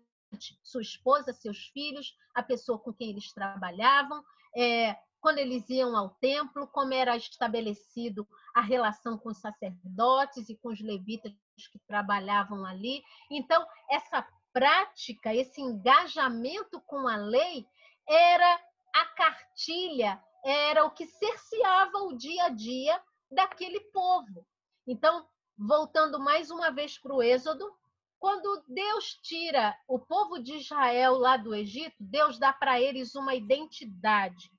sua 0.63 0.81
esposa, 0.81 1.33
seus 1.33 1.67
filhos, 1.67 2.15
a 2.33 2.43
pessoa 2.43 2.79
com 2.79 2.91
quem 2.91 3.11
eles 3.11 3.31
trabalhavam, 3.31 4.23
é, 4.55 4.97
quando 5.21 5.39
eles 5.39 5.67
iam 5.69 5.95
ao 5.95 6.09
templo, 6.21 6.67
como 6.67 6.93
era 6.93 7.15
estabelecido 7.15 8.27
a 8.53 8.61
relação 8.61 9.17
com 9.17 9.29
os 9.29 9.39
sacerdotes 9.39 10.49
e 10.49 10.57
com 10.57 10.69
os 10.69 10.81
levitas 10.81 11.33
que 11.71 11.79
trabalhavam 11.87 12.65
ali. 12.65 13.01
Então, 13.31 13.65
essa 13.89 14.27
prática, 14.53 15.33
esse 15.33 15.61
engajamento 15.61 16.79
com 16.81 17.07
a 17.07 17.15
lei 17.15 17.65
era 18.07 18.61
a 18.93 19.05
cartilha, 19.07 20.23
era 20.45 20.85
o 20.85 20.91
que 20.91 21.07
cerceava 21.07 21.97
o 22.03 22.15
dia 22.15 22.45
a 22.45 22.49
dia 22.49 23.01
daquele 23.31 23.79
povo. 23.91 24.45
Então, 24.87 25.27
voltando 25.57 26.19
mais 26.19 26.51
uma 26.51 26.69
vez 26.71 26.97
para 26.97 27.13
o 27.13 27.23
Êxodo, 27.23 27.73
quando 28.19 28.63
Deus 28.67 29.15
tira 29.21 29.77
o 29.87 29.99
povo 29.99 30.39
de 30.39 30.55
Israel 30.55 31.17
lá 31.17 31.37
do 31.37 31.53
Egito, 31.53 31.95
Deus 31.99 32.39
dá 32.39 32.51
para 32.51 32.79
eles 32.81 33.15
uma 33.15 33.35
identidade 33.35 34.49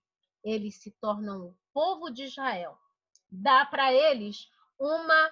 eles 0.46 0.80
se 0.80 0.92
tornam 1.00 1.48
o 1.48 1.56
povo 1.74 2.08
de 2.08 2.22
Israel. 2.22 2.78
Dá 3.28 3.66
para 3.66 3.92
eles 3.92 4.48
uma 4.78 5.30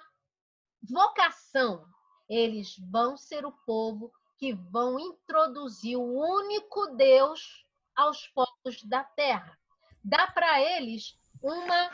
vocação. 0.83 1.87
Eles 2.27 2.75
vão 2.91 3.15
ser 3.15 3.45
o 3.45 3.51
povo 3.65 4.11
que 4.37 4.51
vão 4.51 4.99
introduzir 4.99 5.95
o 5.95 6.03
único 6.03 6.87
Deus 6.97 7.65
aos 7.95 8.27
povos 8.27 8.83
da 8.83 9.05
terra. 9.05 9.57
Dá 10.03 10.27
para 10.27 10.59
eles 10.59 11.17
uma 11.41 11.89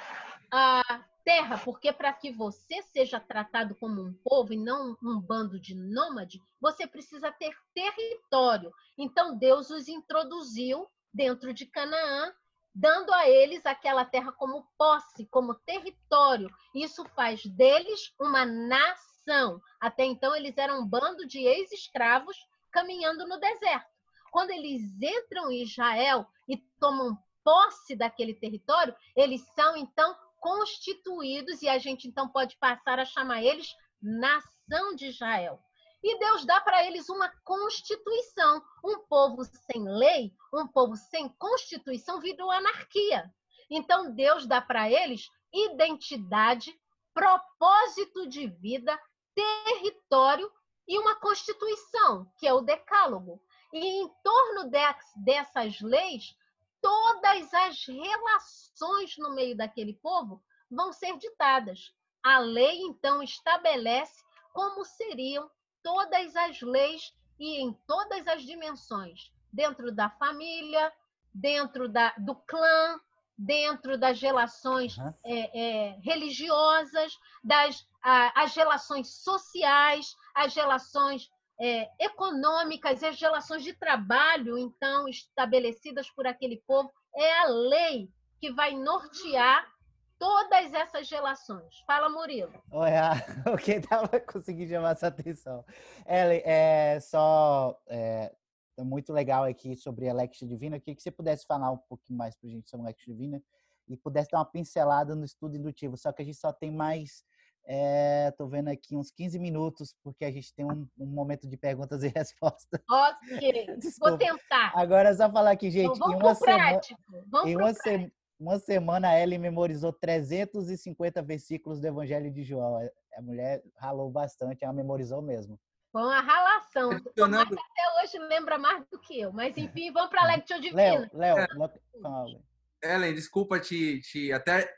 a 0.52 1.06
terra, 1.24 1.58
porque 1.58 1.92
para 1.92 2.12
que 2.14 2.32
você 2.32 2.82
seja 2.84 3.20
tratado 3.20 3.76
como 3.76 4.02
um 4.02 4.14
povo 4.24 4.54
e 4.54 4.58
não 4.58 4.98
um 5.04 5.20
bando 5.20 5.60
de 5.60 5.76
nômade, 5.76 6.42
você 6.60 6.86
precisa 6.88 7.32
ter 7.32 7.56
território. 7.74 8.72
Então 8.98 9.38
Deus 9.38 9.70
os 9.70 9.88
introduziu 9.88 10.88
dentro 11.14 11.54
de 11.54 11.66
Canaã 11.66 12.34
dando 12.74 13.14
a 13.14 13.28
eles 13.28 13.66
aquela 13.66 14.06
terra 14.06 14.32
como 14.32 14.66
posse, 14.78 15.26
como 15.28 15.54
território. 15.54 16.50
Isso 16.74 17.04
faz 17.16 17.46
deles 17.46 18.14
uma 18.20 18.46
nação. 18.46 19.62
Até 19.80 20.06
então, 20.06 20.36
eles 20.36 20.58
eram 20.58 20.82
um 20.82 20.88
bando 20.88 21.28
de 21.28 21.40
ex-escravos 21.40 22.38
caminhando 22.72 23.28
no 23.28 23.40
deserto. 23.40 23.92
Quando 24.32 24.52
eles 24.52 24.82
entram 25.02 25.52
em 25.52 25.64
Israel 25.64 26.26
e 26.48 26.58
tomam 26.80 27.18
posse 27.44 27.96
daquele 27.96 28.34
território, 28.34 28.96
eles 29.16 29.42
são 29.56 29.76
então 29.76 30.16
constituídos 30.42 31.62
e 31.62 31.70
a 31.70 31.78
gente 31.78 32.08
então 32.08 32.28
pode 32.28 32.58
passar 32.58 33.00
a 33.00 33.06
chamar 33.06 33.42
eles 33.42 33.70
nação 34.02 34.96
de 34.96 35.06
Israel. 35.08 35.62
E 36.04 36.18
Deus 36.18 36.44
dá 36.46 36.60
para 36.60 36.84
eles 36.86 37.08
uma 37.10 37.32
constituição. 37.46 38.62
Um 38.84 39.06
povo 39.08 39.44
sem 39.46 39.88
lei, 39.88 40.34
um 40.52 40.68
povo 40.68 40.96
sem 40.96 41.30
constituição 41.38 42.20
virou 42.20 42.50
anarquia. 42.50 43.32
Então 43.70 44.14
Deus 44.14 44.48
dá 44.48 44.60
para 44.60 44.90
eles 44.90 45.30
identidade, 45.54 46.76
propósito 47.14 48.28
de 48.28 48.48
vida, 48.48 49.00
território 49.36 50.52
e 50.88 50.98
uma 50.98 51.16
constituição, 51.16 52.26
que 52.38 52.48
é 52.48 52.54
o 52.54 52.62
decálogo. 52.62 53.40
E 53.72 53.80
em 53.80 54.10
torno 54.24 54.72
dessas 55.16 55.80
leis, 55.82 56.36
todas 56.82 57.54
as 57.54 57.86
relações 57.86 59.18
no 59.18 59.34
meio 59.34 59.56
daquele 59.56 59.94
povo 59.94 60.44
vão 60.70 60.92
ser 60.92 61.18
ditadas. 61.18 61.94
A 62.24 62.40
lei, 62.40 62.82
então, 62.82 63.22
estabelece 63.22 64.24
como 64.54 64.84
seriam 64.84 65.50
todas 65.84 66.36
as 66.36 66.62
leis 66.62 67.14
e 67.40 67.62
em 67.62 67.74
todas 67.88 68.28
as 68.28 68.44
dimensões, 68.44 69.32
dentro 69.52 69.92
da 69.92 70.10
família, 70.10 70.94
dentro 71.34 71.90
da, 71.90 72.14
do 72.18 72.36
clã, 72.36 73.00
dentro 73.38 73.98
das 73.98 74.22
relações 74.22 74.98
uhum. 74.98 75.14
é, 75.24 75.60
é, 75.60 76.00
religiosas, 76.04 77.18
das 77.44 77.88
a, 78.04 78.44
as 78.44 78.56
relações 78.56 79.10
sociais, 79.10 80.16
as 80.36 80.54
relações 80.56 81.32
é, 81.62 81.90
econômicas, 82.00 83.04
as 83.04 83.20
relações 83.20 83.64
de 83.64 83.74
trabalho, 83.74 84.58
então, 84.58 85.08
estabelecidas 85.08 86.10
por 86.10 86.26
aquele 86.26 86.58
povo. 86.66 86.92
É 87.16 87.40
a 87.40 87.48
lei 87.48 88.10
que 88.40 88.52
vai 88.52 88.74
nortear 88.74 89.72
todas 90.18 90.74
essas 90.74 91.10
relações. 91.10 91.80
Fala, 91.86 92.10
Murilo. 92.10 92.52
Olha, 92.72 93.12
o 93.54 93.58
que 93.58 93.74
estava 93.74 94.20
conseguindo 94.20 94.72
chamar 94.72 94.92
essa 94.92 95.08
atenção. 95.08 95.64
Ellen, 96.08 96.42
é 96.44 97.00
só 97.00 97.80
é, 97.88 98.34
tá 98.76 98.84
muito 98.84 99.14
legal 99.14 99.44
aqui 99.44 99.76
sobre 99.76 100.10
a 100.10 100.14
Lex 100.14 100.40
Divina. 100.40 100.78
Eu 100.78 100.82
queria 100.82 100.96
que 100.96 101.04
você 101.04 101.12
pudesse 101.12 101.46
falar 101.46 101.72
um 101.72 101.78
pouquinho 101.78 102.18
mais 102.18 102.36
para 102.36 102.48
a 102.48 102.52
gente 102.52 102.70
sobre 102.70 102.86
a 102.86 102.88
Lex 102.88 103.04
Divina 103.06 103.42
e 103.88 103.96
pudesse 103.96 104.32
dar 104.32 104.40
uma 104.40 104.46
pincelada 104.46 105.16
no 105.16 105.26
estudo 105.26 105.58
indutivo. 105.58 105.96
Só 105.96 106.12
que 106.12 106.24
a 106.24 106.26
gente 106.26 106.38
só 106.38 106.52
tem 106.52 106.72
mais, 106.72 107.24
é, 107.66 108.32
tô 108.38 108.48
vendo 108.48 108.70
aqui 108.70 108.96
uns 108.96 109.12
15 109.12 109.40
minutos, 109.40 109.96
porque 110.04 110.26
a 110.26 110.32
gente 110.32 110.54
tem 110.54 110.66
um, 110.66 110.88
um 110.98 111.06
momento 111.06 111.48
de 111.48 111.58
perguntas 111.58 112.04
e 112.04 112.08
respostas. 112.16 112.82
Ok, 112.90 113.68
vou 114.00 114.18
tentar. 114.18 114.74
Agora 114.76 115.10
é 115.10 115.14
só 115.14 115.32
falar 115.32 115.52
aqui, 115.52 115.70
gente. 115.70 115.96
Então, 115.96 116.08
vamos 116.08 116.22
em 116.22 116.26
uma 116.26 116.36
semana, 116.36 116.82
vamos 117.28 117.50
em 117.50 117.56
uma, 117.56 117.74
se, 117.74 118.14
uma 118.40 118.60
semana 118.60 119.10
a 119.10 119.20
Ellen 119.20 119.40
memorizou 119.40 119.94
350 119.94 121.22
versículos 121.22 121.80
do 121.80 121.88
Evangelho 121.88 122.32
de 122.32 122.44
João. 122.44 122.78
A 123.16 123.22
mulher 123.22 123.62
ralou 123.78 124.10
bastante, 124.10 124.64
ela 124.64 124.74
memorizou 124.74 125.22
mesmo. 125.22 125.60
Foi 125.92 126.02
uma 126.02 126.22
ralação. 126.22 126.92
Até 126.92 128.02
hoje 128.02 128.18
lembra 128.30 128.58
mais 128.58 128.86
do 128.90 128.98
que 128.98 129.20
eu. 129.20 129.34
Mas 129.34 129.58
enfim, 129.58 129.92
vamos 129.92 130.10
para 130.10 130.24
a 130.24 130.28
Lectio 130.28 130.62
Divina. 130.62 131.10
Léo, 131.14 131.48
Léo, 131.54 132.52
Ellen, 132.82 133.14
desculpa 133.14 133.60
te, 133.60 134.00
te 134.02 134.32
até 134.32 134.74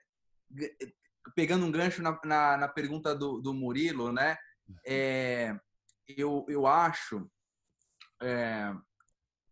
pegando 1.36 1.66
um 1.66 1.72
gancho 1.72 2.02
na, 2.02 2.20
na, 2.24 2.58
na 2.58 2.68
pergunta 2.68 3.16
do, 3.16 3.40
do 3.40 3.54
Murilo, 3.54 4.12
né? 4.12 4.38
É, 4.86 5.56
eu, 6.08 6.46
eu 6.48 6.68
acho 6.68 7.30
é, 8.22 8.74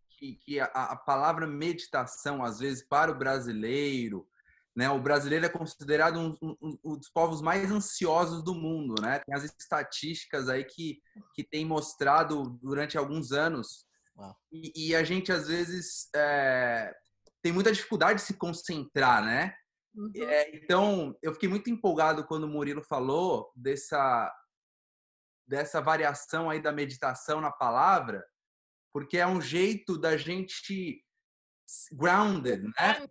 que, 0.09 0.35
que 0.35 0.59
a, 0.59 0.65
a, 0.65 0.95
palavra 0.95 1.47
meditação, 1.47 2.43
às 2.43 2.59
vezes, 2.59 2.85
para 2.87 3.11
o 3.11 3.17
brasileiro, 3.17 4.27
né? 4.75 4.89
O 4.89 5.01
brasileiro 5.01 5.45
é 5.45 5.49
considerado 5.49 6.19
um, 6.19 6.37
um, 6.41 6.77
um, 6.83 6.97
dos 6.97 7.09
povos 7.09 7.41
mais 7.41 7.69
ansiosos 7.71 8.43
do 8.43 8.53
mundo, 8.53 9.01
né? 9.01 9.19
Tem 9.19 9.35
as 9.35 9.43
estatísticas 9.43 10.47
aí 10.47 10.63
que, 10.63 11.01
que 11.33 11.43
tem 11.43 11.65
mostrado 11.65 12.57
durante 12.61 12.97
alguns 12.97 13.31
anos. 13.31 13.85
E, 14.51 14.89
e, 14.89 14.95
a 14.95 15.03
gente, 15.03 15.31
às 15.31 15.47
vezes, 15.47 16.09
é, 16.15 16.93
tem 17.41 17.51
muita 17.51 17.71
dificuldade 17.71 18.19
de 18.19 18.25
se 18.25 18.35
concentrar, 18.35 19.23
né? 19.23 19.55
Uhum. 19.93 20.11
É, 20.15 20.55
então, 20.55 21.17
eu 21.21 21.33
fiquei 21.33 21.49
muito 21.49 21.69
empolgado 21.69 22.25
quando 22.25 22.45
o 22.45 22.47
Murilo 22.47 22.81
falou 22.83 23.51
dessa, 23.55 24.33
dessa 25.47 25.81
variação 25.81 26.49
aí 26.49 26.61
da 26.61 26.71
meditação 26.71 27.41
na 27.41 27.51
palavra, 27.51 28.25
porque 28.93 29.17
é 29.17 29.27
um 29.27 29.41
jeito 29.41 29.97
da 29.97 30.17
gente 30.17 31.03
grounded, 31.93 32.63
né? 32.63 33.07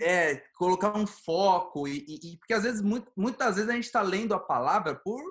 É, 0.00 0.36
colocar 0.56 0.96
um 0.96 1.06
foco 1.06 1.86
e, 1.86 2.04
e, 2.08 2.32
e 2.32 2.38
porque 2.38 2.54
às 2.54 2.64
vezes 2.64 2.80
muito, 2.80 3.12
muitas 3.16 3.56
vezes 3.56 3.70
a 3.70 3.74
gente 3.74 3.84
está 3.84 4.02
lendo 4.02 4.34
a 4.34 4.40
palavra 4.40 4.96
por 4.96 5.22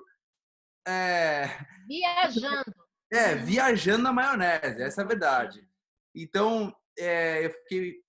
é... 0.86 1.46
viajando. 1.86 2.74
É, 3.14 3.34
viajando 3.34 4.04
na 4.04 4.10
maionese, 4.10 4.82
essa 4.82 5.02
é 5.02 5.04
a 5.04 5.06
verdade. 5.06 5.68
Então, 6.16 6.74
é, 6.98 7.44
eu 7.44 7.50
fiquei 7.50 8.01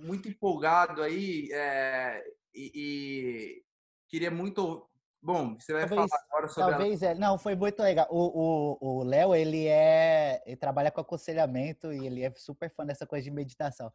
muito 0.00 0.28
empolgado 0.28 1.02
aí 1.02 1.48
é, 1.52 2.22
e, 2.54 2.72
e, 2.74 3.62
queria 4.08 4.30
muito. 4.30 4.86
Bom, 5.22 5.58
você 5.58 5.72
vai 5.72 5.86
talvez, 5.86 6.10
falar 6.10 6.22
agora 6.30 6.48
sobre. 6.48 6.70
Talvez, 6.70 7.02
é, 7.02 7.14
não, 7.14 7.38
foi 7.38 7.54
muito 7.54 7.82
legal. 7.82 8.06
O 8.10 9.02
Léo, 9.04 9.34
ele 9.34 9.66
é. 9.66 10.42
Ele 10.46 10.56
trabalha 10.56 10.90
com 10.90 11.00
aconselhamento 11.00 11.92
e 11.92 12.06
ele 12.06 12.24
é 12.24 12.32
super 12.36 12.70
fã 12.70 12.86
dessa 12.86 13.06
coisa 13.06 13.24
de 13.24 13.30
meditação. 13.30 13.92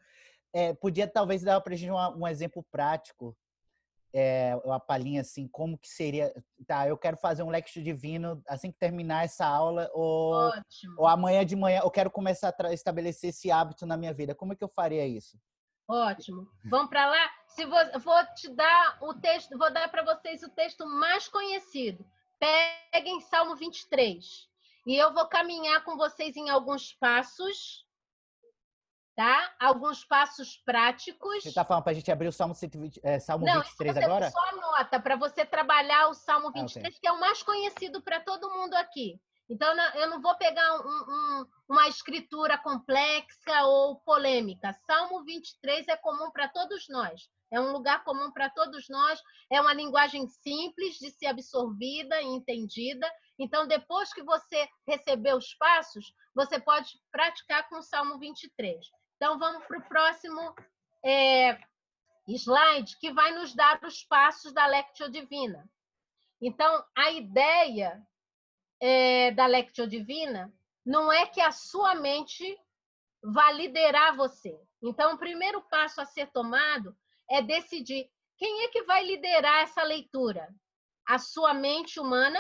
É, 0.53 0.73
podia 0.73 1.07
talvez 1.07 1.41
dar 1.41 1.59
para 1.61 1.73
a 1.73 1.77
gente 1.77 1.91
um, 1.91 1.97
um, 1.97 2.27
exemplo 2.27 2.63
prático, 2.71 3.35
é, 4.13 4.55
uma 4.63 4.79
palhinha 4.79 5.21
assim, 5.21 5.47
como 5.47 5.77
que 5.77 5.89
seria. 5.89 6.31
Tá, 6.67 6.87
eu 6.87 6.97
quero 6.97 7.17
fazer 7.17 7.43
um 7.43 7.49
lectio 7.49 7.83
divino 7.83 8.41
assim 8.47 8.71
que 8.71 8.77
terminar 8.77 9.25
essa 9.25 9.45
aula, 9.45 9.89
ou, 9.93 10.51
ou 10.97 11.07
amanhã 11.07 11.43
de 11.43 11.55
manhã 11.55 11.81
eu 11.83 11.91
quero 11.91 12.11
começar 12.11 12.55
a 12.57 12.73
estabelecer 12.73 13.31
esse 13.31 13.51
hábito 13.51 13.85
na 13.85 13.97
minha 13.97 14.13
vida. 14.13 14.35
Como 14.35 14.53
é 14.53 14.55
que 14.55 14.63
eu 14.63 14.69
faria 14.69 15.05
isso? 15.05 15.37
Ótimo. 15.87 16.47
Vamos 16.65 16.89
para 16.89 17.05
lá? 17.07 17.31
Se 17.47 17.65
vou, 17.65 17.79
vou 17.99 18.25
te 18.35 18.49
dar 18.49 18.97
o 19.01 19.13
texto, 19.13 19.57
vou 19.57 19.71
dar 19.71 19.89
para 19.89 20.03
vocês 20.03 20.41
o 20.43 20.49
texto 20.49 20.85
mais 20.85 21.27
conhecido. 21.27 22.05
Peguem 22.39 23.21
Salmo 23.21 23.55
23. 23.55 24.49
E 24.85 24.95
eu 24.95 25.13
vou 25.13 25.27
caminhar 25.27 25.83
com 25.83 25.95
vocês 25.95 26.35
em 26.35 26.49
alguns 26.49 26.93
passos, 26.93 27.85
tá? 29.15 29.55
Alguns 29.59 30.03
passos 30.03 30.57
práticos. 30.57 31.43
Você 31.43 31.49
está 31.49 31.65
falando 31.65 31.83
para 31.83 31.91
a 31.91 31.95
gente 31.95 32.11
abrir 32.11 32.27
o 32.27 32.31
Salmo, 32.31 32.53
120, 32.53 32.99
é, 33.03 33.19
Salmo 33.19 33.45
Não, 33.45 33.61
23 33.61 33.97
agora? 33.97 34.29
Só 34.29 34.49
anota 34.49 34.99
para 34.99 35.15
você 35.15 35.45
trabalhar 35.45 36.09
o 36.09 36.13
Salmo 36.13 36.51
23, 36.51 36.75
ah, 36.75 36.87
okay. 36.87 36.99
que 36.99 37.07
é 37.07 37.11
o 37.11 37.19
mais 37.19 37.41
conhecido 37.41 38.01
para 38.01 38.19
todo 38.19 38.51
mundo 38.51 38.75
aqui. 38.75 39.19
Então, 39.47 39.75
eu 39.95 40.09
não 40.09 40.21
vou 40.21 40.35
pegar 40.37 40.75
um, 40.75 40.87
um, 40.87 41.45
uma 41.69 41.87
escritura 41.87 42.57
complexa 42.57 43.63
ou 43.63 43.99
polêmica. 43.99 44.73
Salmo 44.87 45.23
23 45.23 45.87
é 45.87 45.97
comum 45.97 46.31
para 46.31 46.47
todos 46.47 46.87
nós. 46.89 47.29
É 47.51 47.61
um 47.61 47.71
lugar 47.71 48.03
comum 48.03 48.31
para 48.31 48.49
todos 48.49 48.89
nós. 48.89 49.21
É 49.51 49.61
uma 49.61 49.73
linguagem 49.73 50.27
simples 50.27 50.95
de 50.97 51.11
ser 51.11 51.27
absorvida 51.27 52.19
e 52.21 52.25
entendida. 52.25 53.07
Então, 53.37 53.67
depois 53.67 54.11
que 54.11 54.23
você 54.23 54.67
receber 54.87 55.35
os 55.35 55.53
passos, 55.55 56.11
você 56.33 56.59
pode 56.59 56.89
praticar 57.11 57.69
com 57.69 57.77
o 57.77 57.83
Salmo 57.83 58.17
23. 58.17 58.83
Então, 59.15 59.37
vamos 59.37 59.63
para 59.67 59.77
o 59.77 59.87
próximo 59.87 60.55
é, 61.05 61.59
slide, 62.27 62.97
que 62.99 63.13
vai 63.13 63.31
nos 63.33 63.53
dar 63.53 63.79
os 63.83 64.03
passos 64.03 64.51
da 64.53 64.65
Lectio 64.65 65.11
Divina. 65.11 65.63
Então, 66.41 66.83
a 66.97 67.11
ideia 67.11 68.01
é, 68.79 69.31
da 69.31 69.45
Lectio 69.45 69.87
Divina 69.87 70.53
não 70.85 71.11
é 71.11 71.25
que 71.25 71.41
a 71.41 71.51
sua 71.51 71.95
mente 71.95 72.57
vá 73.23 73.51
liderar 73.51 74.15
você. 74.15 74.59
Então, 74.81 75.13
o 75.13 75.17
primeiro 75.17 75.61
passo 75.63 75.99
a 75.99 76.05
ser 76.05 76.27
tomado 76.31 76.95
é 77.29 77.41
decidir 77.41 78.09
quem 78.37 78.65
é 78.65 78.67
que 78.67 78.83
vai 78.83 79.03
liderar 79.03 79.63
essa 79.63 79.81
leitura? 79.83 80.53
A 81.07 81.17
sua 81.17 81.53
mente 81.53 81.99
humana 81.99 82.39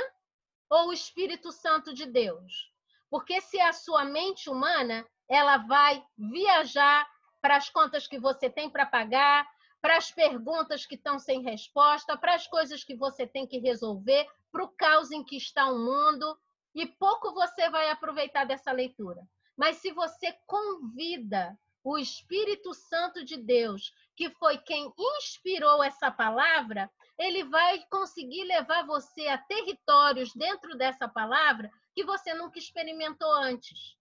ou 0.69 0.89
o 0.89 0.93
Espírito 0.93 1.51
Santo 1.51 1.93
de 1.93 2.05
Deus? 2.05 2.71
Porque 3.09 3.39
se 3.41 3.59
a 3.59 3.71
sua 3.71 4.03
mente 4.03 4.49
humana, 4.49 5.07
ela 5.27 5.57
vai 5.57 6.05
viajar 6.17 7.09
para 7.41 7.55
as 7.55 7.69
contas 7.69 8.07
que 8.07 8.19
você 8.19 8.49
tem 8.49 8.69
para 8.69 8.85
pagar, 8.85 9.47
para 9.81 9.97
as 9.97 10.11
perguntas 10.11 10.85
que 10.85 10.95
estão 10.95 11.17
sem 11.19 11.43
resposta, 11.43 12.17
para 12.17 12.35
as 12.35 12.47
coisas 12.47 12.83
que 12.83 12.95
você 12.95 13.25
tem 13.25 13.47
que 13.47 13.59
resolver, 13.59 14.27
para 14.55 14.63
o 14.63 14.69
caos 14.69 15.11
em 15.11 15.21
que 15.21 15.35
está 15.35 15.69
o 15.69 15.77
mundo, 15.77 16.39
e 16.73 16.85
pouco 16.85 17.33
você 17.33 17.69
vai 17.69 17.89
aproveitar 17.89 18.45
dessa 18.45 18.71
leitura. 18.71 19.21
Mas 19.57 19.77
se 19.77 19.91
você 19.91 20.33
convida 20.47 21.59
o 21.83 21.97
Espírito 21.97 22.73
Santo 22.73 23.25
de 23.25 23.35
Deus, 23.35 23.93
que 24.15 24.29
foi 24.29 24.57
quem 24.59 24.93
inspirou 25.17 25.83
essa 25.83 26.09
palavra, 26.09 26.89
ele 27.19 27.43
vai 27.43 27.85
conseguir 27.91 28.45
levar 28.45 28.85
você 28.85 29.27
a 29.27 29.37
territórios 29.37 30.33
dentro 30.33 30.77
dessa 30.77 31.05
palavra 31.05 31.69
que 31.93 32.05
você 32.05 32.33
nunca 32.33 32.57
experimentou 32.57 33.29
antes. 33.33 33.97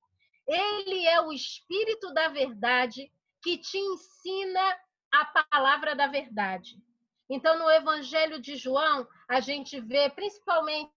Ele 0.47 1.05
é 1.05 1.21
o 1.21 1.33
Espírito 1.33 2.15
da 2.15 2.29
verdade 2.29 3.11
que 3.43 3.59
te 3.59 3.77
ensina 3.77 4.79
a 5.13 5.25
palavra 5.51 5.97
da 5.97 6.07
verdade. 6.07 6.81
Então, 7.29 7.59
no 7.59 7.71
Evangelho 7.71 8.41
de 8.41 8.57
João, 8.57 9.07
a 9.29 9.41
gente 9.41 9.81
vê 9.81 10.11
principalmente. 10.11 10.93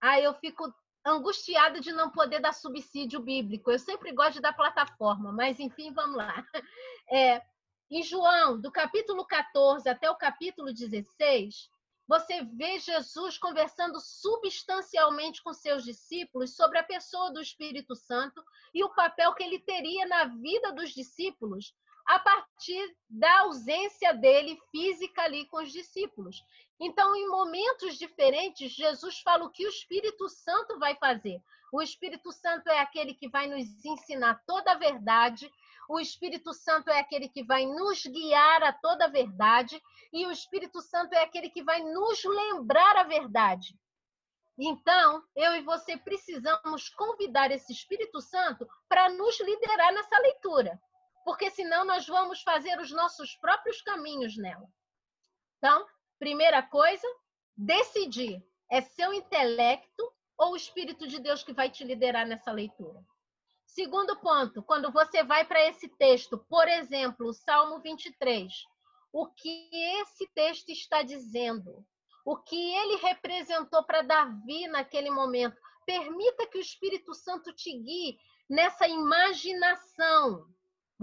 Ah, 0.00 0.20
eu 0.20 0.34
fico 0.34 0.72
angustiada 1.04 1.80
de 1.80 1.92
não 1.92 2.10
poder 2.10 2.40
dar 2.40 2.52
subsídio 2.52 3.20
bíblico. 3.20 3.70
Eu 3.70 3.78
sempre 3.78 4.12
gosto 4.12 4.34
de 4.34 4.40
dar 4.40 4.54
plataforma, 4.54 5.32
mas 5.32 5.60
enfim, 5.60 5.92
vamos 5.92 6.16
lá. 6.16 6.44
É, 7.12 7.42
em 7.90 8.02
João, 8.02 8.58
do 8.58 8.72
capítulo 8.72 9.26
14 9.26 9.86
até 9.88 10.10
o 10.10 10.16
capítulo 10.16 10.72
16, 10.72 11.68
você 12.08 12.42
vê 12.42 12.78
Jesus 12.78 13.38
conversando 13.38 14.00
substancialmente 14.00 15.42
com 15.42 15.52
seus 15.52 15.84
discípulos 15.84 16.56
sobre 16.56 16.78
a 16.78 16.82
pessoa 16.82 17.30
do 17.30 17.40
Espírito 17.40 17.94
Santo 17.94 18.42
e 18.74 18.82
o 18.82 18.94
papel 18.94 19.34
que 19.34 19.42
ele 19.42 19.58
teria 19.58 20.06
na 20.06 20.24
vida 20.24 20.72
dos 20.72 20.90
discípulos 20.90 21.74
a 22.06 22.18
partir 22.18 22.96
da 23.08 23.40
ausência 23.40 24.12
dele 24.12 24.58
física 24.70 25.22
ali 25.22 25.46
com 25.46 25.58
os 25.58 25.72
discípulos. 25.72 26.42
Então, 26.78 27.14
em 27.14 27.28
momentos 27.28 27.96
diferentes, 27.96 28.72
Jesus 28.72 29.20
fala 29.20 29.44
o 29.44 29.50
que 29.50 29.64
o 29.64 29.70
Espírito 29.70 30.28
Santo 30.28 30.78
vai 30.78 30.96
fazer. 30.96 31.40
O 31.72 31.80
Espírito 31.80 32.30
Santo 32.32 32.68
é 32.68 32.80
aquele 32.80 33.14
que 33.14 33.28
vai 33.28 33.46
nos 33.46 33.84
ensinar 33.84 34.42
toda 34.46 34.72
a 34.72 34.78
verdade, 34.78 35.50
o 35.88 36.00
Espírito 36.00 36.52
Santo 36.52 36.88
é 36.88 36.98
aquele 36.98 37.28
que 37.28 37.44
vai 37.44 37.66
nos 37.66 38.04
guiar 38.04 38.62
a 38.62 38.72
toda 38.72 39.04
a 39.04 39.08
verdade, 39.08 39.80
e 40.12 40.26
o 40.26 40.30
Espírito 40.30 40.80
Santo 40.80 41.14
é 41.14 41.22
aquele 41.22 41.50
que 41.50 41.62
vai 41.62 41.82
nos 41.82 42.24
lembrar 42.24 42.96
a 42.96 43.02
verdade. 43.02 43.78
Então, 44.58 45.22
eu 45.34 45.56
e 45.56 45.62
você 45.62 45.96
precisamos 45.96 46.88
convidar 46.90 47.50
esse 47.50 47.72
Espírito 47.72 48.20
Santo 48.20 48.66
para 48.88 49.08
nos 49.10 49.38
liderar 49.40 49.92
nessa 49.92 50.18
leitura 50.20 50.80
porque 51.24 51.50
senão 51.50 51.84
nós 51.84 52.06
vamos 52.06 52.42
fazer 52.42 52.78
os 52.78 52.90
nossos 52.90 53.34
próprios 53.36 53.80
caminhos 53.80 54.36
nela. 54.36 54.68
Então, 55.58 55.86
primeira 56.18 56.62
coisa, 56.62 57.06
decidir. 57.56 58.44
É 58.70 58.80
seu 58.80 59.12
intelecto 59.12 60.12
ou 60.36 60.52
o 60.52 60.56
Espírito 60.56 61.06
de 61.06 61.18
Deus 61.18 61.42
que 61.42 61.52
vai 61.52 61.70
te 61.70 61.84
liderar 61.84 62.26
nessa 62.26 62.50
leitura? 62.52 63.04
Segundo 63.66 64.16
ponto, 64.20 64.62
quando 64.62 64.92
você 64.92 65.22
vai 65.22 65.44
para 65.44 65.62
esse 65.68 65.88
texto, 65.88 66.38
por 66.48 66.68
exemplo, 66.68 67.28
o 67.28 67.32
Salmo 67.32 67.80
23, 67.80 68.52
o 69.12 69.26
que 69.26 69.68
esse 70.00 70.26
texto 70.34 70.70
está 70.70 71.02
dizendo? 71.02 71.84
O 72.24 72.36
que 72.36 72.74
ele 72.74 72.96
representou 72.96 73.82
para 73.84 74.02
Davi 74.02 74.66
naquele 74.68 75.10
momento? 75.10 75.60
Permita 75.86 76.46
que 76.46 76.58
o 76.58 76.60
Espírito 76.60 77.14
Santo 77.14 77.52
te 77.52 77.70
guie 77.78 78.18
nessa 78.48 78.88
imaginação 78.88 80.53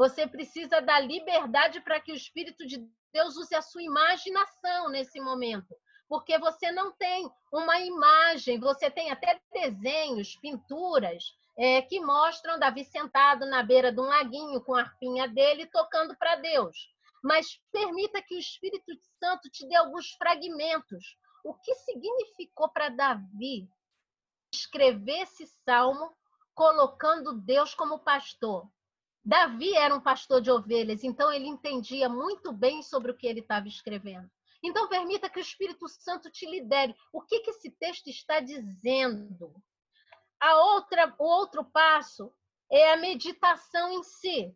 você 0.01 0.25
precisa 0.25 0.81
da 0.81 0.99
liberdade 0.99 1.79
para 1.79 1.99
que 1.99 2.11
o 2.11 2.15
Espírito 2.15 2.65
de 2.65 2.83
Deus 3.13 3.37
use 3.37 3.53
a 3.53 3.61
sua 3.61 3.83
imaginação 3.83 4.89
nesse 4.89 5.21
momento. 5.21 5.75
Porque 6.09 6.39
você 6.39 6.71
não 6.71 6.91
tem 6.93 7.31
uma 7.53 7.79
imagem, 7.81 8.59
você 8.59 8.89
tem 8.89 9.11
até 9.11 9.39
desenhos, 9.53 10.35
pinturas, 10.37 11.23
é, 11.55 11.83
que 11.83 11.99
mostram 11.99 12.57
Davi 12.57 12.83
sentado 12.83 13.45
na 13.45 13.61
beira 13.61 13.91
de 13.91 13.99
um 13.99 14.05
laguinho 14.05 14.59
com 14.61 14.73
a 14.73 14.81
arpinha 14.81 15.27
dele 15.27 15.67
tocando 15.67 16.17
para 16.17 16.35
Deus. 16.37 16.75
Mas 17.23 17.61
permita 17.71 18.23
que 18.23 18.33
o 18.33 18.39
Espírito 18.39 18.91
Santo 19.19 19.51
te 19.51 19.67
dê 19.67 19.75
alguns 19.75 20.13
fragmentos. 20.13 21.15
O 21.43 21.53
que 21.53 21.75
significou 21.75 22.69
para 22.69 22.89
Davi 22.89 23.69
escrever 24.51 25.21
esse 25.21 25.45
salmo 25.63 26.11
colocando 26.55 27.39
Deus 27.39 27.75
como 27.75 27.99
pastor? 27.99 28.67
Davi 29.23 29.75
era 29.75 29.95
um 29.95 30.01
pastor 30.01 30.41
de 30.41 30.49
ovelhas, 30.49 31.03
então 31.03 31.31
ele 31.31 31.47
entendia 31.47 32.09
muito 32.09 32.51
bem 32.51 32.81
sobre 32.81 33.11
o 33.11 33.17
que 33.17 33.27
ele 33.27 33.39
estava 33.39 33.67
escrevendo. 33.67 34.29
Então, 34.63 34.87
permita 34.87 35.29
que 35.29 35.39
o 35.39 35.41
Espírito 35.41 35.87
Santo 35.87 36.29
te 36.29 36.45
lidere. 36.45 36.95
O 37.11 37.21
que, 37.21 37.39
que 37.39 37.49
esse 37.49 37.71
texto 37.71 38.07
está 38.07 38.39
dizendo? 38.39 39.53
A 40.39 40.55
outra, 40.75 41.15
o 41.17 41.23
outro 41.23 41.63
passo 41.63 42.31
é 42.71 42.93
a 42.93 42.97
meditação 42.97 43.91
em 43.91 44.03
si. 44.03 44.55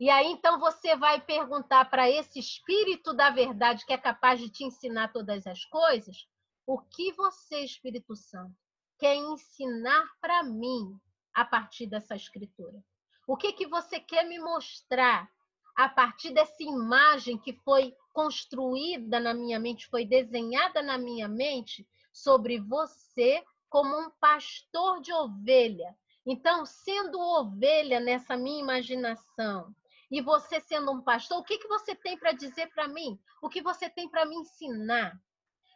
E 0.00 0.10
aí, 0.10 0.26
então, 0.26 0.58
você 0.58 0.96
vai 0.96 1.20
perguntar 1.20 1.84
para 1.86 2.10
esse 2.10 2.38
Espírito 2.38 3.12
da 3.14 3.30
verdade, 3.30 3.84
que 3.86 3.92
é 3.92 3.98
capaz 3.98 4.40
de 4.40 4.50
te 4.50 4.64
ensinar 4.64 5.12
todas 5.12 5.46
as 5.46 5.64
coisas, 5.66 6.26
o 6.66 6.80
que 6.80 7.12
você, 7.12 7.60
Espírito 7.60 8.16
Santo, 8.16 8.56
quer 8.98 9.14
ensinar 9.16 10.06
para 10.20 10.42
mim 10.42 10.98
a 11.32 11.44
partir 11.44 11.86
dessa 11.86 12.16
escritura? 12.16 12.82
O 13.26 13.36
que 13.36 13.52
que 13.52 13.66
você 13.66 13.98
quer 13.98 14.24
me 14.26 14.38
mostrar 14.38 15.30
a 15.76 15.88
partir 15.88 16.30
dessa 16.30 16.62
imagem 16.62 17.38
que 17.38 17.52
foi 17.52 17.96
construída 18.12 19.18
na 19.18 19.34
minha 19.34 19.58
mente, 19.58 19.88
foi 19.88 20.04
desenhada 20.04 20.82
na 20.82 20.96
minha 20.96 21.26
mente 21.26 21.86
sobre 22.12 22.60
você 22.60 23.42
como 23.68 23.98
um 23.98 24.10
pastor 24.20 25.00
de 25.00 25.12
ovelha. 25.12 25.96
Então, 26.24 26.64
sendo 26.64 27.18
ovelha 27.18 27.98
nessa 27.98 28.36
minha 28.36 28.60
imaginação, 28.60 29.74
e 30.10 30.20
você 30.22 30.60
sendo 30.60 30.92
um 30.92 31.02
pastor, 31.02 31.38
o 31.38 31.42
que, 31.42 31.58
que 31.58 31.66
você 31.66 31.94
tem 31.94 32.16
para 32.16 32.32
dizer 32.32 32.68
para 32.72 32.86
mim? 32.86 33.18
O 33.42 33.48
que 33.48 33.60
você 33.60 33.90
tem 33.90 34.08
para 34.08 34.24
me 34.24 34.36
ensinar? 34.36 35.20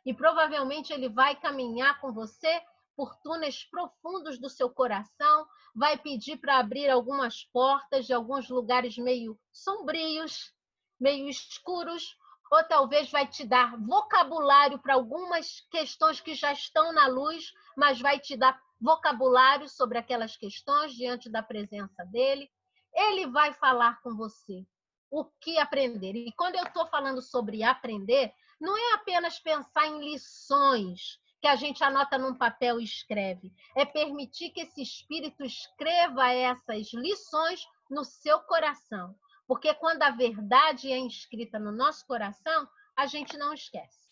E 0.06 0.14
provavelmente 0.14 0.92
ele 0.92 1.08
vai 1.08 1.34
caminhar 1.34 2.00
com 2.00 2.12
você 2.12 2.62
por 2.98 3.14
túneis 3.22 3.62
profundos 3.62 4.40
do 4.40 4.50
seu 4.50 4.68
coração, 4.68 5.46
vai 5.72 5.96
pedir 5.96 6.36
para 6.38 6.58
abrir 6.58 6.90
algumas 6.90 7.44
portas 7.44 8.06
de 8.06 8.12
alguns 8.12 8.48
lugares 8.48 8.98
meio 8.98 9.38
sombrios, 9.52 10.52
meio 10.98 11.28
escuros, 11.28 12.16
ou 12.50 12.64
talvez 12.64 13.08
vai 13.08 13.24
te 13.24 13.46
dar 13.46 13.76
vocabulário 13.78 14.80
para 14.80 14.94
algumas 14.94 15.60
questões 15.70 16.20
que 16.20 16.34
já 16.34 16.52
estão 16.52 16.92
na 16.92 17.06
luz, 17.06 17.52
mas 17.76 18.00
vai 18.00 18.18
te 18.18 18.36
dar 18.36 18.60
vocabulário 18.80 19.68
sobre 19.68 19.96
aquelas 19.96 20.36
questões 20.36 20.92
diante 20.92 21.30
da 21.30 21.40
presença 21.40 22.04
dele. 22.06 22.50
Ele 22.92 23.28
vai 23.28 23.52
falar 23.52 24.02
com 24.02 24.16
você 24.16 24.66
o 25.08 25.24
que 25.40 25.56
aprender. 25.56 26.16
E 26.16 26.32
quando 26.32 26.56
eu 26.56 26.64
estou 26.64 26.84
falando 26.88 27.22
sobre 27.22 27.62
aprender, 27.62 28.34
não 28.60 28.76
é 28.76 28.94
apenas 28.94 29.38
pensar 29.38 29.86
em 29.86 30.00
lições 30.00 31.20
que 31.40 31.46
a 31.46 31.56
gente 31.56 31.82
anota 31.84 32.18
num 32.18 32.34
papel 32.34 32.80
e 32.80 32.84
escreve. 32.84 33.52
É 33.76 33.84
permitir 33.84 34.50
que 34.50 34.60
esse 34.60 34.82
espírito 34.82 35.44
escreva 35.44 36.32
essas 36.32 36.92
lições 36.92 37.64
no 37.88 38.04
seu 38.04 38.40
coração. 38.40 39.14
Porque 39.46 39.72
quando 39.74 40.02
a 40.02 40.10
verdade 40.10 40.92
é 40.92 40.98
inscrita 40.98 41.58
no 41.58 41.72
nosso 41.72 42.06
coração, 42.06 42.68
a 42.96 43.06
gente 43.06 43.36
não 43.36 43.54
esquece. 43.54 44.08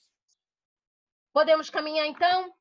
Podemos 1.32 1.68
caminhar 1.68 2.06
então? 2.06 2.54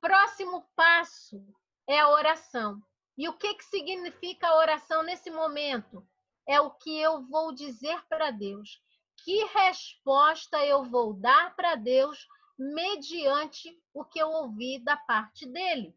Próximo 0.00 0.66
passo 0.74 1.44
é 1.86 1.98
a 1.98 2.08
oração. 2.08 2.80
E 3.16 3.28
o 3.28 3.36
que, 3.36 3.54
que 3.54 3.64
significa 3.64 4.48
a 4.48 4.56
oração 4.56 5.02
nesse 5.02 5.30
momento? 5.30 6.06
É 6.46 6.60
o 6.60 6.70
que 6.70 6.98
eu 6.98 7.22
vou 7.26 7.54
dizer 7.54 8.02
para 8.08 8.30
Deus. 8.30 8.80
Que 9.24 9.44
resposta 9.44 10.64
eu 10.64 10.84
vou 10.84 11.14
dar 11.14 11.54
para 11.54 11.74
Deus 11.74 12.26
mediante 12.58 13.76
o 13.92 14.04
que 14.04 14.18
eu 14.18 14.28
ouvi 14.28 14.78
da 14.78 14.96
parte 14.96 15.46
dele. 15.46 15.96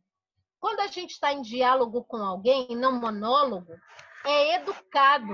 Quando 0.60 0.80
a 0.80 0.88
gente 0.88 1.12
está 1.12 1.32
em 1.32 1.42
diálogo 1.42 2.04
com 2.04 2.18
alguém, 2.18 2.76
não 2.76 3.00
monólogo, 3.00 3.74
é 4.26 4.56
educado, 4.56 5.34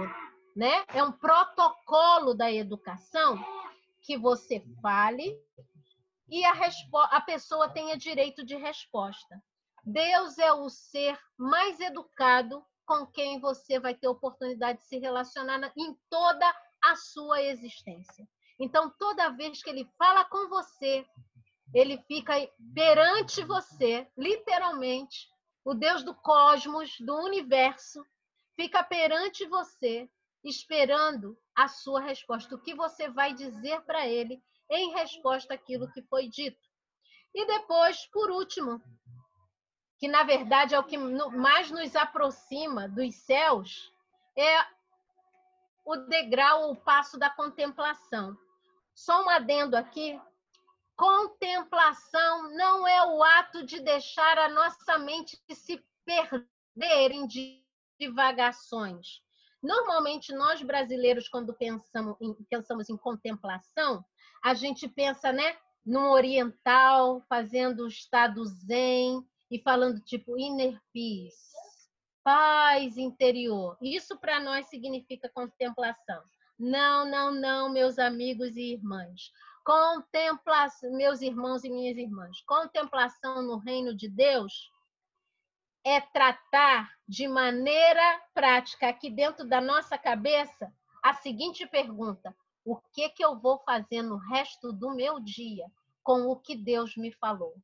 né? 0.55 0.83
É 0.89 1.03
um 1.03 1.11
protocolo 1.11 2.33
da 2.33 2.51
educação 2.51 3.43
que 4.01 4.17
você 4.17 4.63
fale 4.81 5.39
e 6.27 6.43
a, 6.45 6.53
a 7.11 7.21
pessoa 7.21 7.69
tenha 7.69 7.97
direito 7.97 8.45
de 8.45 8.55
resposta. 8.55 9.41
Deus 9.85 10.37
é 10.37 10.51
o 10.53 10.69
ser 10.69 11.17
mais 11.37 11.79
educado 11.79 12.63
com 12.85 13.05
quem 13.05 13.39
você 13.39 13.79
vai 13.79 13.95
ter 13.95 14.07
oportunidade 14.07 14.79
de 14.79 14.85
se 14.85 14.97
relacionar 14.97 15.71
em 15.77 15.97
toda 16.09 16.53
a 16.83 16.95
sua 16.95 17.41
existência. 17.41 18.27
Então, 18.59 18.89
toda 18.99 19.29
vez 19.29 19.61
que 19.61 19.69
ele 19.69 19.89
fala 19.97 20.25
com 20.25 20.47
você, 20.47 21.05
ele 21.73 21.97
fica 22.07 22.33
perante 22.73 23.43
você, 23.43 24.07
literalmente, 24.17 25.27
o 25.65 25.73
Deus 25.73 26.03
do 26.03 26.13
cosmos, 26.13 26.95
do 26.99 27.15
universo, 27.23 28.05
fica 28.55 28.83
perante 28.83 29.47
você, 29.47 30.09
esperando 30.43 31.37
a 31.55 31.67
sua 31.67 32.01
resposta, 32.01 32.55
o 32.55 32.61
que 32.61 32.75
você 32.75 33.09
vai 33.09 33.33
dizer 33.33 33.81
para 33.81 34.07
ele 34.07 34.41
em 34.69 34.93
resposta 34.93 35.53
àquilo 35.53 35.91
que 35.91 36.01
foi 36.03 36.27
dito. 36.27 36.59
E 37.33 37.45
depois, 37.45 38.05
por 38.07 38.29
último, 38.29 38.81
que 39.99 40.07
na 40.07 40.23
verdade 40.23 40.75
é 40.75 40.79
o 40.79 40.83
que 40.83 40.97
mais 40.97 41.71
nos 41.71 41.95
aproxima 41.95 42.87
dos 42.89 43.15
céus, 43.15 43.91
é 44.37 44.65
o 45.85 45.95
degrau, 45.95 46.71
o 46.71 46.75
passo 46.75 47.17
da 47.17 47.29
contemplação. 47.29 48.37
Só 48.95 49.23
um 49.23 49.29
adendo 49.29 49.75
aqui. 49.75 50.19
Contemplação 50.95 52.55
não 52.55 52.87
é 52.87 53.05
o 53.07 53.23
ato 53.23 53.65
de 53.65 53.79
deixar 53.79 54.37
a 54.37 54.49
nossa 54.49 54.97
mente 54.99 55.41
se 55.51 55.83
perder 56.05 57.11
em 57.11 57.27
divagações. 57.99 59.21
Normalmente, 59.61 60.33
nós 60.33 60.61
brasileiros, 60.61 61.29
quando 61.29 61.53
pensamos 61.53 62.17
em, 62.21 62.33
pensamos 62.49 62.89
em 62.89 62.97
contemplação, 62.97 64.03
a 64.43 64.53
gente 64.53 64.87
pensa 64.89 65.31
né, 65.31 65.57
no 65.85 66.11
oriental, 66.11 67.23
fazendo 67.29 67.83
o 67.83 67.87
estado 67.87 68.43
zen 68.45 69.25
e 69.49 69.59
falando 69.61 70.01
tipo 70.01 70.37
inner 70.37 70.79
peace, 70.93 71.53
paz 72.23 72.97
interior. 72.97 73.77
Isso 73.81 74.19
para 74.19 74.39
nós 74.39 74.67
significa 74.67 75.29
contemplação. 75.29 76.21
Não, 76.57 77.05
não, 77.05 77.31
não, 77.31 77.69
meus 77.69 77.97
amigos 77.97 78.55
e 78.55 78.73
irmãs. 78.73 79.31
Contemplação, 79.65 80.91
meus 80.93 81.21
irmãos 81.21 81.63
e 81.63 81.69
minhas 81.69 81.97
irmãs. 81.97 82.41
Contemplação 82.41 83.41
no 83.41 83.57
reino 83.57 83.95
de 83.95 84.09
Deus 84.09 84.69
é 85.85 85.99
tratar 85.99 86.89
de 87.07 87.27
maneira 87.27 88.21
prática 88.33 88.89
aqui 88.89 89.09
dentro 89.09 89.47
da 89.47 89.59
nossa 89.59 89.97
cabeça 89.97 90.71
a 91.01 91.13
seguinte 91.13 91.67
pergunta: 91.67 92.35
o 92.63 92.77
que 92.93 93.09
que 93.09 93.23
eu 93.23 93.39
vou 93.39 93.59
fazer 93.59 94.01
no 94.01 94.17
resto 94.17 94.71
do 94.71 94.95
meu 94.95 95.19
dia 95.19 95.65
com 96.01 96.27
o 96.27 96.35
que 96.35 96.55
Deus 96.55 96.95
me 96.95 97.11
falou? 97.11 97.55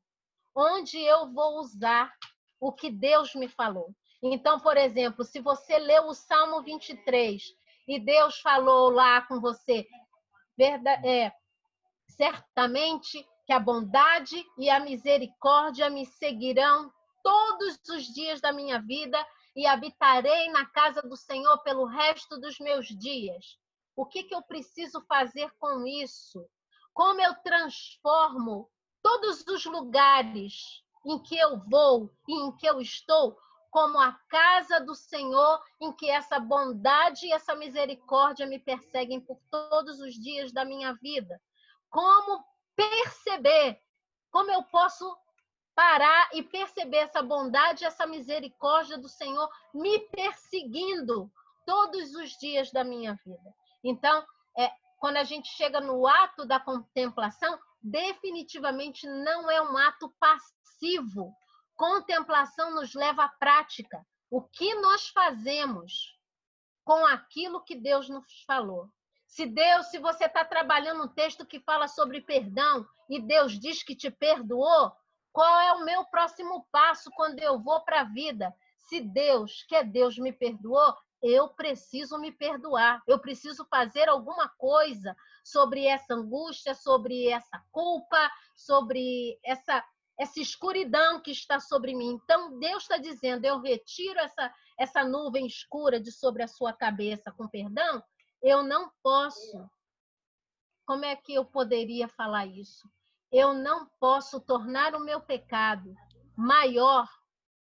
Onde 0.54 0.98
eu 1.00 1.32
vou 1.32 1.60
usar 1.60 2.14
o 2.60 2.72
que 2.72 2.90
Deus 2.90 3.34
me 3.36 3.48
falou? 3.48 3.96
Então, 4.22 4.60
por 4.60 4.76
exemplo, 4.76 5.24
se 5.24 5.40
você 5.40 5.78
leu 5.80 6.08
o 6.08 6.14
Salmo 6.14 6.62
23 6.62 7.42
e 7.90 8.00
Deus 8.00 8.40
falou 8.40 8.92
lá 8.92 9.24
com 9.24 9.42
você, 9.42 9.84
é, 11.04 11.34
certamente 12.08 13.28
que 13.48 13.52
a 13.52 13.60
bondade 13.60 14.46
e 14.60 14.70
a 14.70 14.80
misericórdia 14.80 15.90
me 15.90 16.06
seguirão 16.06 16.94
todos 17.24 17.80
os 17.90 18.04
dias 18.14 18.40
da 18.40 18.54
minha 18.54 18.80
vida 18.80 19.18
e 19.56 19.66
habitarei 19.66 20.52
na 20.52 20.68
casa 20.68 21.02
do 21.02 21.18
Senhor 21.18 21.58
pelo 21.64 21.86
resto 21.86 22.40
dos 22.40 22.60
meus 22.60 22.86
dias. 22.86 23.58
O 23.96 24.06
que, 24.06 24.22
que 24.22 24.36
eu 24.36 24.44
preciso 24.44 25.04
fazer 25.08 25.52
com 25.58 25.84
isso? 25.88 26.48
Como 26.94 27.20
eu 27.20 27.34
transformo 27.42 28.70
todos 29.02 29.44
os 29.48 29.66
lugares 29.66 30.84
em 31.08 31.18
que 31.24 31.36
eu 31.36 31.60
vou 31.68 32.14
e 32.28 32.40
em 32.40 32.56
que 32.56 32.68
eu 32.68 32.80
estou 32.80 33.36
como 33.70 34.00
a 34.00 34.14
casa 34.28 34.80
do 34.80 34.96
Senhor, 34.96 35.62
em 35.80 35.92
que 35.92 36.10
essa 36.10 36.40
bondade 36.40 37.28
e 37.28 37.32
essa 37.32 37.56
misericórdia 37.56 38.46
me 38.46 38.60
perseguem 38.60 39.20
por 39.20 39.40
todos 39.50 40.00
os 40.00 40.16
dias 40.16 40.52
da 40.52 40.66
minha 40.66 40.94
vida. 40.94 41.40
Como 41.90 42.44
perceber, 42.76 43.80
como 44.32 44.52
eu 44.52 44.64
posso 44.64 45.16
parar 45.76 46.30
e 46.34 46.44
perceber 46.44 46.98
essa 46.98 47.22
bondade 47.22 47.84
e 47.84 47.88
essa 47.88 48.06
misericórdia 48.06 48.98
do 48.98 49.08
Senhor 49.08 49.50
me 49.74 50.00
perseguindo 50.10 51.32
todos 51.66 52.14
os 52.16 52.32
dias 52.38 52.72
da 52.72 52.84
minha 52.84 53.14
vida. 53.24 53.54
Então, 53.84 54.26
é, 54.58 54.70
quando 55.00 55.18
a 55.18 55.24
gente 55.24 55.48
chega 55.50 55.80
no 55.80 56.06
ato 56.06 56.46
da 56.46 56.60
contemplação, 56.60 57.58
definitivamente 57.82 59.08
não 59.08 59.50
é 59.50 59.62
um 59.62 59.78
ato 59.78 60.14
passivo, 60.20 61.34
Contemplação 61.80 62.76
nos 62.76 62.94
leva 62.94 63.24
à 63.24 63.30
prática. 63.30 64.06
O 64.30 64.42
que 64.42 64.76
nós 64.82 65.08
fazemos 65.08 66.14
com 66.84 67.06
aquilo 67.06 67.64
que 67.64 67.74
Deus 67.74 68.10
nos 68.10 68.44
falou? 68.46 68.90
Se 69.26 69.46
Deus, 69.46 69.86
se 69.86 69.98
você 69.98 70.26
está 70.26 70.44
trabalhando 70.44 71.06
um 71.06 71.08
texto 71.08 71.46
que 71.46 71.62
fala 71.62 71.88
sobre 71.88 72.20
perdão 72.20 72.86
e 73.10 73.22
Deus 73.22 73.58
diz 73.58 73.82
que 73.82 73.96
te 73.96 74.12
perdoou, 74.12 74.92
qual 75.32 75.58
é 75.62 75.72
o 75.72 75.86
meu 75.86 76.04
próximo 76.04 76.68
passo 76.70 77.10
quando 77.12 77.40
eu 77.40 77.58
vou 77.58 77.80
para 77.86 78.02
a 78.02 78.12
vida? 78.12 78.54
Se 78.76 79.00
Deus, 79.00 79.64
que 79.64 79.74
é 79.74 79.82
Deus, 79.82 80.18
me 80.18 80.34
perdoou, 80.34 80.94
eu 81.24 81.48
preciso 81.48 82.20
me 82.20 82.30
perdoar. 82.30 83.02
Eu 83.08 83.20
preciso 83.20 83.66
fazer 83.70 84.10
alguma 84.10 84.50
coisa 84.50 85.16
sobre 85.46 85.86
essa 85.86 86.14
angústia, 86.14 86.76
sobre 86.76 87.30
essa 87.30 87.64
culpa, 87.72 88.30
sobre 88.54 89.40
essa 89.46 89.82
essa 90.20 90.42
escuridão 90.42 91.22
que 91.22 91.32
está 91.32 91.60
sobre 91.60 91.96
mim. 91.96 92.20
Então, 92.22 92.60
Deus 92.60 92.84
está 92.84 92.98
dizendo: 92.98 93.46
eu 93.46 93.62
retiro 93.62 94.20
essa, 94.20 94.54
essa 94.78 95.04
nuvem 95.04 95.48
escura 95.48 96.00
de 96.00 96.12
sobre 96.12 96.44
a 96.44 96.48
sua 96.48 96.74
cabeça, 96.74 97.32
com 97.32 97.48
perdão. 97.48 98.04
Eu 98.42 98.62
não 98.62 98.92
posso. 99.02 99.70
Como 100.86 101.06
é 101.06 101.16
que 101.16 101.34
eu 101.34 101.46
poderia 101.46 102.08
falar 102.10 102.46
isso? 102.46 102.90
Eu 103.32 103.54
não 103.54 103.88
posso 104.00 104.42
tornar 104.42 104.94
o 104.96 105.06
meu 105.06 105.22
pecado 105.22 105.96
maior 106.36 107.08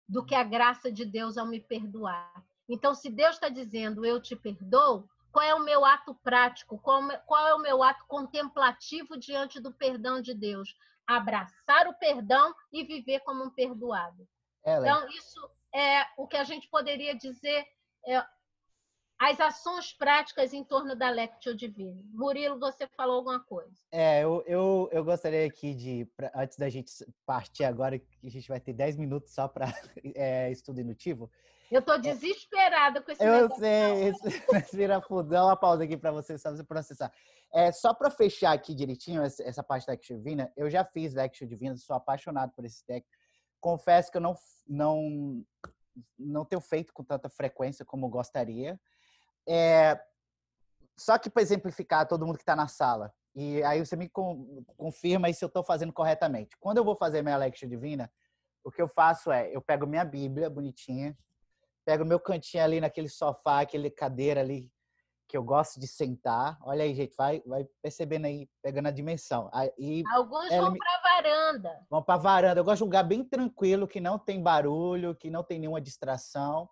do 0.08 0.26
que 0.26 0.34
a 0.34 0.44
graça 0.44 0.92
de 0.92 1.06
Deus 1.06 1.38
ao 1.38 1.46
me 1.46 1.60
perdoar. 1.60 2.44
Então, 2.68 2.96
se 2.96 3.10
Deus 3.10 3.36
está 3.36 3.50
dizendo 3.50 4.06
eu 4.06 4.22
te 4.22 4.36
perdoo, 4.36 5.08
qual 5.32 5.46
é 5.46 5.54
o 5.54 5.64
meu 5.64 5.86
ato 5.86 6.16
prático? 6.16 6.80
Qual 6.80 7.48
é 7.48 7.54
o 7.54 7.62
meu 7.62 7.84
ato 7.84 8.06
contemplativo 8.08 9.18
diante 9.18 9.60
do 9.60 9.74
perdão 9.74 10.22
de 10.22 10.34
Deus? 10.34 10.74
Abraçar 11.16 11.88
o 11.88 11.94
perdão 11.96 12.54
e 12.72 12.84
viver 12.84 13.20
como 13.22 13.44
um 13.44 13.50
perdoado. 13.50 14.28
Ela. 14.64 14.88
Então, 14.88 15.10
isso 15.10 15.50
é 15.74 16.06
o 16.18 16.28
que 16.28 16.38
a 16.38 16.44
gente 16.44 16.68
poderia 16.70 17.16
dizer 17.16 17.66
é, 18.08 18.24
as 19.22 19.40
ações 19.40 19.94
práticas 19.94 20.52
em 20.52 20.64
torno 20.64 20.96
da 20.96 21.12
Lectio 21.12 21.56
Divina. 21.56 22.02
Murilo, 22.12 22.60
você 22.60 22.88
falou 22.88 23.18
alguma 23.18 23.40
coisa? 23.40 23.72
É, 23.92 24.24
eu, 24.24 24.44
eu, 24.48 24.90
eu 24.92 25.04
gostaria 25.04 25.46
aqui 25.46 25.76
de, 25.76 26.06
pra, 26.18 26.32
antes 26.34 26.58
da 26.58 26.70
gente 26.70 26.92
partir 27.24 27.64
agora, 27.64 28.00
que 28.00 28.28
a 28.28 28.32
gente 28.32 28.48
vai 28.48 28.60
ter 28.60 28.74
10 28.74 28.98
minutos 28.98 29.32
só 29.32 29.48
para 29.48 29.66
é, 30.16 30.52
estudo 30.52 30.82
inutivo. 30.82 31.30
Eu 31.72 31.80
estou 31.80 31.98
desesperada 31.98 33.02
com 33.02 33.12
esse 33.12 33.24
Eu 33.24 33.50
sei, 33.56 34.12
respira 34.52 35.00
fundo. 35.08 35.30
Dá 35.30 35.46
uma 35.46 35.56
pausa 35.56 35.86
aqui 35.86 35.96
para 35.96 36.12
você, 36.12 36.38
só 36.38 36.52
você 36.52 36.66
processar. 36.66 37.12
É, 37.54 37.72
só 37.72 37.94
para 37.94 38.12
fechar 38.12 38.52
aqui 38.52 38.76
direitinho 38.76 39.22
essa, 39.24 39.42
essa 39.44 39.64
parte 39.64 39.88
da 39.88 39.94
Lectio 39.94 40.18
Divina, 40.18 40.52
eu 40.58 40.70
já 40.70 40.84
fiz 40.84 41.14
Lectio 41.14 41.48
Divina, 41.48 41.78
sou 41.78 41.96
apaixonado 41.96 42.52
por 42.52 42.66
esse 42.66 42.86
técnico. 42.86 43.18
Confesso 43.62 44.12
que 44.12 44.18
eu 44.18 44.22
não, 44.22 44.36
não, 44.68 45.46
não 46.20 46.44
tenho 46.44 46.62
feito 46.62 46.92
com 46.94 47.06
tanta 47.06 47.30
frequência 47.30 47.86
como 47.86 48.10
gostaria. 48.10 48.78
É, 49.48 49.98
só 50.98 51.18
que 51.18 51.30
para 51.30 51.42
exemplificar 51.42 52.06
todo 52.06 52.26
mundo 52.26 52.36
que 52.38 52.44
está 52.44 52.56
na 52.56 52.68
sala, 52.68 53.14
e 53.34 53.64
aí 53.64 53.80
você 53.80 53.96
me 53.96 54.10
confirma 54.10 55.28
aí 55.28 55.34
se 55.34 55.44
eu 55.44 55.48
estou 55.48 55.64
fazendo 55.64 55.94
corretamente. 55.94 56.58
Quando 56.60 56.80
eu 56.80 56.84
vou 56.84 56.98
fazer 56.98 57.22
minha 57.22 57.38
lecture 57.38 57.70
divina, 57.70 58.12
o 58.62 58.70
que 58.70 58.82
eu 58.82 58.90
faço 58.90 59.32
é, 59.32 59.50
eu 59.56 59.62
pego 59.62 59.88
minha 59.88 60.04
Bíblia 60.04 60.50
bonitinha, 60.50 61.18
pego 61.86 62.06
meu 62.06 62.20
cantinho 62.20 62.64
ali 62.64 62.82
naquele 62.82 63.10
sofá, 63.10 63.62
aquele 63.62 63.90
cadeira 63.90 64.42
ali 64.42 64.70
que 65.32 65.38
eu 65.38 65.44
gosto 65.44 65.80
de 65.80 65.88
sentar. 65.88 66.60
Olha 66.62 66.84
aí, 66.84 66.94
gente, 66.94 67.16
vai, 67.16 67.42
vai 67.46 67.66
percebendo 67.82 68.26
aí, 68.26 68.50
pegando 68.62 68.90
a 68.90 68.92
dimensão. 68.92 69.50
Aí, 69.54 70.04
Alguns 70.14 70.50
vão 70.50 70.72
me... 70.72 70.78
para 70.78 71.02
varanda. 71.02 71.86
Vão 71.90 72.04
para 72.04 72.20
varanda. 72.20 72.60
Eu 72.60 72.66
gosto 72.66 72.80
de 72.80 72.84
um 72.84 72.88
lugar 72.88 73.04
bem 73.04 73.24
tranquilo, 73.24 73.88
que 73.88 74.02
não 74.02 74.20
tem 74.20 74.44
barulho, 74.44 75.16
que 75.16 75.30
não 75.30 75.42
tem 75.42 75.58
nenhuma 75.58 75.80
distração. 75.80 76.70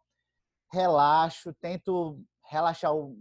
Relaxo, 0.73 1.53
tento 1.53 2.21
relaxar, 2.49 2.93
o, 2.93 3.15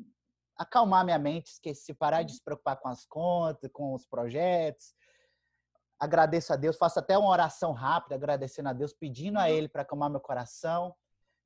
acalmar 0.57 1.05
minha 1.05 1.21
mente, 1.21 1.53
esquecer, 1.53 1.95
parar 1.95 2.25
de 2.25 2.33
uhum. 2.33 2.39
se 2.39 2.45
preocupar 2.45 2.77
com 2.77 2.89
as 2.89 3.07
contas, 3.07 3.71
com 3.73 3.95
os 3.95 4.05
projetos. 4.07 4.93
Agradeço 6.01 6.53
a 6.53 6.57
Deus, 6.57 6.77
faço 6.77 6.99
até 6.99 7.17
uma 7.17 7.31
oração 7.31 7.73
rápida, 7.73 8.17
agradecendo 8.17 8.71
a 8.71 8.73
Deus, 8.73 8.93
pedindo 8.93 9.39
a 9.39 9.43
uhum. 9.43 9.49
Ele 9.49 9.69
para 9.69 9.83
acalmar 9.83 10.11
meu 10.11 10.21
coração. 10.21 10.93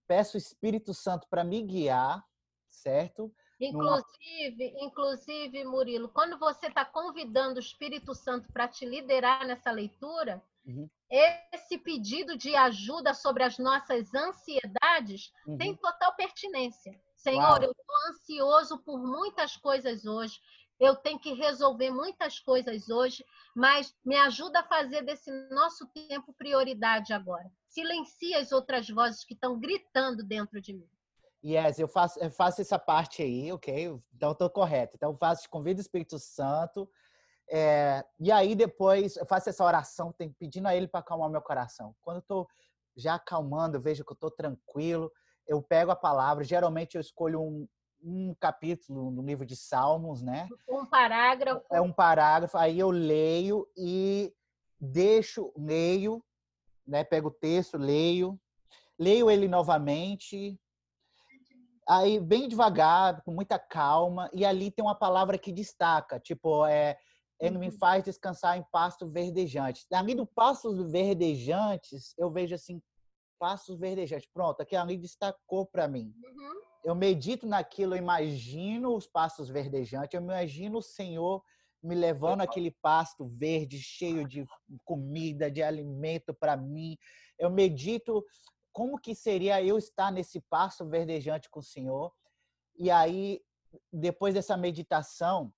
Peço 0.07 0.36
o 0.36 0.38
Espírito 0.38 0.92
Santo 0.92 1.26
para 1.28 1.44
me 1.44 1.62
guiar, 1.62 2.24
certo? 2.68 3.32
Inclusive, 3.61 4.72
Numa... 4.72 4.86
inclusive, 4.86 5.64
Murilo, 5.64 6.09
quando 6.09 6.38
você 6.38 6.66
está 6.66 6.84
convidando 6.84 7.57
o 7.57 7.62
Espírito 7.62 8.14
Santo 8.14 8.53
para 8.53 8.66
te 8.66 8.84
liderar 8.84 9.46
nessa 9.46 9.70
leitura, 9.70 10.42
uhum. 10.66 10.88
esse 11.09 11.78
pedido 11.78 12.36
de 12.36 12.55
ajuda 12.57 13.14
sobre 13.14 13.44
as 13.44 13.59
nossas 13.59 14.12
ansiedades 14.14 15.32
uhum. 15.46 15.57
tem 15.57 15.76
total 15.76 16.14
pertinência. 16.16 17.00
Senhor, 17.16 17.61
Uau. 17.61 17.62
eu 17.62 17.70
estou 17.70 18.11
ansioso 18.11 18.78
por 18.78 18.98
muitas 18.98 19.57
coisas 19.57 20.05
hoje. 20.05 20.40
Eu 20.83 20.97
tenho 20.97 21.16
que 21.16 21.33
resolver 21.33 21.93
muitas 21.93 22.41
coisas 22.41 22.89
hoje, 22.89 23.24
mas 23.55 23.95
me 24.05 24.16
ajuda 24.16 24.59
a 24.59 24.64
fazer 24.64 25.03
desse 25.03 25.30
nosso 25.49 25.87
tempo 25.87 26.35
prioridade 26.37 27.12
agora. 27.12 27.49
Silencia 27.68 28.41
as 28.41 28.51
outras 28.51 28.91
vozes 28.91 29.24
que 29.24 29.33
estão 29.33 29.61
gritando 29.61 30.24
dentro 30.24 30.61
de 30.61 30.72
mim. 30.72 30.89
Yes, 31.45 31.78
eu 31.78 31.87
faço, 31.87 32.18
eu 32.18 32.33
faço 32.33 32.61
essa 32.61 32.80
parte 32.80 33.22
aí, 33.22 33.53
ok? 33.53 33.97
Então, 34.12 34.33
estou 34.33 34.51
correto. 34.51 34.97
Então, 34.97 35.12
eu 35.12 35.16
faço, 35.16 35.49
convido 35.49 35.78
o 35.78 35.83
Espírito 35.83 36.18
Santo. 36.18 36.91
É, 37.49 38.05
e 38.18 38.33
aí, 38.33 38.57
depois, 38.57 39.16
eu 39.16 39.24
faço 39.24 39.51
essa 39.51 39.64
oração, 39.64 40.12
pedindo 40.37 40.66
a 40.66 40.74
Ele 40.74 40.89
para 40.89 40.99
acalmar 40.99 41.30
meu 41.30 41.43
coração. 41.43 41.95
Quando 42.03 42.16
eu 42.16 42.22
estou 42.22 42.49
já 42.97 43.14
acalmando, 43.14 43.76
eu 43.76 43.80
vejo 43.80 44.05
que 44.05 44.11
eu 44.11 44.14
estou 44.14 44.33
tranquilo, 44.33 45.12
eu 45.47 45.62
pego 45.62 45.93
a 45.93 45.97
palavra, 45.97 46.43
geralmente 46.43 46.97
eu 46.97 47.01
escolho 47.01 47.41
um, 47.41 47.68
um 48.03 48.34
capítulo 48.34 49.11
no 49.11 49.22
livro 49.22 49.46
de 49.46 49.57
Salmos, 49.57 50.22
né? 50.22 50.48
Um 50.68 50.84
parágrafo. 50.84 51.64
É 51.70 51.80
um 51.80 51.92
parágrafo, 51.92 52.59
aí 52.59 52.78
eu 52.78 52.90
leio 52.90 53.66
e 53.76 54.32
deixo, 54.80 55.53
leio, 55.57 56.22
né? 56.86 57.05
Pego 57.05 57.28
o 57.28 57.32
texto, 57.32 57.78
leio, 57.78 58.38
leio 58.98 59.30
ele 59.30 59.46
novamente, 59.46 60.59
aí 61.88 62.18
bem 62.18 62.48
devagar, 62.48 63.22
com 63.22 63.32
muita 63.32 63.59
calma, 63.59 64.30
e 64.32 64.44
ali 64.44 64.70
tem 64.70 64.84
uma 64.84 64.94
palavra 64.94 65.38
que 65.38 65.53
destaca, 65.53 66.18
tipo, 66.18 66.66
é, 66.66 66.98
ele 67.40 67.59
me 67.59 67.66
uhum. 67.66 67.78
faz 67.78 68.05
descansar 68.05 68.57
em 68.57 68.64
pastos 68.70 69.11
verdejantes. 69.12 69.86
Ali 69.92 70.14
do 70.14 70.26
pastos 70.26 70.90
verdejantes, 70.90 72.14
eu 72.16 72.30
vejo 72.30 72.55
assim, 72.55 72.80
passos 73.38 73.76
verdejantes. 73.76 74.28
Pronto, 74.32 74.61
aquilo 74.61 74.82
ali 74.82 74.96
destacou 74.96 75.66
para 75.66 75.88
mim. 75.88 76.14
Uhum. 76.24 76.72
Eu 76.85 76.95
medito 76.95 77.47
naquilo, 77.47 77.95
eu 77.95 77.99
imagino 77.99 78.95
os 78.95 79.07
passos 79.07 79.49
verdejantes, 79.49 80.14
eu 80.14 80.20
imagino 80.20 80.78
o 80.78 80.83
Senhor 80.83 81.43
me 81.83 81.95
levando 81.95 82.43
aquele 82.43 82.70
pasto 82.70 83.26
verde, 83.26 83.78
cheio 83.78 84.26
de 84.26 84.47
comida, 84.85 85.51
de 85.51 85.62
alimento 85.62 86.33
para 86.33 86.57
mim. 86.57 86.97
Eu 87.39 87.51
medito 87.51 88.24
como 88.72 88.99
que 88.99 89.14
seria 89.14 89.62
eu 89.62 89.76
estar 89.76 90.12
nesse 90.12 90.41
pasto 90.41 90.89
verdejante 90.89 91.51
com 91.51 91.61
o 91.61 91.64
Senhor. 91.64 92.12
E 92.76 92.91
aí, 92.91 93.41
depois 93.93 94.35
dessa 94.35 94.57
meditação, 94.57 95.53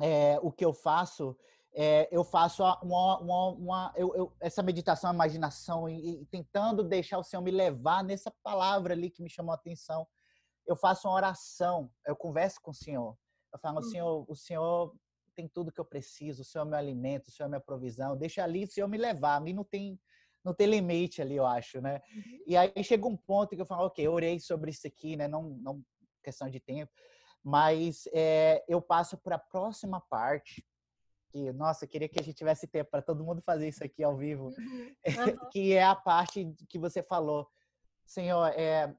é, 0.00 0.38
o 0.42 0.50
que 0.50 0.64
eu 0.64 0.74
faço 0.74 1.36
é, 1.74 2.06
eu 2.12 2.22
faço 2.22 2.62
uma, 2.82 3.18
uma, 3.18 3.48
uma 3.52 3.92
eu, 3.96 4.14
eu, 4.14 4.32
essa 4.38 4.62
meditação, 4.62 5.12
imaginação 5.12 5.88
e, 5.88 6.20
e, 6.20 6.26
tentando 6.26 6.84
deixar 6.84 7.18
o 7.18 7.24
Senhor 7.24 7.42
me 7.42 7.50
levar 7.50 8.04
nessa 8.04 8.30
palavra 8.42 8.92
ali 8.92 9.08
que 9.08 9.22
me 9.22 9.30
chamou 9.30 9.52
a 9.52 9.54
atenção. 9.54 10.06
Eu 10.66 10.76
faço 10.76 11.08
uma 11.08 11.14
oração, 11.14 11.90
eu 12.06 12.14
converso 12.14 12.60
com 12.60 12.70
o 12.70 12.74
Senhor. 12.74 13.16
Eu 13.52 13.58
falo, 13.58 13.80
hum. 13.80 13.82
Senhor, 13.82 14.24
o 14.28 14.34
Senhor 14.34 14.94
tem 15.34 15.48
tudo 15.48 15.72
que 15.72 15.80
eu 15.80 15.84
preciso, 15.84 16.42
o 16.42 16.44
Senhor 16.44 16.64
é 16.66 16.68
meu 16.68 16.78
alimento, 16.78 17.28
o 17.28 17.30
Senhor 17.30 17.46
é 17.46 17.50
minha 17.50 17.60
provisão. 17.60 18.16
Deixa 18.16 18.42
ali 18.42 18.64
o 18.64 18.70
Senhor 18.70 18.88
me 18.88 18.98
levar. 18.98 19.36
A 19.36 19.40
mim 19.40 19.52
não 19.52 19.64
tem 19.64 19.98
não 20.44 20.52
tem 20.52 20.66
limite 20.66 21.22
ali, 21.22 21.36
eu 21.36 21.46
acho, 21.46 21.80
né? 21.80 22.00
Uhum. 22.12 22.42
E 22.48 22.56
aí 22.56 22.72
chega 22.82 23.06
um 23.06 23.16
ponto 23.16 23.54
que 23.54 23.62
eu 23.62 23.66
falo, 23.66 23.86
ok, 23.86 24.04
eu 24.04 24.12
orei 24.12 24.40
sobre 24.40 24.70
isso 24.70 24.86
aqui, 24.86 25.16
né? 25.16 25.28
Não, 25.28 25.50
não 25.60 25.84
questão 26.22 26.48
de 26.48 26.58
tempo, 26.58 26.92
mas 27.42 28.08
é, 28.12 28.64
eu 28.68 28.80
passo 28.80 29.16
para 29.16 29.36
a 29.36 29.38
próxima 29.38 30.00
parte 30.00 30.64
que, 31.30 31.52
nossa, 31.52 31.86
queria 31.86 32.08
que 32.08 32.20
a 32.20 32.22
gente 32.22 32.36
tivesse 32.36 32.66
tempo 32.66 32.90
para 32.90 33.02
todo 33.02 33.24
mundo 33.24 33.40
fazer 33.40 33.68
isso 33.68 33.82
aqui 33.82 34.02
ao 34.02 34.16
vivo, 34.16 34.48
uhum. 34.48 34.94
Uhum. 35.42 35.48
que 35.50 35.72
é 35.72 35.84
a 35.84 35.94
parte 35.96 36.54
que 36.68 36.78
você 36.78 37.02
falou. 37.02 37.48
Senhor, 38.04 38.48
é, 38.48 38.94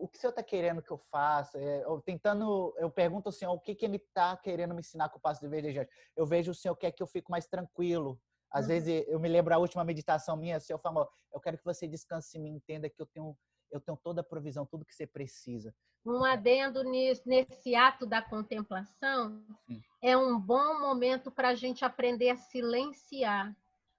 o 0.00 0.08
que 0.08 0.16
o 0.16 0.20
senhor 0.20 0.30
está 0.30 0.42
querendo 0.42 0.82
que 0.82 0.90
eu 0.90 0.98
faça? 0.98 1.58
É, 1.58 1.84
eu 1.84 2.00
tentando, 2.00 2.74
eu 2.78 2.90
pergunto 2.90 3.28
ao 3.28 3.32
senhor 3.32 3.52
o 3.52 3.60
que, 3.60 3.74
que 3.74 3.84
ele 3.84 3.96
está 3.96 4.36
querendo 4.36 4.74
me 4.74 4.80
ensinar 4.80 5.08
com 5.08 5.18
o 5.18 5.20
passo 5.20 5.40
de 5.40 5.48
verdejante. 5.48 5.90
Eu 6.16 6.26
vejo 6.26 6.50
o 6.50 6.54
senhor 6.54 6.74
quer 6.76 6.90
que 6.90 7.02
eu 7.02 7.06
fique 7.06 7.30
mais 7.30 7.46
tranquilo. 7.46 8.20
Às 8.50 8.64
uhum. 8.64 8.68
vezes 8.68 9.04
eu 9.06 9.20
me 9.20 9.28
lembro 9.28 9.54
a 9.54 9.58
última 9.58 9.84
meditação 9.84 10.36
minha, 10.36 10.56
o 10.56 10.60
senhor 10.60 10.78
falou: 10.78 11.08
eu 11.32 11.40
quero 11.40 11.58
que 11.58 11.64
você 11.64 11.86
descanse 11.86 12.36
e 12.36 12.40
me 12.40 12.50
entenda 12.50 12.88
que 12.88 13.00
eu 13.00 13.06
tenho 13.06 13.36
eu 13.70 13.80
tenho 13.80 13.96
toda 13.96 14.20
a 14.20 14.24
provisão, 14.24 14.66
tudo 14.66 14.84
que 14.84 14.94
você 14.94 15.06
precisa. 15.06 15.72
Um 16.04 16.24
adendo 16.24 16.82
nesse, 16.82 17.28
nesse 17.28 17.74
ato 17.74 18.06
da 18.06 18.22
contemplação 18.22 19.44
Sim. 19.68 19.80
é 20.02 20.16
um 20.16 20.40
bom 20.40 20.80
momento 20.80 21.30
para 21.30 21.50
a 21.50 21.54
gente 21.54 21.84
aprender 21.84 22.30
a 22.30 22.36
silenciar, 22.36 23.54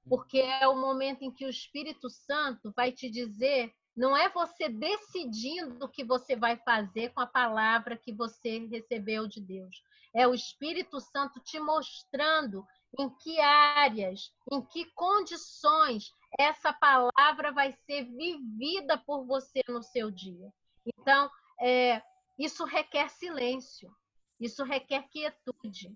porque 0.10 0.40
é 0.40 0.68
o 0.68 0.76
momento 0.76 1.22
em 1.22 1.32
que 1.32 1.46
o 1.46 1.50
Espírito 1.50 2.10
Santo 2.10 2.72
vai 2.76 2.92
te 2.92 3.10
dizer. 3.10 3.72
Não 4.02 4.18
é 4.18 4.28
você 4.30 4.68
decidindo 4.68 5.86
o 5.86 5.88
que 5.88 6.04
você 6.04 6.36
vai 6.36 6.58
fazer 6.58 7.14
com 7.14 7.22
a 7.22 7.28
palavra 7.28 7.96
que 7.96 8.12
você 8.12 8.66
recebeu 8.66 9.28
de 9.28 9.40
Deus. 9.40 9.84
É 10.12 10.28
o 10.28 10.34
Espírito 10.34 11.00
Santo 11.00 11.40
te 11.40 11.60
mostrando 11.60 12.66
em 12.98 13.08
que 13.18 13.40
áreas, 13.40 14.34
em 14.52 14.60
que 14.60 14.86
condições 14.96 16.12
essa 16.40 16.74
palavra 16.74 17.52
vai 17.52 17.74
ser 17.86 18.06
vivida 18.06 18.98
por 18.98 19.24
você 19.28 19.62
no 19.68 19.84
seu 19.84 20.10
dia. 20.10 20.52
Então, 20.84 21.30
é, 21.62 22.02
isso 22.40 22.66
requer 22.66 23.08
silêncio, 23.08 23.96
isso 24.40 24.64
requer 24.64 25.08
quietude. 25.10 25.96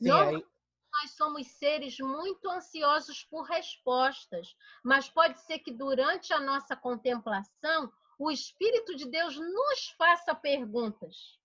Sim, 0.00 0.10
aí... 0.10 0.46
Nós 0.92 1.12
somos 1.12 1.46
seres 1.46 1.98
muito 1.98 2.48
ansiosos 2.48 3.24
por 3.24 3.44
respostas, 3.44 4.54
mas 4.84 5.08
pode 5.08 5.40
ser 5.40 5.58
que 5.60 5.72
durante 5.72 6.32
a 6.32 6.40
nossa 6.40 6.76
contemplação 6.76 7.90
o 8.18 8.30
Espírito 8.30 8.94
de 8.94 9.08
Deus 9.08 9.36
nos 9.36 9.88
faça 9.96 10.34
perguntas. 10.34 11.38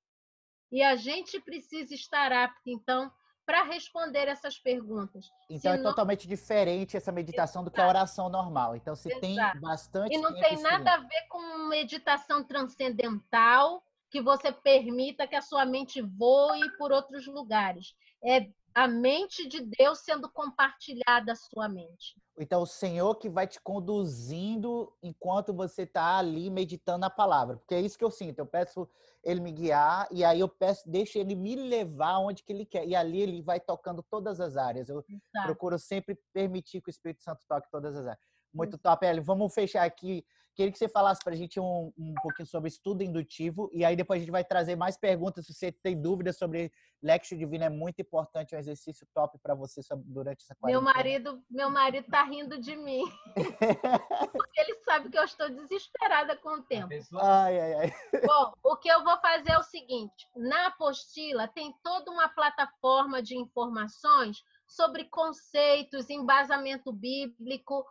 E 0.71 0.83
a 0.83 0.95
gente 0.95 1.39
precisa 1.39 1.93
estar 1.95 2.31
apto, 2.31 2.69
então, 2.69 3.11
para 3.45 3.63
responder 3.63 4.27
essas 4.27 4.59
perguntas. 4.59 5.31
Então 5.49 5.71
é 5.71 5.81
totalmente 5.81 6.27
diferente 6.27 6.97
essa 6.97 7.13
meditação 7.13 7.61
Exato. 7.61 7.71
do 7.71 7.73
que 7.73 7.79
a 7.79 7.87
oração 7.87 8.27
normal. 8.27 8.75
Então 8.75 8.93
Exato. 8.93 9.21
tem 9.21 9.37
bastante. 9.61 10.13
E 10.13 10.17
não 10.17 10.33
tem 10.33 10.61
nada 10.61 10.95
a 10.95 10.97
ver 10.97 11.27
com 11.29 11.69
meditação 11.69 12.43
transcendental 12.43 13.81
que 14.09 14.21
você 14.21 14.51
permita 14.51 15.25
que 15.25 15.35
a 15.35 15.41
sua 15.41 15.65
mente 15.65 16.01
voe 16.01 16.69
por 16.77 16.91
outros 16.91 17.25
lugares. 17.25 17.95
É 18.21 18.49
a 18.77 18.87
mente 18.87 19.47
de 19.47 19.59
Deus 19.59 20.01
sendo 20.01 20.29
compartilhada 20.29 21.31
à 21.31 21.35
sua 21.35 21.67
mente. 21.67 22.15
Então, 22.37 22.61
o 22.61 22.67
Senhor 22.67 23.15
que 23.15 23.27
vai 23.27 23.47
te 23.47 23.59
conduzindo 23.59 24.93
enquanto 25.01 25.51
você 25.51 25.81
está 25.81 26.19
ali 26.19 26.51
meditando 26.51 27.03
a 27.03 27.09
palavra. 27.09 27.57
Porque 27.57 27.73
é 27.73 27.81
isso 27.81 27.97
que 27.97 28.03
eu 28.03 28.11
sinto. 28.11 28.37
Eu 28.37 28.45
peço 28.45 28.87
ele 29.23 29.41
me 29.41 29.51
guiar 29.51 30.07
e 30.11 30.23
aí 30.23 30.39
eu 30.39 30.47
peço, 30.47 30.87
deixo 30.87 31.17
ele 31.17 31.33
me 31.33 31.55
levar 31.55 32.19
onde 32.19 32.43
que 32.43 32.53
ele 32.53 32.67
quer. 32.67 32.87
E 32.87 32.95
ali 32.95 33.19
ele 33.19 33.41
vai 33.41 33.59
tocando 33.59 34.03
todas 34.03 34.39
as 34.39 34.55
áreas. 34.55 34.89
Eu 34.89 35.03
Exato. 35.09 35.47
procuro 35.47 35.79
sempre 35.79 36.15
permitir 36.31 36.79
que 36.79 36.89
o 36.89 36.91
Espírito 36.91 37.23
Santo 37.23 37.43
toque 37.47 37.67
todas 37.71 37.95
as 37.95 38.05
áreas. 38.05 38.21
Muito 38.53 38.77
top, 38.77 39.07
Eli. 39.07 39.21
Vamos 39.21 39.51
fechar 39.55 39.83
aqui 39.83 40.23
Queria 40.57 40.71
que 40.71 40.79
você 40.79 40.89
falasse 40.89 41.23
para 41.23 41.33
a 41.33 41.35
gente 41.35 41.59
um, 41.59 41.93
um 41.95 42.15
pouquinho 42.15 42.47
sobre 42.47 42.67
estudo 42.67 43.03
indutivo 43.03 43.69
e 43.71 43.85
aí 43.85 43.95
depois 43.95 44.17
a 44.17 44.21
gente 44.21 44.31
vai 44.31 44.43
trazer 44.43 44.75
mais 44.75 44.97
perguntas. 44.97 45.45
Se 45.45 45.53
você 45.53 45.71
tem 45.71 46.01
dúvidas 46.01 46.35
sobre 46.35 46.71
Lexio 46.99 47.37
Divino, 47.37 47.65
é 47.65 47.69
muito 47.69 48.01
importante, 48.01 48.55
é 48.55 48.57
um 48.57 48.59
exercício 48.59 49.07
top 49.13 49.37
para 49.37 49.53
você 49.53 49.81
durante 49.97 50.41
essa 50.41 50.55
quarentena. 50.55 50.81
Meu 50.83 50.95
marido, 50.95 51.43
meu 51.47 51.69
marido 51.69 52.07
tá 52.09 52.23
rindo 52.23 52.59
de 52.59 52.75
mim. 52.75 53.03
Porque 54.33 54.59
ele 54.59 54.73
sabe 54.83 55.11
que 55.11 55.19
eu 55.19 55.25
estou 55.25 55.47
desesperada 55.47 56.35
com 56.37 56.49
o 56.55 56.63
tempo. 56.63 56.89
Ai, 57.21 57.59
ai, 57.59 57.73
ai. 57.75 58.21
Bom, 58.25 58.53
o 58.63 58.77
que 58.77 58.89
eu 58.89 59.03
vou 59.03 59.15
fazer 59.19 59.51
é 59.51 59.59
o 59.59 59.63
seguinte: 59.63 60.27
na 60.35 60.69
apostila 60.69 61.47
tem 61.47 61.71
toda 61.83 62.09
uma 62.09 62.29
plataforma 62.29 63.21
de 63.21 63.37
informações 63.37 64.43
sobre 64.65 65.05
conceitos, 65.05 66.09
embasamento 66.09 66.91
bíblico, 66.91 67.85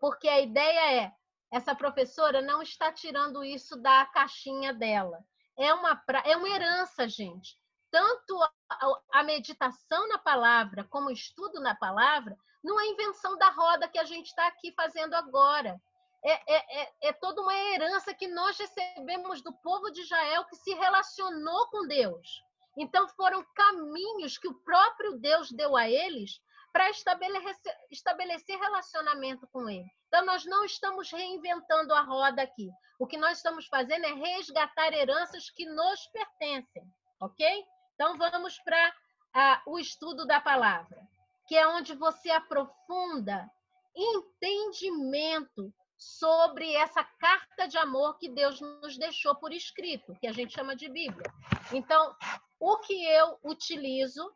porque 0.00 0.28
a 0.28 0.40
ideia 0.40 1.02
é 1.04 1.19
essa 1.50 1.74
professora 1.74 2.40
não 2.40 2.62
está 2.62 2.92
tirando 2.92 3.44
isso 3.44 3.76
da 3.76 4.06
caixinha 4.06 4.72
dela. 4.72 5.18
É 5.58 5.74
uma, 5.74 6.02
é 6.24 6.36
uma 6.36 6.48
herança, 6.48 7.08
gente. 7.08 7.58
Tanto 7.90 8.40
a, 8.42 9.00
a 9.12 9.22
meditação 9.24 10.08
na 10.08 10.18
palavra 10.18 10.84
como 10.84 11.08
o 11.08 11.12
estudo 11.12 11.60
na 11.60 11.74
palavra 11.74 12.38
não 12.62 12.78
é 12.78 12.86
invenção 12.86 13.36
da 13.36 13.50
roda 13.50 13.88
que 13.88 13.98
a 13.98 14.04
gente 14.04 14.26
está 14.26 14.46
aqui 14.46 14.72
fazendo 14.72 15.14
agora. 15.14 15.80
É, 16.22 16.54
é, 16.54 16.82
é, 16.82 16.92
é, 17.08 17.12
toda 17.14 17.40
uma 17.40 17.54
herança 17.54 18.14
que 18.14 18.28
nós 18.28 18.58
recebemos 18.58 19.42
do 19.42 19.52
povo 19.54 19.90
de 19.90 20.02
Israel 20.02 20.44
que 20.44 20.56
se 20.56 20.72
relacionou 20.74 21.66
com 21.68 21.86
Deus. 21.86 22.44
Então, 22.76 23.08
foram 23.08 23.44
caminhos 23.54 24.38
que 24.38 24.46
o 24.46 24.54
próprio 24.54 25.18
Deus 25.18 25.50
deu 25.50 25.76
a 25.76 25.88
eles 25.88 26.40
para 26.72 26.90
estabelecer, 26.90 27.76
estabelecer 27.90 28.58
relacionamento 28.58 29.46
com 29.52 29.68
ele. 29.68 29.90
Então, 30.08 30.24
nós 30.24 30.44
não 30.44 30.64
estamos 30.64 31.10
reinventando 31.10 31.94
a 31.94 32.02
roda 32.02 32.42
aqui. 32.42 32.68
O 32.98 33.06
que 33.06 33.16
nós 33.16 33.38
estamos 33.38 33.66
fazendo 33.66 34.04
é 34.04 34.12
resgatar 34.12 34.92
heranças 34.92 35.50
que 35.50 35.66
nos 35.66 36.06
pertencem, 36.08 36.84
ok? 37.20 37.64
Então, 37.94 38.16
vamos 38.16 38.58
para 38.60 39.62
o 39.66 39.78
estudo 39.78 40.26
da 40.26 40.40
palavra, 40.40 41.00
que 41.46 41.56
é 41.56 41.66
onde 41.66 41.94
você 41.94 42.30
aprofunda 42.30 43.48
entendimento 43.94 45.72
sobre 45.96 46.74
essa 46.74 47.04
carta 47.04 47.68
de 47.68 47.76
amor 47.76 48.16
que 48.18 48.30
Deus 48.30 48.60
nos 48.60 48.96
deixou 48.96 49.34
por 49.36 49.52
escrito, 49.52 50.16
que 50.18 50.26
a 50.26 50.32
gente 50.32 50.54
chama 50.54 50.74
de 50.74 50.88
Bíblia. 50.88 51.30
Então, 51.72 52.16
o 52.58 52.78
que 52.78 53.04
eu 53.04 53.38
utilizo 53.44 54.34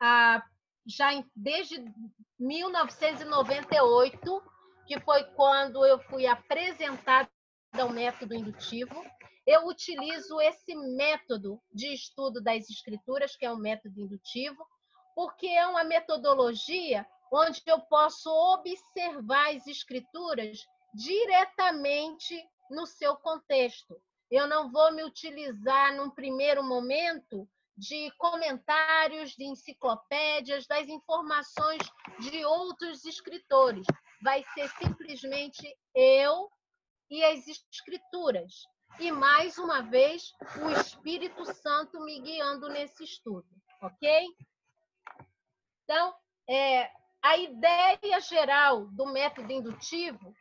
ah, 0.00 0.42
já 0.86 1.12
em, 1.12 1.28
desde 1.34 1.84
1998, 2.38 4.42
que 4.86 5.00
foi 5.00 5.24
quando 5.34 5.84
eu 5.84 5.98
fui 6.00 6.26
apresentada 6.26 7.28
ao 7.72 7.90
método 7.90 8.34
indutivo. 8.34 9.04
Eu 9.46 9.66
utilizo 9.66 10.40
esse 10.40 10.74
método 10.74 11.60
de 11.72 11.94
estudo 11.94 12.42
das 12.42 12.68
escrituras, 12.68 13.36
que 13.36 13.46
é 13.46 13.52
o 13.52 13.56
método 13.56 14.00
indutivo, 14.00 14.66
porque 15.14 15.46
é 15.46 15.66
uma 15.66 15.84
metodologia 15.84 17.06
onde 17.32 17.62
eu 17.66 17.80
posso 17.80 18.30
observar 18.30 19.54
as 19.54 19.66
escrituras 19.66 20.66
diretamente 20.92 22.36
no 22.70 22.86
seu 22.86 23.16
contexto. 23.16 24.00
Eu 24.30 24.46
não 24.46 24.70
vou 24.70 24.92
me 24.92 25.02
utilizar 25.04 25.94
num 25.94 26.10
primeiro 26.10 26.62
momento 26.62 27.48
de 27.80 28.10
comentários, 28.18 29.30
de 29.30 29.44
enciclopédias, 29.44 30.66
das 30.66 30.86
informações 30.86 31.80
de 32.18 32.44
outros 32.44 33.06
escritores. 33.06 33.86
Vai 34.22 34.44
ser 34.52 34.68
simplesmente 34.68 35.74
eu 35.94 36.50
e 37.08 37.24
as 37.24 37.48
escrituras. 37.48 38.52
E 38.98 39.10
mais 39.10 39.56
uma 39.56 39.80
vez, 39.80 40.30
o 40.62 40.68
Espírito 40.78 41.42
Santo 41.54 42.04
me 42.04 42.20
guiando 42.20 42.68
nesse 42.68 43.02
estudo, 43.02 43.48
ok? 43.80 44.26
Então, 45.84 46.14
é, 46.46 46.90
a 47.22 47.38
ideia 47.38 48.20
geral 48.20 48.88
do 48.88 49.06
método 49.06 49.50
indutivo 49.50 50.34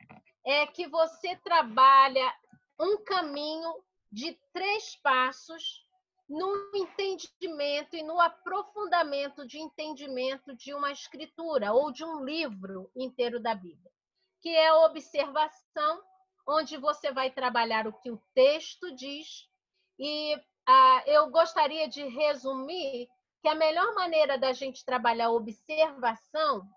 é 0.46 0.68
que 0.68 0.88
você 0.88 1.38
trabalha 1.38 2.36
um 2.78 3.02
caminho 3.02 3.82
de 4.12 4.38
três 4.52 4.98
passos 4.98 5.88
no 6.30 6.70
entendimento 6.76 7.96
e 7.96 8.04
no 8.04 8.22
aprofundamento 8.22 9.48
de 9.48 9.58
entendimento 9.58 10.56
de 10.56 10.74
uma 10.74 10.92
escritura 10.92 11.74
ou 11.74 11.92
de 11.92 12.06
um 12.06 12.24
livro 12.24 12.92
inteiro 12.96 13.40
da 13.40 13.56
Bíblia, 13.56 13.92
que 14.40 14.50
é 14.50 14.68
a 14.68 14.86
observação, 14.86 16.04
onde 16.48 16.78
você 16.78 17.12
vai 17.12 17.32
trabalhar 17.32 17.88
o 17.88 17.94
que 17.94 18.12
o 18.12 18.22
texto 18.36 18.96
diz. 18.96 19.50
E 19.98 20.40
ah, 20.68 21.04
eu 21.08 21.32
gostaria 21.32 21.88
de 21.88 22.08
resumir 22.08 23.10
que 23.42 23.48
a 23.48 23.56
melhor 23.56 23.96
maneira 23.96 24.38
da 24.38 24.54
gente 24.54 24.86
trabalhar 24.86 25.28
a 25.28 25.32
observação 25.32 26.70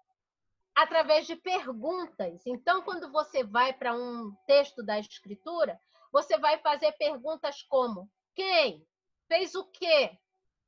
através 0.75 1.27
de 1.27 1.37
perguntas. 1.37 2.47
Então, 2.47 2.83
quando 2.83 3.13
você 3.13 3.45
vai 3.45 3.75
para 3.75 3.95
um 3.95 4.35
texto 4.47 4.83
da 4.83 4.99
escritura, 4.99 5.79
você 6.11 6.39
vai 6.39 6.59
fazer 6.59 6.93
perguntas 6.93 7.63
como: 7.65 8.09
quem? 8.35 8.87
Fez 9.33 9.55
o 9.55 9.65
quê? 9.65 10.19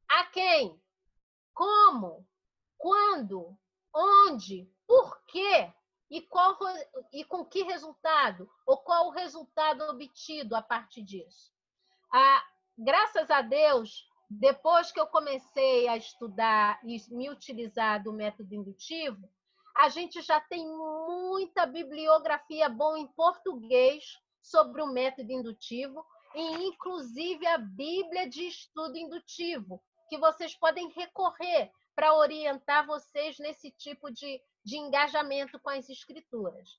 A 0.08 0.24
quem? 0.24 0.80
Como? 1.52 2.26
Quando? 2.78 3.54
Onde? 3.94 4.72
Por 4.86 5.22
quê? 5.26 5.70
E, 6.08 6.22
qual, 6.22 6.56
e 7.12 7.24
com 7.24 7.44
que 7.44 7.62
resultado? 7.62 8.50
Ou 8.64 8.78
qual 8.78 9.08
o 9.08 9.10
resultado 9.10 9.84
obtido 9.90 10.56
a 10.56 10.62
partir 10.62 11.02
disso? 11.02 11.52
Ah, 12.10 12.42
graças 12.78 13.30
a 13.30 13.42
Deus, 13.42 14.08
depois 14.30 14.90
que 14.90 14.98
eu 14.98 15.08
comecei 15.08 15.86
a 15.86 15.98
estudar 15.98 16.80
e 16.84 16.96
me 17.10 17.28
utilizar 17.28 18.02
do 18.02 18.14
método 18.14 18.54
indutivo, 18.54 19.28
a 19.76 19.90
gente 19.90 20.22
já 20.22 20.40
tem 20.40 20.66
muita 20.66 21.66
bibliografia 21.66 22.70
boa 22.70 22.98
em 22.98 23.08
português 23.08 24.18
sobre 24.40 24.80
o 24.80 24.86
método 24.86 25.30
indutivo, 25.32 26.02
e 26.34 26.66
inclusive 26.66 27.46
a 27.46 27.58
Bíblia 27.58 28.28
de 28.28 28.46
estudo 28.46 28.96
indutivo, 28.96 29.82
que 30.08 30.18
vocês 30.18 30.54
podem 30.54 30.88
recorrer 30.90 31.70
para 31.94 32.14
orientar 32.14 32.86
vocês 32.86 33.38
nesse 33.38 33.70
tipo 33.70 34.10
de, 34.10 34.40
de 34.64 34.76
engajamento 34.76 35.58
com 35.60 35.70
as 35.70 35.88
escrituras. 35.88 36.78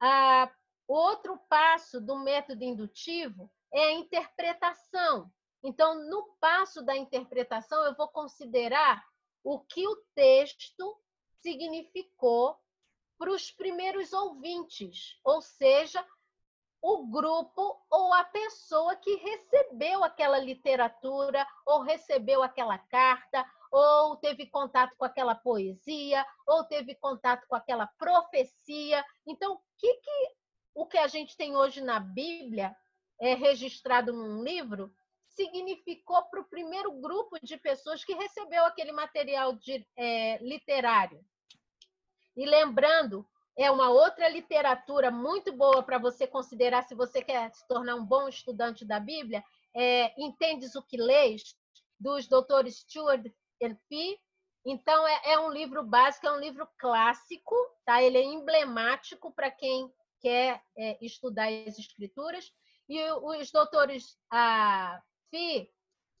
Ah, 0.00 0.52
outro 0.86 1.38
passo 1.48 2.00
do 2.00 2.18
método 2.18 2.62
indutivo 2.62 3.50
é 3.72 3.86
a 3.86 3.92
interpretação. 3.92 5.32
Então, 5.64 5.94
no 6.08 6.36
passo 6.40 6.82
da 6.82 6.96
interpretação, 6.96 7.84
eu 7.84 7.94
vou 7.94 8.08
considerar 8.08 9.02
o 9.44 9.60
que 9.60 9.86
o 9.86 9.96
texto 10.14 11.00
significou 11.40 12.58
para 13.18 13.30
os 13.30 13.50
primeiros 13.50 14.12
ouvintes, 14.12 15.18
ou 15.24 15.40
seja, 15.40 16.04
o 16.82 17.06
grupo 17.06 17.80
ou 17.88 18.12
a 18.12 18.24
pessoa 18.24 18.96
que 18.96 19.14
recebeu 19.14 20.02
aquela 20.02 20.38
literatura, 20.38 21.46
ou 21.64 21.82
recebeu 21.82 22.42
aquela 22.42 22.76
carta, 22.76 23.46
ou 23.70 24.16
teve 24.16 24.46
contato 24.46 24.96
com 24.96 25.04
aquela 25.04 25.36
poesia, 25.36 26.26
ou 26.44 26.64
teve 26.64 26.96
contato 26.96 27.46
com 27.46 27.54
aquela 27.54 27.86
profecia. 27.86 29.02
Então, 29.24 29.60
que, 29.78 29.94
que 29.94 30.32
o 30.74 30.84
que 30.84 30.98
a 30.98 31.06
gente 31.06 31.36
tem 31.36 31.54
hoje 31.56 31.80
na 31.80 32.00
Bíblia, 32.00 32.76
é 33.20 33.34
registrado 33.34 34.12
num 34.12 34.42
livro, 34.42 34.92
significou 35.28 36.24
para 36.24 36.40
o 36.40 36.48
primeiro 36.48 36.92
grupo 37.00 37.38
de 37.40 37.56
pessoas 37.56 38.04
que 38.04 38.14
recebeu 38.14 38.64
aquele 38.66 38.90
material 38.90 39.52
de, 39.52 39.86
é, 39.96 40.38
literário? 40.38 41.24
E 42.36 42.44
lembrando 42.44 43.26
é 43.56 43.70
uma 43.70 43.90
outra 43.90 44.28
literatura 44.28 45.10
muito 45.10 45.52
boa 45.52 45.82
para 45.82 45.98
você 45.98 46.26
considerar 46.26 46.82
se 46.82 46.94
você 46.94 47.22
quer 47.22 47.52
se 47.52 47.66
tornar 47.66 47.96
um 47.96 48.04
bom 48.04 48.28
estudante 48.28 48.84
da 48.84 48.98
Bíblia. 48.98 49.44
É, 49.74 50.12
Entendes 50.20 50.74
o 50.74 50.82
que 50.82 50.96
lês, 50.96 51.54
dos 51.98 52.26
doutores 52.26 52.78
Stuart 52.78 53.24
and 53.62 53.76
Fee. 53.88 54.18
Então, 54.64 55.06
é, 55.06 55.32
é, 55.32 55.38
um 55.38 55.50
livro 55.50 55.82
básico, 55.82 56.26
é 56.26 56.32
um 56.32 56.40
livro 56.40 56.68
clássico, 56.78 57.54
tá? 57.84 58.02
ele 58.02 58.18
é 58.18 58.22
emblemático 58.22 59.32
para 59.32 59.50
quem 59.50 59.92
quer 60.20 60.62
é, 60.76 61.04
estudar 61.04 61.48
as 61.48 61.78
escrituras. 61.78 62.52
E 62.88 63.00
os 63.12 63.50
doutores 63.50 64.18
ah, 64.30 65.00
Fee, 65.30 65.70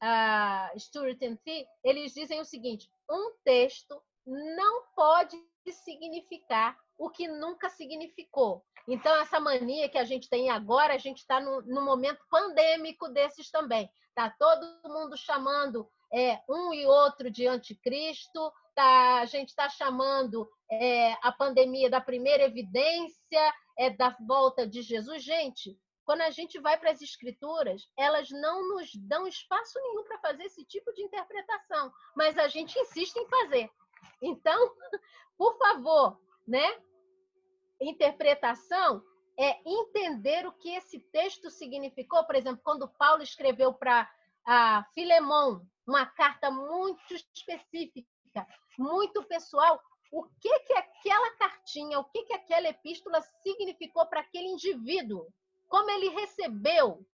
ah, 0.00 0.72
Stuart 0.76 1.20
e 1.20 1.36
Fee, 1.36 1.66
eles 1.84 2.12
dizem 2.14 2.40
o 2.40 2.44
seguinte, 2.44 2.90
um 3.10 3.34
texto 3.44 4.02
não 4.26 4.84
pode 4.94 5.36
significar 5.70 6.76
o 6.98 7.10
que 7.10 7.28
nunca 7.28 7.68
significou. 7.68 8.64
Então, 8.88 9.14
essa 9.16 9.38
mania 9.38 9.88
que 9.88 9.98
a 9.98 10.04
gente 10.04 10.28
tem 10.28 10.50
agora, 10.50 10.94
a 10.94 10.98
gente 10.98 11.18
está 11.18 11.38
no, 11.38 11.62
no, 11.62 11.84
momento 11.84 12.18
pandêmico 12.28 13.08
desses 13.08 13.50
também. 13.50 13.88
Está 14.08 14.30
todo 14.30 14.66
mundo 14.84 15.16
chamando 15.16 15.88
é, 16.12 16.40
um 16.48 16.74
e 16.74 16.84
outro 16.86 17.30
de 17.30 17.46
anticristo, 17.46 18.52
tá, 18.74 19.20
a 19.20 19.24
gente 19.24 19.50
está 19.50 19.68
chamando 19.68 20.48
é, 20.70 21.12
a 21.22 21.30
pandemia 21.30 21.88
da 21.88 22.00
primeira 22.00 22.44
evidência, 22.44 23.54
é, 23.78 23.90
da 23.90 24.16
volta 24.26 24.66
de 24.66 24.82
Jesus. 24.82 25.22
Gente, 25.22 25.78
quando 26.04 26.22
a 26.22 26.30
gente 26.30 26.58
vai 26.60 26.78
para 26.78 26.90
as 26.90 27.00
escrituras, 27.00 27.88
elas 27.96 28.28
não 28.30 28.68
nos 28.68 28.90
dão 28.96 29.26
espaço 29.26 29.80
nenhum 29.80 30.04
para 30.04 30.18
fazer 30.18 30.44
esse 30.44 30.64
tipo 30.64 30.92
de 30.92 31.02
interpretação, 31.02 31.92
mas 32.16 32.36
a 32.36 32.48
gente 32.48 32.78
insiste 32.78 33.16
em 33.16 33.28
fazer. 33.28 33.70
Então, 34.20 34.74
por 35.42 35.58
favor, 35.58 36.20
né? 36.46 36.80
Interpretação 37.80 39.02
é 39.36 39.58
entender 39.68 40.46
o 40.46 40.52
que 40.52 40.70
esse 40.70 41.00
texto 41.10 41.50
significou. 41.50 42.24
Por 42.24 42.36
exemplo, 42.36 42.60
quando 42.62 42.86
Paulo 42.86 43.24
escreveu 43.24 43.74
para 43.74 44.08
Filemão 44.94 45.66
uma 45.84 46.06
carta 46.06 46.48
muito 46.48 47.12
específica, 47.34 48.06
muito 48.78 49.24
pessoal, 49.24 49.82
o 50.12 50.22
que 50.40 50.60
que 50.60 50.74
aquela 50.74 51.30
cartinha, 51.32 51.98
o 51.98 52.04
que 52.04 52.22
que 52.22 52.34
aquela 52.34 52.68
epístola 52.68 53.20
significou 53.42 54.06
para 54.06 54.20
aquele 54.20 54.46
indivíduo? 54.46 55.26
Como 55.66 55.90
ele 55.90 56.10
recebeu? 56.10 57.04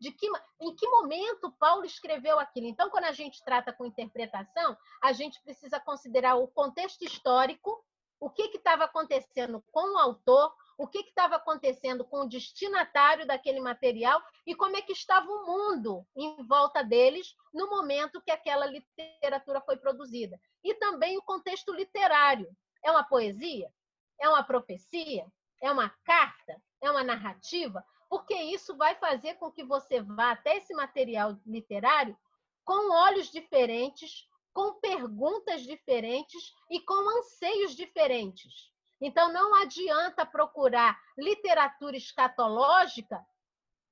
De 0.00 0.10
que, 0.10 0.26
em 0.60 0.74
que 0.74 0.88
momento 0.88 1.52
Paulo 1.52 1.84
escreveu 1.84 2.38
aquilo? 2.38 2.66
Então, 2.66 2.88
quando 2.88 3.04
a 3.04 3.12
gente 3.12 3.44
trata 3.44 3.72
com 3.72 3.84
interpretação, 3.84 4.76
a 5.02 5.12
gente 5.12 5.40
precisa 5.42 5.78
considerar 5.78 6.36
o 6.36 6.48
contexto 6.48 7.02
histórico, 7.02 7.84
o 8.18 8.30
que 8.30 8.42
estava 8.56 8.84
acontecendo 8.84 9.62
com 9.70 9.94
o 9.94 9.98
autor, 9.98 10.54
o 10.78 10.86
que 10.86 11.00
estava 11.00 11.36
acontecendo 11.36 12.04
com 12.04 12.22
o 12.22 12.28
destinatário 12.28 13.26
daquele 13.26 13.60
material 13.60 14.22
e 14.46 14.54
como 14.54 14.76
é 14.76 14.82
que 14.82 14.92
estava 14.92 15.30
o 15.30 15.46
mundo 15.46 16.06
em 16.16 16.42
volta 16.46 16.82
deles 16.82 17.34
no 17.52 17.68
momento 17.68 18.22
que 18.22 18.30
aquela 18.30 18.64
literatura 18.64 19.60
foi 19.60 19.76
produzida. 19.76 20.40
E 20.64 20.74
também 20.74 21.18
o 21.18 21.22
contexto 21.22 21.72
literário. 21.74 22.50
É 22.82 22.90
uma 22.90 23.04
poesia? 23.04 23.70
É 24.18 24.26
uma 24.28 24.42
profecia? 24.42 25.26
É 25.62 25.70
uma 25.70 25.90
carta? 26.04 26.56
É 26.80 26.90
uma 26.90 27.04
narrativa? 27.04 27.84
Porque 28.10 28.34
isso 28.34 28.76
vai 28.76 28.96
fazer 28.96 29.34
com 29.34 29.52
que 29.52 29.62
você 29.62 30.02
vá 30.02 30.32
até 30.32 30.56
esse 30.56 30.74
material 30.74 31.38
literário 31.46 32.18
com 32.64 32.92
olhos 32.92 33.30
diferentes, 33.30 34.28
com 34.52 34.80
perguntas 34.80 35.62
diferentes 35.62 36.52
e 36.68 36.80
com 36.80 37.18
anseios 37.18 37.76
diferentes. 37.76 38.68
Então, 39.00 39.32
não 39.32 39.54
adianta 39.54 40.26
procurar 40.26 41.00
literatura 41.16 41.96
escatológica, 41.96 43.24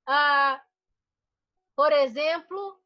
ah, 0.05 0.61
por 1.73 1.93
exemplo, 1.93 2.77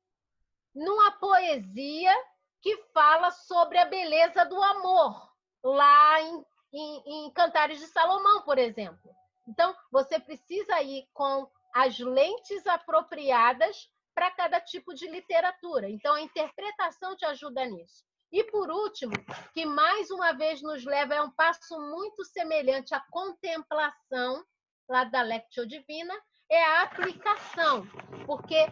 numa 0.74 1.12
poesia 1.14 2.14
que 2.62 2.78
fala 2.94 3.32
sobre 3.32 3.80
a 3.80 3.86
beleza 3.86 4.46
do 4.46 4.62
amor, 4.62 5.34
lá 5.64 6.22
em, 6.22 6.46
em, 6.72 7.26
em 7.26 7.32
Cantares 7.32 7.80
de 7.80 7.88
Salomão, 7.88 8.44
por 8.44 8.60
exemplo. 8.60 9.14
Então, 9.48 9.76
você 9.92 10.20
precisa 10.20 10.82
ir 10.82 11.08
com 11.14 11.50
as 11.74 11.98
lentes 12.00 12.66
apropriadas 12.68 13.90
para 14.14 14.32
cada 14.32 14.62
tipo 14.62 14.94
de 14.94 15.08
literatura. 15.08 15.90
Então, 15.90 16.14
a 16.14 16.22
interpretação 16.22 17.16
te 17.16 17.26
ajuda 17.26 17.66
nisso. 17.66 18.04
E 18.32 18.44
por 18.46 18.70
último, 18.72 19.14
que 19.54 19.66
mais 19.66 20.10
uma 20.10 20.32
vez 20.34 20.62
nos 20.62 20.84
leva 20.84 21.16
a 21.16 21.24
um 21.24 21.32
passo 21.32 21.80
muito 21.80 22.24
semelhante 22.26 22.96
à 22.96 23.00
contemplação 23.12 24.44
lá 24.90 25.04
da 25.04 25.22
Lectio 25.22 25.68
Divina, 25.68 26.14
é 26.50 26.64
a 26.64 26.82
aplicação, 26.82 27.86
porque 28.26 28.68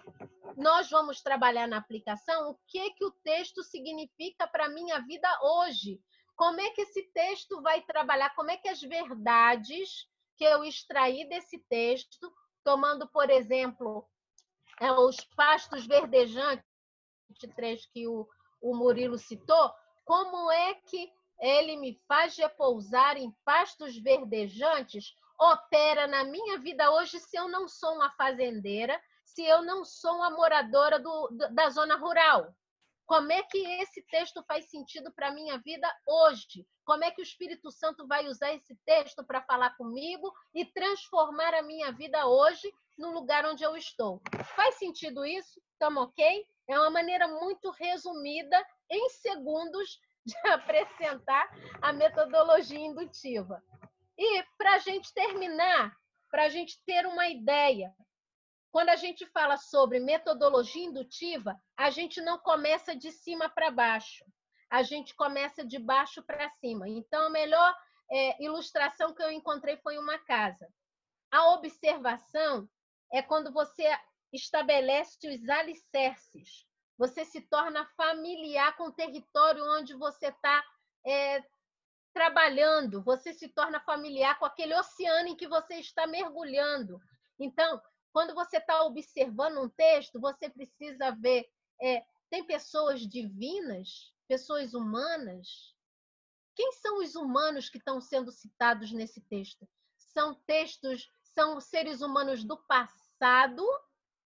nós 0.58 0.90
vamos 0.90 1.22
trabalhar 1.22 1.68
na 1.68 1.78
aplicação 1.78 2.50
o 2.50 2.60
que 2.68 2.92
que 2.92 3.06
o 3.06 3.12
texto 3.24 3.64
significa 3.64 4.48
para 4.48 4.66
a 4.66 4.70
minha 4.70 5.00
vida 5.00 5.30
hoje. 5.42 6.00
Como 6.36 6.60
é 6.60 6.70
que 6.72 6.82
esse 6.82 7.04
texto 7.14 7.62
vai 7.62 7.82
trabalhar? 7.82 8.34
Como 8.36 8.50
é 8.50 8.58
que 8.58 8.68
as 8.68 8.82
verdades 8.82 10.08
que 10.42 10.46
eu 10.46 10.64
extraí 10.64 11.30
desse 11.30 11.60
texto, 11.70 12.34
tomando, 12.64 13.08
por 13.08 13.30
exemplo, 13.30 14.10
é, 14.80 14.92
os 14.92 15.18
pastos 15.36 15.86
verdejantes, 15.86 16.66
que 17.94 18.08
o, 18.08 18.28
o 18.60 18.76
Murilo 18.76 19.20
citou, 19.20 19.72
como 20.04 20.52
é 20.52 20.74
que 20.74 21.12
ele 21.40 21.78
me 21.78 22.02
faz 22.08 22.36
repousar 22.36 23.18
em 23.18 23.32
pastos 23.46 23.96
verdejantes, 23.96 25.14
opera 25.40 26.08
na 26.08 26.24
minha 26.24 26.58
vida 26.58 26.92
hoje 26.92 27.20
se 27.20 27.38
eu 27.38 27.48
não 27.48 27.68
sou 27.68 27.94
uma 27.94 28.10
fazendeira, 28.14 29.00
se 29.24 29.44
eu 29.44 29.62
não 29.62 29.86
sou 29.86 30.16
uma 30.16 30.32
moradora 30.32 30.98
do, 30.98 31.30
da 31.52 31.70
zona 31.70 31.98
rural? 31.98 32.52
Como 33.12 33.30
é 33.30 33.44
que 33.44 33.58
esse 33.82 34.02
texto 34.04 34.42
faz 34.48 34.70
sentido 34.70 35.12
para 35.12 35.28
a 35.28 35.34
minha 35.34 35.58
vida 35.58 35.86
hoje? 36.08 36.66
Como 36.86 37.04
é 37.04 37.12
que 37.12 37.20
o 37.20 37.24
Espírito 37.24 37.70
Santo 37.70 38.08
vai 38.08 38.26
usar 38.26 38.54
esse 38.54 38.74
texto 38.86 39.22
para 39.26 39.42
falar 39.42 39.76
comigo 39.76 40.34
e 40.56 40.64
transformar 40.64 41.54
a 41.54 41.62
minha 41.62 41.92
vida 41.92 42.26
hoje 42.26 42.74
no 42.98 43.12
lugar 43.12 43.46
onde 43.46 43.66
eu 43.66 43.76
estou? 43.76 44.22
Faz 44.56 44.76
sentido 44.76 45.26
isso? 45.26 45.62
Estamos 45.74 46.04
ok? 46.04 46.46
É 46.70 46.80
uma 46.80 46.90
maneira 46.90 47.28
muito 47.28 47.70
resumida, 47.72 48.66
em 48.90 49.10
segundos, 49.10 50.00
de 50.26 50.48
apresentar 50.48 51.50
a 51.82 51.92
metodologia 51.92 52.80
indutiva. 52.80 53.62
E 54.18 54.42
para 54.58 54.76
a 54.76 54.80
gente 54.80 55.14
terminar, 55.14 55.94
para 56.30 56.44
a 56.44 56.50
gente 56.50 56.82
ter 56.86 57.06
uma 57.06 57.28
ideia, 57.28 57.94
quando 58.72 58.90
a 58.90 58.96
gente 58.96 59.26
fala 59.28 59.58
sobre 59.58 60.00
metodologia 60.00 60.86
indutiva, 60.86 61.60
a 61.76 61.90
gente 61.90 62.22
não 62.22 62.40
começa 62.40 62.96
de 62.96 63.12
cima 63.12 63.50
para 63.50 63.70
baixo, 63.70 64.26
a 64.70 64.82
gente 64.82 65.14
começa 65.16 65.66
de 65.66 65.78
baixo 65.78 66.24
para 66.24 66.50
cima. 66.52 66.88
Então, 66.88 67.28
a 67.28 67.30
melhor 67.30 67.76
é, 68.10 68.44
ilustração 68.44 69.14
que 69.14 69.22
eu 69.22 69.30
encontrei 69.30 69.78
foi 69.78 69.98
uma 69.98 70.18
casa. 70.20 70.68
A 71.30 71.50
observação 71.52 72.68
é 73.12 73.22
quando 73.22 73.52
você 73.52 73.84
estabelece 74.32 75.28
os 75.28 75.50
alicerces. 75.50 76.66
Você 76.98 77.26
se 77.26 77.42
torna 77.42 77.86
familiar 77.98 78.76
com 78.78 78.86
o 78.86 78.94
território 78.94 79.64
onde 79.78 79.94
você 79.96 80.28
está 80.28 80.64
é, 81.06 81.44
trabalhando, 82.14 83.04
você 83.04 83.34
se 83.34 83.50
torna 83.50 83.80
familiar 83.82 84.38
com 84.40 84.46
aquele 84.46 84.76
oceano 84.76 85.30
em 85.30 85.36
que 85.36 85.48
você 85.48 85.76
está 85.76 86.06
mergulhando. 86.08 87.00
Então, 87.40 87.82
quando 88.14 88.34
você 88.34 88.58
está 88.58 88.84
observando 88.84 89.62
um 89.62 89.70
texto, 89.70 90.20
você 90.20 90.50
precisa 90.50 91.12
ver: 91.12 91.50
é, 91.82 92.06
tem 92.30 92.46
pessoas 92.46 93.02
divinas, 93.02 94.14
pessoas 94.28 94.74
humanas? 94.74 95.76
Quem 96.56 96.72
são 96.74 97.00
os 97.00 97.16
humanos 97.16 97.70
que 97.70 97.78
estão 97.78 98.02
sendo 98.02 98.32
citados 98.32 98.92
nesse 98.92 99.22
texto? 99.22 99.68
São 99.98 100.36
textos, 100.46 101.10
são 101.22 101.60
seres 101.62 102.02
humanos 102.02 102.44
do 102.44 102.58
passado 102.58 103.66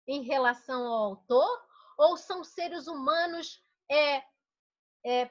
em 0.06 0.22
relação 0.22 0.86
ao 0.86 1.04
autor 1.04 1.66
ou 1.98 2.16
são 2.16 2.44
seres 2.44 2.86
humanos 2.86 3.62
é, 3.90 4.22
é, 5.04 5.30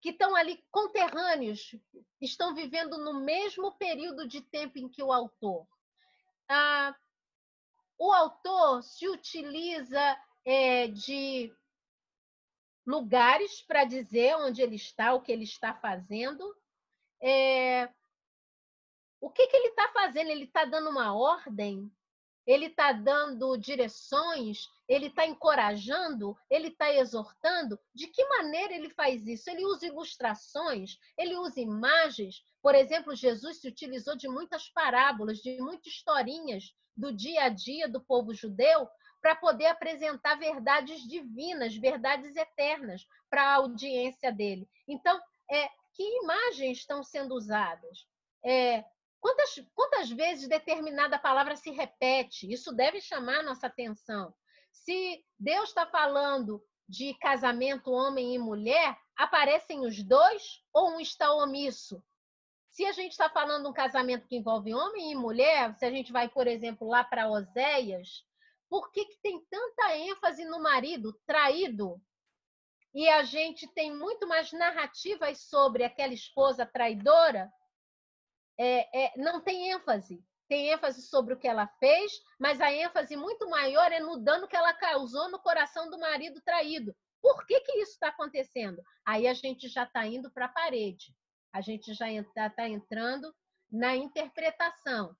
que 0.00 0.10
estão 0.10 0.34
ali 0.34 0.64
conterrâneos, 0.70 1.74
estão 2.20 2.54
vivendo 2.54 2.98
no 2.98 3.20
mesmo 3.20 3.72
período 3.72 4.26
de 4.26 4.40
tempo 4.40 4.78
em 4.78 4.88
que 4.88 5.02
o 5.02 5.12
autor? 5.12 5.66
Ah, 6.48 6.94
o 7.98 8.12
autor 8.12 8.82
se 8.82 9.08
utiliza 9.08 10.16
é, 10.44 10.86
de 10.88 11.52
lugares 12.86 13.60
para 13.62 13.84
dizer 13.84 14.36
onde 14.36 14.62
ele 14.62 14.76
está, 14.76 15.12
o 15.12 15.20
que 15.20 15.32
ele 15.32 15.44
está 15.44 15.74
fazendo. 15.74 16.56
É, 17.20 17.92
o 19.20 19.30
que, 19.30 19.46
que 19.48 19.56
ele 19.56 19.68
está 19.68 19.88
fazendo? 19.88 20.30
Ele 20.30 20.44
está 20.44 20.64
dando 20.64 20.88
uma 20.88 21.14
ordem? 21.14 21.90
ele 22.48 22.64
está 22.64 22.92
dando 22.92 23.58
direções, 23.58 24.70
ele 24.88 25.08
está 25.08 25.26
encorajando, 25.26 26.34
ele 26.48 26.68
está 26.68 26.90
exortando. 26.90 27.78
De 27.94 28.06
que 28.06 28.24
maneira 28.24 28.72
ele 28.72 28.88
faz 28.88 29.26
isso? 29.26 29.50
Ele 29.50 29.66
usa 29.66 29.86
ilustrações, 29.86 30.96
ele 31.18 31.36
usa 31.36 31.60
imagens. 31.60 32.42
Por 32.62 32.74
exemplo, 32.74 33.14
Jesus 33.14 33.60
se 33.60 33.68
utilizou 33.68 34.16
de 34.16 34.26
muitas 34.28 34.66
parábolas, 34.70 35.40
de 35.40 35.60
muitas 35.60 35.92
historinhas 35.92 36.72
do 36.98 37.12
dia 37.12 37.44
a 37.44 37.48
dia 37.48 37.88
do 37.88 38.00
povo 38.00 38.34
judeu 38.34 38.88
para 39.22 39.36
poder 39.36 39.66
apresentar 39.66 40.34
verdades 40.34 41.00
divinas, 41.02 41.76
verdades 41.76 42.34
eternas 42.36 43.06
para 43.30 43.42
a 43.42 43.54
audiência 43.54 44.32
dele. 44.32 44.68
Então, 44.86 45.18
é, 45.50 45.68
que 45.94 46.02
imagens 46.22 46.78
estão 46.78 47.02
sendo 47.02 47.34
usadas? 47.34 48.06
É, 48.44 48.84
quantas, 49.20 49.54
quantas 49.74 50.10
vezes 50.10 50.48
determinada 50.48 51.18
palavra 51.18 51.56
se 51.56 51.70
repete? 51.70 52.52
Isso 52.52 52.72
deve 52.72 53.00
chamar 53.00 53.42
nossa 53.42 53.68
atenção. 53.68 54.34
Se 54.72 55.24
Deus 55.38 55.70
está 55.70 55.86
falando 55.86 56.62
de 56.88 57.14
casamento 57.14 57.90
homem 57.90 58.34
e 58.34 58.38
mulher, 58.38 58.96
aparecem 59.16 59.86
os 59.86 60.02
dois 60.02 60.62
ou 60.72 60.96
um 60.96 61.00
está 61.00 61.32
omisso? 61.32 62.02
Se 62.78 62.86
a 62.86 62.92
gente 62.92 63.10
está 63.10 63.28
falando 63.28 63.64
de 63.64 63.70
um 63.70 63.72
casamento 63.72 64.28
que 64.28 64.36
envolve 64.36 64.72
homem 64.72 65.10
e 65.10 65.14
mulher, 65.16 65.76
se 65.76 65.84
a 65.84 65.90
gente 65.90 66.12
vai, 66.12 66.28
por 66.28 66.46
exemplo, 66.46 66.86
lá 66.86 67.02
para 67.02 67.28
Oséias, 67.28 68.24
por 68.70 68.92
que, 68.92 69.04
que 69.04 69.20
tem 69.20 69.44
tanta 69.50 69.96
ênfase 69.96 70.44
no 70.44 70.62
marido 70.62 71.12
traído? 71.26 72.00
E 72.94 73.08
a 73.08 73.24
gente 73.24 73.66
tem 73.66 73.92
muito 73.92 74.28
mais 74.28 74.52
narrativas 74.52 75.40
sobre 75.40 75.82
aquela 75.82 76.14
esposa 76.14 76.64
traidora? 76.64 77.52
É, 78.56 79.06
é, 79.06 79.12
não 79.16 79.40
tem 79.40 79.72
ênfase. 79.72 80.24
Tem 80.46 80.70
ênfase 80.70 81.02
sobre 81.02 81.34
o 81.34 81.36
que 81.36 81.48
ela 81.48 81.66
fez, 81.80 82.12
mas 82.38 82.60
a 82.60 82.72
ênfase 82.72 83.16
muito 83.16 83.50
maior 83.50 83.90
é 83.90 83.98
no 83.98 84.20
dano 84.20 84.46
que 84.46 84.54
ela 84.54 84.72
causou 84.72 85.28
no 85.32 85.40
coração 85.40 85.90
do 85.90 85.98
marido 85.98 86.40
traído. 86.42 86.94
Por 87.20 87.44
que, 87.44 87.58
que 87.58 87.80
isso 87.80 87.94
está 87.94 88.10
acontecendo? 88.10 88.80
Aí 89.04 89.26
a 89.26 89.34
gente 89.34 89.66
já 89.66 89.82
está 89.82 90.06
indo 90.06 90.30
para 90.30 90.44
a 90.44 90.52
parede 90.52 91.17
a 91.52 91.60
gente 91.60 91.94
já 91.94 92.10
está 92.10 92.68
entrando 92.68 93.34
na 93.70 93.96
interpretação. 93.96 95.16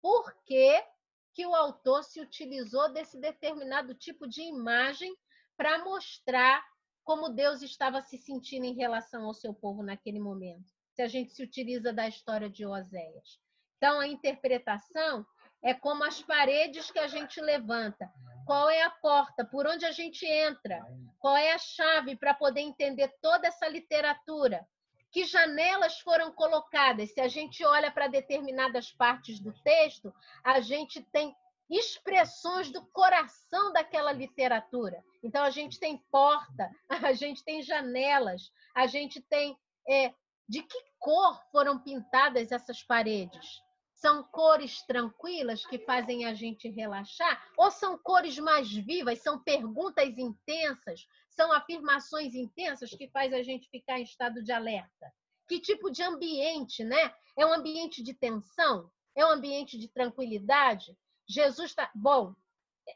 Por 0.00 0.34
que, 0.44 0.84
que 1.32 1.46
o 1.46 1.54
autor 1.54 2.02
se 2.04 2.20
utilizou 2.20 2.92
desse 2.92 3.18
determinado 3.18 3.94
tipo 3.94 4.28
de 4.28 4.42
imagem 4.42 5.14
para 5.56 5.84
mostrar 5.84 6.62
como 7.04 7.30
Deus 7.30 7.62
estava 7.62 8.00
se 8.02 8.18
sentindo 8.18 8.66
em 8.66 8.74
relação 8.74 9.24
ao 9.24 9.34
seu 9.34 9.54
povo 9.54 9.82
naquele 9.82 10.18
momento? 10.18 10.70
Se 10.92 11.02
a 11.02 11.08
gente 11.08 11.32
se 11.32 11.42
utiliza 11.42 11.92
da 11.92 12.06
história 12.06 12.50
de 12.50 12.66
Oséias. 12.66 13.40
Então, 13.76 13.98
a 13.98 14.06
interpretação 14.06 15.26
é 15.62 15.72
como 15.72 16.04
as 16.04 16.20
paredes 16.22 16.90
que 16.90 16.98
a 16.98 17.06
gente 17.06 17.40
levanta. 17.40 18.10
Qual 18.44 18.68
é 18.68 18.82
a 18.82 18.90
porta? 18.90 19.44
Por 19.44 19.66
onde 19.66 19.84
a 19.86 19.92
gente 19.92 20.26
entra? 20.26 20.84
Qual 21.18 21.36
é 21.36 21.52
a 21.52 21.58
chave 21.58 22.16
para 22.16 22.34
poder 22.34 22.60
entender 22.60 23.08
toda 23.20 23.46
essa 23.46 23.68
literatura? 23.68 24.66
Que 25.12 25.24
janelas 25.24 26.00
foram 26.00 26.32
colocadas. 26.32 27.12
Se 27.12 27.20
a 27.20 27.28
gente 27.28 27.64
olha 27.64 27.90
para 27.90 28.08
determinadas 28.08 28.90
partes 28.90 29.38
do 29.38 29.52
texto, 29.62 30.12
a 30.42 30.60
gente 30.60 31.02
tem 31.12 31.36
expressões 31.70 32.70
do 32.70 32.84
coração 32.86 33.72
daquela 33.72 34.12
literatura. 34.12 35.04
Então, 35.22 35.44
a 35.44 35.50
gente 35.50 35.78
tem 35.78 35.98
porta, 36.10 36.70
a 36.88 37.12
gente 37.12 37.44
tem 37.44 37.62
janelas, 37.62 38.50
a 38.74 38.86
gente 38.86 39.20
tem. 39.20 39.56
É, 39.88 40.12
de 40.48 40.62
que 40.62 40.78
cor 40.98 41.40
foram 41.50 41.78
pintadas 41.78 42.52
essas 42.52 42.82
paredes? 42.82 43.62
São 44.02 44.24
cores 44.24 44.82
tranquilas 44.82 45.64
que 45.64 45.78
fazem 45.78 46.24
a 46.24 46.34
gente 46.34 46.68
relaxar? 46.68 47.40
Ou 47.56 47.70
são 47.70 47.96
cores 47.96 48.36
mais 48.36 48.68
vivas? 48.68 49.22
São 49.22 49.38
perguntas 49.38 50.18
intensas? 50.18 51.06
São 51.30 51.52
afirmações 51.52 52.34
intensas 52.34 52.90
que 52.90 53.08
faz 53.10 53.32
a 53.32 53.44
gente 53.44 53.70
ficar 53.70 54.00
em 54.00 54.02
estado 54.02 54.42
de 54.42 54.50
alerta? 54.50 55.14
Que 55.46 55.60
tipo 55.60 55.88
de 55.88 56.02
ambiente, 56.02 56.82
né? 56.82 57.14
É 57.38 57.46
um 57.46 57.52
ambiente 57.52 58.02
de 58.02 58.12
tensão? 58.12 58.90
É 59.14 59.24
um 59.24 59.30
ambiente 59.30 59.78
de 59.78 59.86
tranquilidade? 59.86 60.98
Jesus 61.28 61.70
está. 61.70 61.88
Bom, 61.94 62.34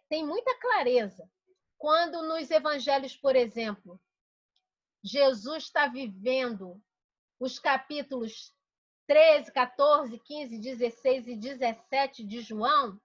tem 0.09 0.27
muita 0.27 0.59
clareza. 0.59 1.31
Quando 1.79 2.21
nos 2.25 2.51
evangelhos, 2.51 3.17
por 3.17 3.37
exemplo, 3.37 4.01
Jesus 5.05 5.67
está 5.67 5.87
vivendo 5.87 6.83
os 7.39 7.61
capítulos 7.61 8.56
13, 9.07 9.53
14, 9.53 10.19
15, 10.19 10.59
16 10.59 11.29
e 11.29 11.37
17 11.37 12.25
de 12.25 12.41
João, 12.41 13.01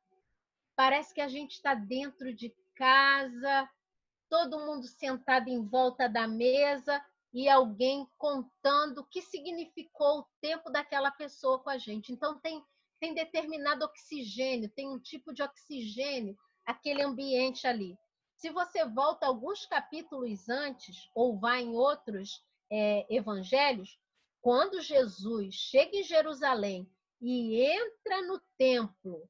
parece 0.76 1.14
que 1.14 1.22
a 1.22 1.28
gente 1.28 1.52
está 1.52 1.74
dentro 1.74 2.34
de 2.34 2.54
casa, 2.76 3.70
todo 4.30 4.66
mundo 4.66 4.88
sentado 4.88 5.50
em 5.50 5.64
volta 5.64 6.08
da 6.10 6.28
mesa 6.28 7.04
e 7.34 7.48
alguém 7.48 8.08
contando 8.18 9.00
o 9.00 9.06
que 9.06 9.22
significou 9.22 10.20
o 10.20 10.28
tempo 10.42 10.70
daquela 10.70 11.12
pessoa 11.12 11.60
com 11.60 11.70
a 11.70 11.78
gente. 11.78 12.12
Então, 12.12 12.40
tem, 12.40 12.64
tem 13.00 13.14
determinado 13.14 13.86
oxigênio, 13.86 14.70
tem 14.70 14.90
um 14.90 15.00
tipo 15.00 15.34
de 15.34 15.44
oxigênio, 15.44 16.38
aquele 16.66 17.04
ambiente 17.04 17.68
ali. 17.68 17.98
Se 18.36 18.50
você 18.50 18.84
volta 18.86 19.28
alguns 19.28 19.66
capítulos 19.68 20.50
antes, 20.50 21.10
ou 21.14 21.40
vai 21.40 21.62
em 21.62 21.76
outros 21.76 22.44
é, 22.72 23.06
evangelhos, 23.14 24.00
quando 24.42 24.82
Jesus 24.82 25.54
chega 25.54 25.98
em 25.98 26.04
Jerusalém 26.04 26.92
e 27.22 27.62
entra 27.62 28.24
no 28.24 28.42
templo, 28.58 29.30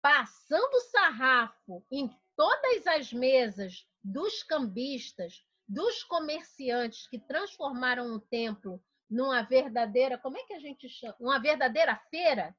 passando 0.00 0.80
sarrafo 0.90 1.84
em 1.90 2.08
todas 2.36 2.86
as 2.86 3.12
mesas 3.12 3.84
dos 4.02 4.44
cambistas, 4.44 5.44
dos 5.66 6.04
comerciantes 6.04 7.08
que 7.08 7.18
transformaram 7.18 8.14
o 8.14 8.20
templo 8.20 8.82
numa 9.10 9.42
verdadeira, 9.42 10.16
como 10.16 10.38
é 10.38 10.44
que 10.44 10.54
a 10.54 10.60
gente 10.60 10.88
chama? 10.88 11.16
Uma 11.18 11.40
verdadeira 11.40 11.96
feira, 12.08 12.56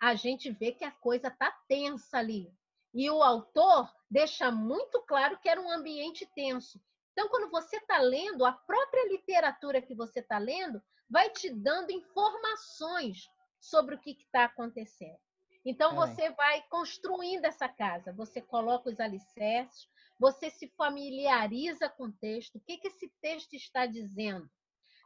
a 0.00 0.14
gente 0.14 0.50
vê 0.50 0.72
que 0.72 0.84
a 0.84 0.90
coisa 0.90 1.28
está 1.28 1.50
tensa 1.68 2.18
ali. 2.18 2.50
E 2.94 3.10
o 3.10 3.22
autor 3.22 3.92
deixa 4.10 4.50
muito 4.50 5.02
claro 5.02 5.38
que 5.38 5.48
era 5.48 5.60
um 5.60 5.70
ambiente 5.70 6.26
tenso. 6.34 6.80
Então, 7.14 7.28
quando 7.28 7.48
você 7.48 7.76
está 7.76 7.98
lendo, 7.98 8.44
a 8.44 8.52
própria 8.52 9.08
literatura 9.08 9.80
que 9.80 9.94
você 9.94 10.18
está 10.18 10.36
lendo 10.36 10.82
vai 11.08 11.30
te 11.30 11.48
dando 11.48 11.92
informações 11.92 13.28
sobre 13.60 13.94
o 13.94 14.00
que 14.00 14.10
está 14.10 14.44
acontecendo. 14.46 15.16
Então, 15.64 15.92
é. 15.92 15.94
você 15.94 16.30
vai 16.30 16.62
construindo 16.68 17.44
essa 17.44 17.68
casa, 17.68 18.12
você 18.12 18.42
coloca 18.42 18.90
os 18.90 18.98
alicerces, 18.98 19.88
você 20.18 20.50
se 20.50 20.68
familiariza 20.76 21.88
com 21.88 22.06
o 22.06 22.12
texto, 22.12 22.56
o 22.56 22.60
que, 22.60 22.78
que 22.78 22.88
esse 22.88 23.08
texto 23.22 23.54
está 23.54 23.86
dizendo. 23.86 24.50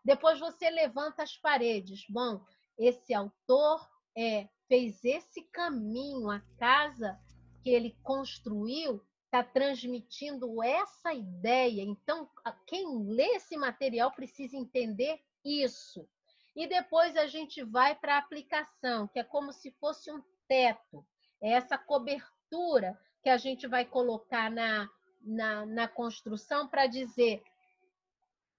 Depois 0.03 0.41
você 0.41 0.71
levanta 0.71 1.23
as 1.23 1.37
paredes. 1.37 2.05
Bom, 2.09 2.43
esse 2.79 3.13
autor 3.13 3.87
é, 4.17 4.49
fez 4.67 5.05
esse 5.05 5.43
caminho, 5.53 6.31
a 6.31 6.41
casa 6.59 7.21
que 7.63 7.69
ele 7.69 7.95
construiu 8.03 9.05
está 9.29 9.45
transmitindo 9.45 10.63
essa 10.63 11.13
ideia. 11.13 11.83
Então, 11.83 12.29
quem 12.67 13.05
lê 13.05 13.37
esse 13.37 13.57
material 13.57 14.11
precisa 14.11 14.57
entender 14.57 15.21
isso. 15.45 16.09
E 16.57 16.67
depois 16.67 17.15
a 17.15 17.27
gente 17.27 17.63
vai 17.63 17.95
para 17.95 18.15
a 18.15 18.19
aplicação, 18.19 19.07
que 19.07 19.19
é 19.19 19.25
como 19.25 19.53
se 19.53 19.71
fosse 19.73 20.11
um 20.11 20.23
teto, 20.49 21.07
é 21.41 21.53
essa 21.53 21.77
cobertura 21.77 22.99
que 23.23 23.29
a 23.29 23.37
gente 23.37 23.67
vai 23.67 23.85
colocar 23.85 24.51
na, 24.51 24.89
na, 25.21 25.67
na 25.67 25.87
construção 25.87 26.67
para 26.67 26.87
dizer 26.87 27.43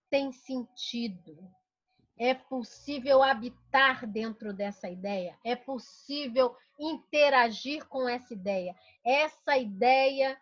tem 0.10 0.32
sentido. 0.32 1.38
É 2.18 2.34
possível 2.34 3.24
habitar 3.24 4.06
dentro 4.06 4.54
dessa 4.54 4.90
ideia, 4.90 5.38
é 5.44 5.56
possível 5.56 6.56
interagir 6.78 7.86
com 7.88 8.08
essa 8.08 8.34
ideia. 8.34 8.76
Essa 9.04 9.58
ideia 9.58 10.38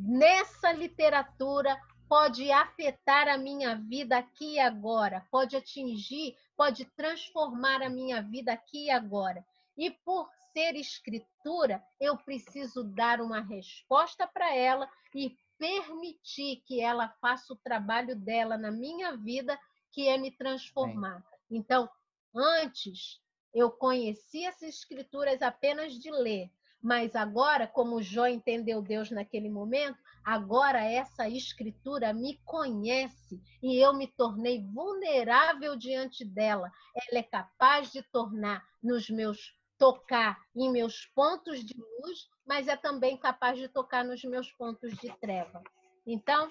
nessa 0.00 0.72
literatura 0.72 1.78
pode 2.08 2.50
afetar 2.50 3.28
a 3.28 3.38
minha 3.38 3.76
vida 3.76 4.18
aqui 4.18 4.54
e 4.54 4.58
agora, 4.58 5.26
pode 5.30 5.56
atingir, 5.56 6.34
pode 6.56 6.84
transformar 6.96 7.82
a 7.82 7.88
minha 7.88 8.20
vida 8.20 8.52
aqui 8.52 8.86
e 8.86 8.90
agora. 8.90 9.44
E 9.76 9.90
por 9.90 10.28
ser 10.52 10.74
escritura, 10.74 11.82
eu 12.00 12.16
preciso 12.16 12.82
dar 12.82 13.20
uma 13.20 13.40
resposta 13.40 14.26
para 14.26 14.54
ela 14.54 14.88
e 15.14 15.36
permitir 15.58 16.62
que 16.66 16.80
ela 16.80 17.08
faça 17.20 17.52
o 17.52 17.56
trabalho 17.56 18.16
dela 18.16 18.58
na 18.58 18.70
minha 18.70 19.16
vida, 19.16 19.58
que 19.92 20.08
é 20.08 20.18
me 20.18 20.30
transformar. 20.30 21.24
Então, 21.50 21.88
antes 22.34 23.20
eu 23.54 23.70
conhecia 23.70 24.48
as 24.48 24.62
escrituras 24.62 25.42
apenas 25.42 25.94
de 25.94 26.10
ler, 26.10 26.50
mas 26.82 27.14
agora, 27.14 27.66
como 27.66 28.02
Jó 28.02 28.26
entendeu 28.26 28.80
Deus 28.80 29.10
naquele 29.10 29.50
momento, 29.50 29.98
agora 30.24 30.82
essa 30.82 31.28
escritura 31.28 32.12
me 32.12 32.38
conhece 32.44 33.40
e 33.62 33.76
eu 33.76 33.92
me 33.92 34.06
tornei 34.06 34.64
vulnerável 34.64 35.76
diante 35.76 36.24
dela. 36.24 36.70
Ela 36.94 37.20
é 37.20 37.22
capaz 37.22 37.92
de 37.92 38.02
tornar 38.02 38.64
nos 38.82 39.10
meus 39.10 39.58
tocar 39.76 40.38
em 40.54 40.70
meus 40.70 41.06
pontos 41.14 41.64
de 41.64 41.74
luz, 41.74 42.28
mas 42.46 42.68
é 42.68 42.76
também 42.76 43.16
capaz 43.16 43.58
de 43.58 43.66
tocar 43.66 44.04
nos 44.04 44.22
meus 44.24 44.52
pontos 44.52 44.92
de 44.98 45.10
treva. 45.18 45.62
Então, 46.06 46.50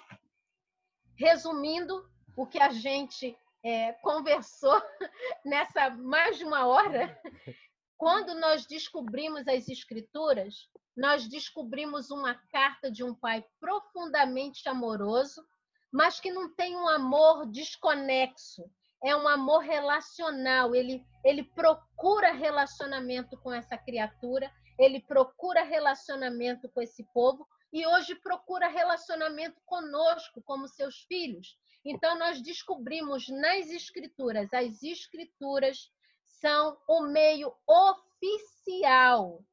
resumindo 1.15 2.09
o 2.35 2.47
que 2.47 2.59
a 2.59 2.69
gente 2.69 3.37
é, 3.63 3.93
conversou 3.93 4.81
nessa 5.45 5.91
mais 5.91 6.39
de 6.39 6.43
uma 6.43 6.65
hora, 6.65 7.21
quando 7.99 8.33
nós 8.33 8.65
descobrimos 8.65 9.45
as 9.45 9.67
escrituras, 9.67 10.69
nós 10.95 11.27
descobrimos 11.27 12.09
uma 12.09 12.33
carta 12.49 12.89
de 12.89 13.03
um 13.03 13.13
pai 13.13 13.45
profundamente 13.59 14.69
amoroso, 14.69 15.45
mas 15.91 16.17
que 16.17 16.31
não 16.31 16.49
tem 16.55 16.77
um 16.77 16.87
amor 16.87 17.45
desconexo, 17.51 18.63
é 19.03 19.13
um 19.13 19.27
amor 19.27 19.59
relacional. 19.59 20.73
Ele, 20.73 21.05
ele 21.25 21.43
procura 21.43 22.31
relacionamento 22.31 23.37
com 23.39 23.51
essa 23.51 23.77
criatura, 23.77 24.49
ele 24.79 25.01
procura 25.01 25.63
relacionamento 25.63 26.69
com 26.69 26.81
esse 26.81 27.03
povo 27.13 27.45
e 27.73 27.85
hoje 27.85 28.15
procura 28.15 28.69
relacionamento 28.69 29.59
conosco, 29.65 30.41
como 30.43 30.69
seus 30.69 31.01
filhos. 31.01 31.57
Então, 31.83 32.17
nós 32.17 32.41
descobrimos 32.41 33.27
nas 33.27 33.69
Escrituras, 33.69 34.53
as 34.53 34.81
Escrituras 34.83 35.91
são 36.41 36.77
o 36.87 37.01
meio 37.01 37.53
oficial, 37.67 39.43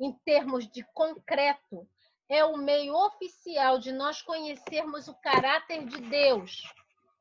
em 0.00 0.12
termos 0.24 0.70
de 0.70 0.82
concreto, 0.92 1.88
é 2.28 2.44
o 2.44 2.56
meio 2.56 2.94
oficial 2.94 3.78
de 3.78 3.92
nós 3.92 4.22
conhecermos 4.22 5.08
o 5.08 5.14
caráter 5.14 5.86
de 5.86 6.00
Deus. 6.00 6.62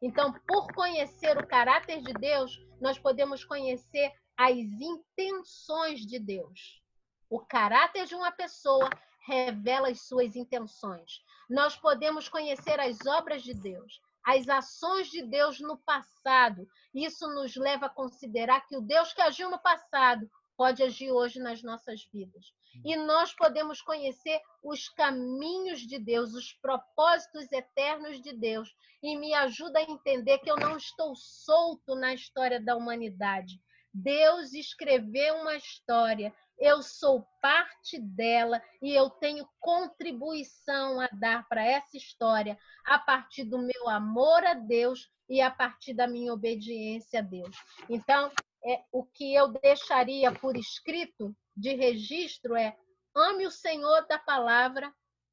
Então, 0.02 0.34
por 0.48 0.72
conhecer 0.74 1.38
o 1.38 1.48
caráter 1.48 2.02
de 2.02 2.14
Deus, 2.14 2.60
nós 2.82 2.98
podemos 2.98 3.44
conhecer 3.44 4.12
as 4.36 4.58
intenções 4.58 6.02
de 6.02 6.20
Deus. 6.20 6.82
O 7.30 7.40
caráter 7.40 8.06
de 8.06 8.16
uma 8.16 8.32
pessoa 8.32 8.90
revela 9.26 9.90
as 9.90 10.02
suas 10.02 10.36
intenções. 10.36 11.24
Nós 11.50 11.76
podemos 11.76 12.28
conhecer 12.28 12.80
as 12.80 13.06
obras 13.06 13.44
de 13.44 13.54
Deus, 13.54 14.02
as 14.26 14.48
ações 14.48 15.08
de 15.10 15.24
Deus 15.24 15.60
no 15.60 15.78
passado. 15.78 16.68
Isso 16.94 17.28
nos 17.28 17.56
leva 17.56 17.88
a 17.88 17.94
considerar 17.94 18.66
que 18.68 18.78
o 18.78 18.82
Deus 18.82 19.14
que 19.14 19.22
agiu 19.22 19.50
no 19.50 19.60
passado 19.60 20.30
pode 20.56 20.84
agir 20.84 21.12
hoje 21.12 21.40
nas 21.40 21.62
nossas 21.64 22.08
vidas. 22.12 22.54
E 22.86 22.96
nós 22.96 23.34
podemos 23.34 23.82
conhecer 23.82 24.40
os 24.64 24.90
caminhos 24.90 25.82
de 25.82 26.00
Deus, 26.00 26.34
os 26.34 26.54
propósitos 26.54 27.52
eternos 27.52 28.22
de 28.22 28.34
Deus. 28.34 28.74
E 29.02 29.18
me 29.18 29.34
ajuda 29.34 29.80
a 29.80 29.84
entender 29.84 30.40
que 30.40 30.50
eu 30.50 30.56
não 30.56 30.78
estou 30.78 31.16
solto 31.16 31.96
na 31.96 32.14
história 32.14 32.60
da 32.60 32.76
humanidade. 32.76 33.60
Deus 33.94 34.54
escreveu 34.54 35.36
uma 35.36 35.56
história 35.56 36.34
eu 36.64 36.82
sou 36.82 37.28
parte 37.42 38.00
dela 38.00 38.62
e 38.82 38.96
eu 38.96 39.10
tenho 39.10 39.46
contribuição 39.60 41.02
a 41.02 41.10
dar 41.12 41.46
para 41.50 41.62
essa 41.62 41.98
história 41.98 42.58
a 42.86 42.98
partir 42.98 43.44
do 43.44 43.58
meu 43.60 43.90
amor 43.90 44.46
a 44.46 44.54
Deus 44.54 45.12
e 45.30 45.42
a 45.42 45.52
partir 45.52 45.94
da 45.94 46.08
minha 46.08 46.32
obediência 46.34 47.20
a 47.20 47.22
Deus. 47.22 47.54
Então, 47.90 48.32
é, 48.66 48.82
o 48.94 49.04
que 49.04 49.36
eu 49.36 49.50
deixaria 49.50 50.32
por 50.32 50.56
escrito 50.56 51.36
de 51.56 51.76
registro 51.76 52.56
é: 52.56 52.74
ame 53.14 53.46
o 53.46 53.52
Senhor 53.52 54.08
da 54.08 54.18
palavra, 54.18 54.90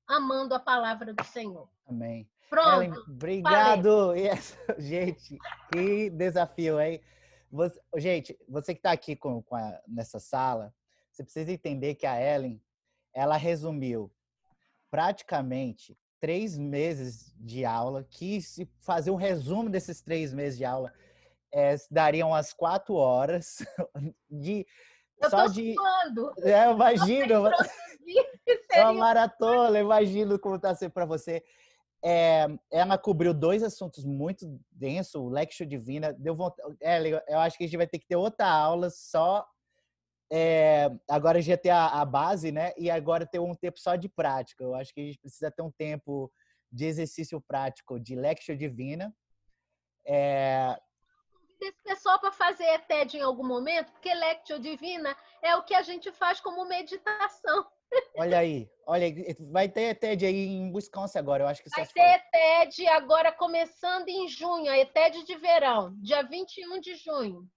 amando 0.09 0.53
a 0.53 0.59
palavra 0.59 1.15
do 1.15 1.23
Senhor. 1.23 1.69
Amém. 1.87 2.29
Pronto. 2.49 2.83
Ellen, 2.83 2.93
obrigado. 3.09 4.17
Yes. 4.17 4.59
Gente, 4.79 5.39
que 5.73 6.11
desafio, 6.11 6.81
hein? 6.81 7.01
Você, 7.53 7.81
gente, 7.97 8.39
você 8.49 8.75
que 8.75 8.79
está 8.79 8.93
aqui 8.93 9.17
com, 9.17 9.43
com 9.43 9.57
a, 9.57 9.81
nessa 9.87 10.21
sala, 10.21 10.73
você 11.21 11.25
precisa 11.25 11.53
entender 11.53 11.95
que 11.95 12.07
a 12.07 12.21
Ellen, 12.21 12.61
ela 13.15 13.37
resumiu 13.37 14.11
praticamente 14.91 15.97
três 16.19 16.57
meses 16.57 17.35
de 17.37 17.65
aula, 17.65 18.05
que 18.05 18.41
se 18.41 18.69
fazer 18.81 19.11
um 19.11 19.17
resumo 19.17 19.69
desses 19.69 20.01
três 20.01 20.33
meses 20.33 20.59
de 20.59 20.65
aula, 20.65 20.93
é, 21.53 21.75
dariam 21.91 22.29
umas 22.29 22.53
quatro 22.53 22.95
horas 22.95 23.59
de 24.31 24.67
eu 25.21 25.29
só 25.29 25.47
de 25.47 25.75
suando. 25.75 26.33
é, 26.43 26.71
imagino 26.71 27.49
é 28.73 28.83
uma 28.83 28.93
maratona 28.95 29.81
imagino 29.81 30.39
como 30.39 30.57
está 30.57 30.75
sendo 30.75 30.93
para 30.93 31.05
você 31.05 31.43
é, 32.03 32.47
ela 32.71 32.97
cobriu 32.97 33.35
dois 33.35 33.63
assuntos 33.63 34.05
muito 34.05 34.47
densos 34.71 35.17
o 35.17 35.29
Lectio 35.29 35.67
Divina 35.67 36.13
deu 36.13 36.37
vontade, 36.37 36.77
é, 36.81 37.23
eu 37.29 37.39
acho 37.41 37.59
que 37.59 37.65
a 37.65 37.67
gente 37.67 37.77
vai 37.77 37.87
ter 37.87 37.99
que 37.99 38.07
ter 38.07 38.17
outra 38.17 38.49
aula 38.49 38.89
só 38.89 39.45
é, 40.33 40.89
agora 41.09 41.43
já 41.43 41.57
ter 41.57 41.71
a, 41.71 41.87
a, 41.87 42.05
base, 42.05 42.53
né? 42.53 42.73
E 42.79 42.89
agora 42.89 43.27
ter 43.27 43.41
um 43.41 43.55
tempo 43.55 43.81
só 43.81 43.97
de 43.97 44.09
prática. 44.09 44.63
Eu 44.63 44.75
acho 44.75 44.95
que 44.95 45.01
a 45.01 45.05
gente 45.05 45.19
precisa 45.19 45.51
ter 45.51 45.63
um 45.63 45.71
tempo 45.71 46.31
de 46.71 46.85
exercício 46.85 47.41
prático 47.41 47.99
de 47.99 48.15
lecture 48.15 48.57
divina. 48.57 49.13
É... 50.07 50.77
Esse 51.61 51.83
pessoal 51.83 52.19
para 52.19 52.33
fazer 52.33 52.79
TED 52.87 53.19
em 53.19 53.23
algum 53.23 53.47
momento, 53.47 53.93
porque 53.93 54.13
lecture 54.15 54.59
divina 54.59 55.17
é 55.43 55.55
o 55.57 55.63
que 55.63 55.75
a 55.75 55.83
gente 55.83 56.11
faz 56.13 56.41
como 56.41 56.65
meditação. 56.65 57.67
Olha 58.17 58.39
aí, 58.39 58.71
olha 58.87 59.07
vai 59.51 59.69
ter 59.69 59.95
TED 59.97 60.25
aí 60.25 60.47
em 60.47 60.73
Wisconsin 60.73 61.19
agora, 61.19 61.43
eu 61.43 61.49
acho 61.49 61.63
que 61.63 61.71
Vai 61.71 61.87
ter 61.87 62.23
TED 62.31 62.87
agora 62.87 63.33
começando 63.33 64.09
em 64.09 64.29
junho, 64.29 64.71
a 64.71 64.87
TED 64.87 65.25
de 65.25 65.37
verão, 65.37 65.93
dia 66.01 66.23
21 66.23 66.81
de 66.81 66.95
junho. 66.95 67.49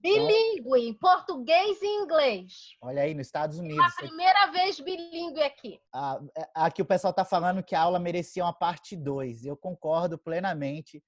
Bilíngue, 0.00 0.88
em 0.88 0.94
português 0.94 1.80
e 1.80 1.86
inglês. 1.86 2.76
Olha 2.80 3.02
aí, 3.02 3.14
nos 3.14 3.26
Estados 3.26 3.58
Unidos. 3.58 3.84
É 3.84 3.88
a 3.88 4.06
primeira 4.08 4.46
vez 4.46 4.80
bilíngue 4.80 5.42
aqui. 5.42 5.80
Ah, 5.92 6.20
é, 6.36 6.48
aqui 6.54 6.82
o 6.82 6.86
pessoal 6.86 7.12
está 7.12 7.24
falando 7.24 7.62
que 7.62 7.74
a 7.74 7.80
aula 7.80 7.98
merecia 7.98 8.44
uma 8.44 8.52
parte 8.52 8.96
2. 8.96 9.44
Eu 9.44 9.56
concordo 9.56 10.18
plenamente. 10.18 11.02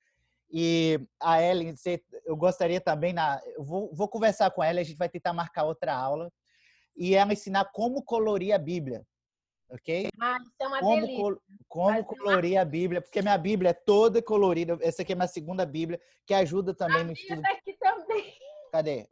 E 0.50 1.00
a 1.20 1.42
Ellen, 1.42 1.74
eu 2.24 2.36
gostaria 2.36 2.80
também, 2.80 3.12
na, 3.12 3.40
eu 3.56 3.64
vou, 3.64 3.92
vou 3.92 4.08
conversar 4.08 4.50
com 4.50 4.62
ela, 4.62 4.80
a 4.80 4.84
gente 4.84 4.96
vai 4.96 5.08
tentar 5.08 5.32
marcar 5.32 5.64
outra 5.64 5.94
aula 5.94 6.30
e 6.96 7.14
ela 7.14 7.32
ensinar 7.32 7.70
como 7.72 8.02
colorir 8.02 8.54
a 8.54 8.58
Bíblia. 8.58 9.04
Ok? 9.70 10.08
Ah, 10.20 10.38
isso 10.40 10.54
é 10.60 10.66
uma 10.68 10.80
como, 10.80 11.06
delícia. 11.06 11.36
Como 11.66 12.04
colorir 12.04 12.58
a 12.58 12.64
Bíblia, 12.64 13.00
porque 13.00 13.22
minha 13.22 13.38
Bíblia 13.38 13.70
é 13.70 13.74
toda 13.74 14.22
colorida. 14.22 14.78
Essa 14.80 15.02
aqui 15.02 15.12
é 15.12 15.16
minha 15.16 15.26
segunda 15.26 15.66
Bíblia, 15.66 16.00
que 16.26 16.34
ajuda 16.34 16.74
também 16.74 17.00
a 17.00 17.04
no 17.04 17.12
estudo. 17.12 17.42
Tá 17.42 17.50
aqui 17.50 17.76
também. 17.78 18.34
Cadê? 18.70 19.08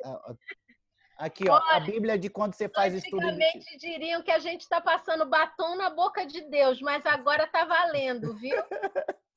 Aqui, 1.18 1.48
ó, 1.48 1.54
Olha, 1.54 1.76
a 1.76 1.80
Bíblia 1.80 2.18
de 2.18 2.28
quando 2.28 2.54
você 2.54 2.68
faz 2.68 2.94
estudo. 2.94 3.26
Antigamente 3.26 3.78
diriam 3.78 4.22
que 4.22 4.30
a 4.30 4.38
gente 4.38 4.60
está 4.60 4.80
passando 4.80 5.28
batom 5.28 5.76
na 5.76 5.90
boca 5.90 6.26
de 6.26 6.42
Deus, 6.42 6.80
mas 6.80 7.04
agora 7.06 7.46
tá 7.46 7.64
valendo, 7.64 8.34
viu? 8.36 8.56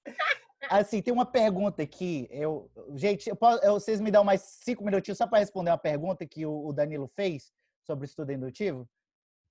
assim, 0.61 1.01
tem 1.01 1.13
uma 1.13 1.25
pergunta 1.25 1.81
aqui. 1.81 2.27
Eu, 2.31 2.69
gente, 2.95 3.29
eu 3.29 3.35
posso, 3.35 3.63
eu, 3.63 3.73
vocês 3.73 3.99
me 3.99 4.11
dão 4.11 4.23
mais 4.23 4.41
cinco 4.41 4.83
minutinhos 4.83 5.17
só 5.17 5.27
para 5.27 5.39
responder 5.39 5.71
uma 5.71 5.77
pergunta 5.77 6.25
que 6.25 6.45
o, 6.45 6.67
o 6.67 6.73
Danilo 6.73 7.07
fez 7.07 7.51
sobre 7.83 8.05
estudo 8.05 8.31
indutivo? 8.31 8.87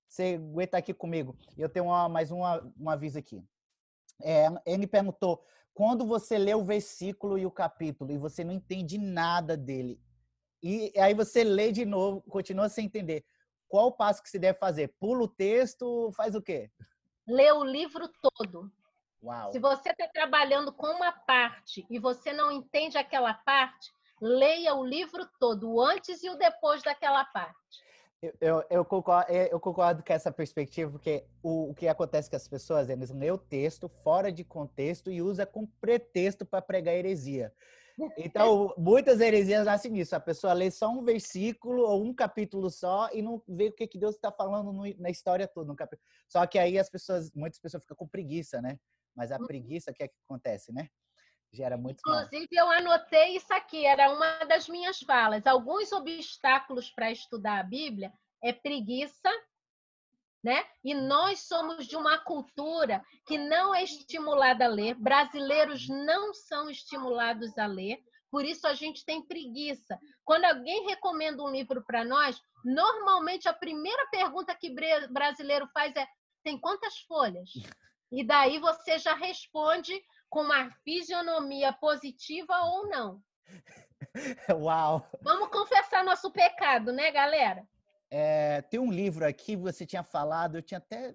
Você 0.07 0.35
aguenta 0.35 0.77
aqui 0.77 0.93
comigo. 0.93 1.37
Eu 1.57 1.69
tenho 1.69 1.85
uma, 1.85 2.07
mais 2.07 2.31
uma, 2.31 2.61
um 2.79 2.89
aviso 2.89 3.17
aqui. 3.17 3.43
É, 4.21 4.47
ele 4.65 4.87
perguntou: 4.87 5.43
quando 5.73 6.05
você 6.05 6.37
lê 6.37 6.53
o 6.53 6.63
versículo 6.63 7.37
e 7.37 7.45
o 7.45 7.51
capítulo 7.51 8.11
e 8.11 8.17
você 8.17 8.43
não 8.43 8.53
entende 8.53 8.97
nada 8.97 9.57
dele, 9.57 9.99
e 10.63 10.91
aí 10.97 11.13
você 11.13 11.43
lê 11.43 11.71
de 11.71 11.85
novo, 11.85 12.21
continua 12.21 12.69
sem 12.69 12.85
entender, 12.85 13.25
qual 13.67 13.87
o 13.87 13.91
passo 13.91 14.23
que 14.23 14.29
se 14.29 14.39
deve 14.39 14.57
fazer? 14.57 14.95
Pula 14.99 15.23
o 15.23 15.27
texto, 15.27 16.11
faz 16.15 16.33
o 16.33 16.41
quê? 16.41 16.71
Lê 17.27 17.51
o 17.51 17.63
livro 17.63 18.09
todo. 18.21 18.71
Uau. 19.25 19.51
Se 19.51 19.59
você 19.59 19.89
está 19.89 20.07
trabalhando 20.07 20.71
com 20.71 20.85
uma 20.85 21.11
parte 21.11 21.85
e 21.89 21.97
você 21.97 22.31
não 22.31 22.51
entende 22.51 22.95
aquela 22.95 23.33
parte, 23.33 23.91
leia 24.21 24.75
o 24.75 24.85
livro 24.85 25.27
todo, 25.39 25.67
o 25.71 25.81
antes 25.81 26.23
e 26.23 26.29
o 26.29 26.37
depois 26.37 26.83
daquela 26.83 27.25
parte. 27.25 27.83
Eu, 28.39 28.63
eu, 28.69 28.85
concordo, 28.85 29.31
é, 29.31 29.51
eu 29.51 29.59
concordo 29.59 30.03
com 30.03 30.13
essa 30.13 30.31
perspectiva, 30.31 30.91
porque 30.91 31.25
o, 31.43 31.71
o 31.71 31.75
que 31.75 31.87
acontece 31.87 32.29
com 32.29 32.35
as 32.35 32.47
pessoas, 32.47 32.89
eles 32.89 33.09
lêem 33.09 33.31
o 33.31 33.37
texto 33.37 33.89
fora 34.03 34.31
de 34.31 34.43
contexto 34.43 35.11
e 35.11 35.21
usa 35.21 35.45
como 35.45 35.67
pretexto 35.81 36.45
para 36.45 36.61
pregar 36.61 36.95
heresia. 36.95 37.51
Então, 38.17 38.73
muitas 38.77 39.19
heresias 39.19 39.65
nascem 39.65 39.91
nisso. 39.91 40.15
A 40.15 40.19
pessoa 40.19 40.53
lê 40.53 40.69
só 40.69 40.89
um 40.89 41.03
versículo 41.03 41.83
ou 41.83 42.03
um 42.03 42.13
capítulo 42.13 42.69
só 42.69 43.09
e 43.11 43.21
não 43.21 43.41
vê 43.47 43.67
o 43.67 43.73
que, 43.73 43.87
que 43.87 43.97
Deus 43.97 44.15
está 44.15 44.31
falando 44.31 44.71
no, 44.71 44.83
na 44.97 45.09
história 45.09 45.47
toda. 45.47 45.67
No 45.67 45.75
capítulo. 45.75 46.05
Só 46.27 46.45
que 46.45 46.57
aí 46.57 46.77
as 46.79 46.89
pessoas, 46.89 47.31
muitas 47.33 47.59
pessoas 47.59 47.83
ficam 47.83 47.97
com 47.97 48.07
preguiça, 48.07 48.61
né? 48.61 48.79
Mas 49.15 49.31
a 49.31 49.37
uhum. 49.37 49.45
preguiça, 49.45 49.91
o 49.91 49.93
que 49.93 50.03
é 50.03 50.07
que 50.07 50.15
acontece, 50.25 50.73
né? 50.73 50.89
Gera 51.51 51.77
muito 51.77 51.99
Inclusive, 51.99 52.47
mal. 52.53 52.65
eu 52.65 52.71
anotei 52.71 53.37
isso 53.37 53.53
aqui, 53.53 53.85
era 53.85 54.11
uma 54.11 54.43
das 54.45 54.67
minhas 54.67 54.99
falas. 54.99 55.47
Alguns 55.47 55.91
obstáculos 55.91 56.91
para 56.91 57.11
estudar 57.11 57.59
a 57.59 57.63
Bíblia 57.63 58.11
é 58.43 58.51
preguiça, 58.51 59.29
né? 60.43 60.63
E 60.83 60.93
nós 60.93 61.47
somos 61.47 61.87
de 61.87 61.95
uma 61.95 62.19
cultura 62.19 63.03
que 63.25 63.37
não 63.37 63.73
é 63.73 63.83
estimulada 63.83 64.65
a 64.65 64.67
ler. 64.67 64.95
Brasileiros 64.95 65.87
não 65.87 66.33
são 66.33 66.69
estimulados 66.69 67.57
a 67.57 67.65
ler. 67.65 68.03
Por 68.29 68.43
isso 68.43 68.67
a 68.67 68.73
gente 68.73 69.05
tem 69.05 69.25
preguiça. 69.25 69.97
Quando 70.23 70.45
alguém 70.45 70.87
recomenda 70.87 71.41
um 71.41 71.49
livro 71.49 71.83
para 71.85 72.03
nós, 72.03 72.39
normalmente 72.63 73.47
a 73.47 73.53
primeira 73.53 74.05
pergunta 74.11 74.53
que 74.53 74.75
brasileiro 75.09 75.67
faz 75.73 75.95
é: 75.95 76.05
tem 76.43 76.59
quantas 76.59 76.99
folhas? 76.99 77.49
E 78.15 78.23
daí 78.23 78.59
você 78.59 78.97
já 78.97 79.13
responde 79.13 79.93
com 80.29 80.41
uma 80.41 80.71
fisionomia 80.83 81.73
positiva 81.73 82.57
ou 82.63 82.89
não. 82.89 83.21
Uau! 84.49 85.07
Vamos 85.21 85.49
confessar 85.49 86.03
nosso 86.03 86.31
pecado, 86.31 86.91
né, 86.91 87.11
galera? 87.11 87.67
é, 88.17 88.61
tem 88.61 88.79
um 88.79 88.91
livro 88.91 89.25
aqui, 89.25 89.57
você 89.57 89.85
tinha 89.85 90.01
falado, 90.03 90.57
eu 90.57 90.61
tinha 90.61 90.77
até 90.77 91.13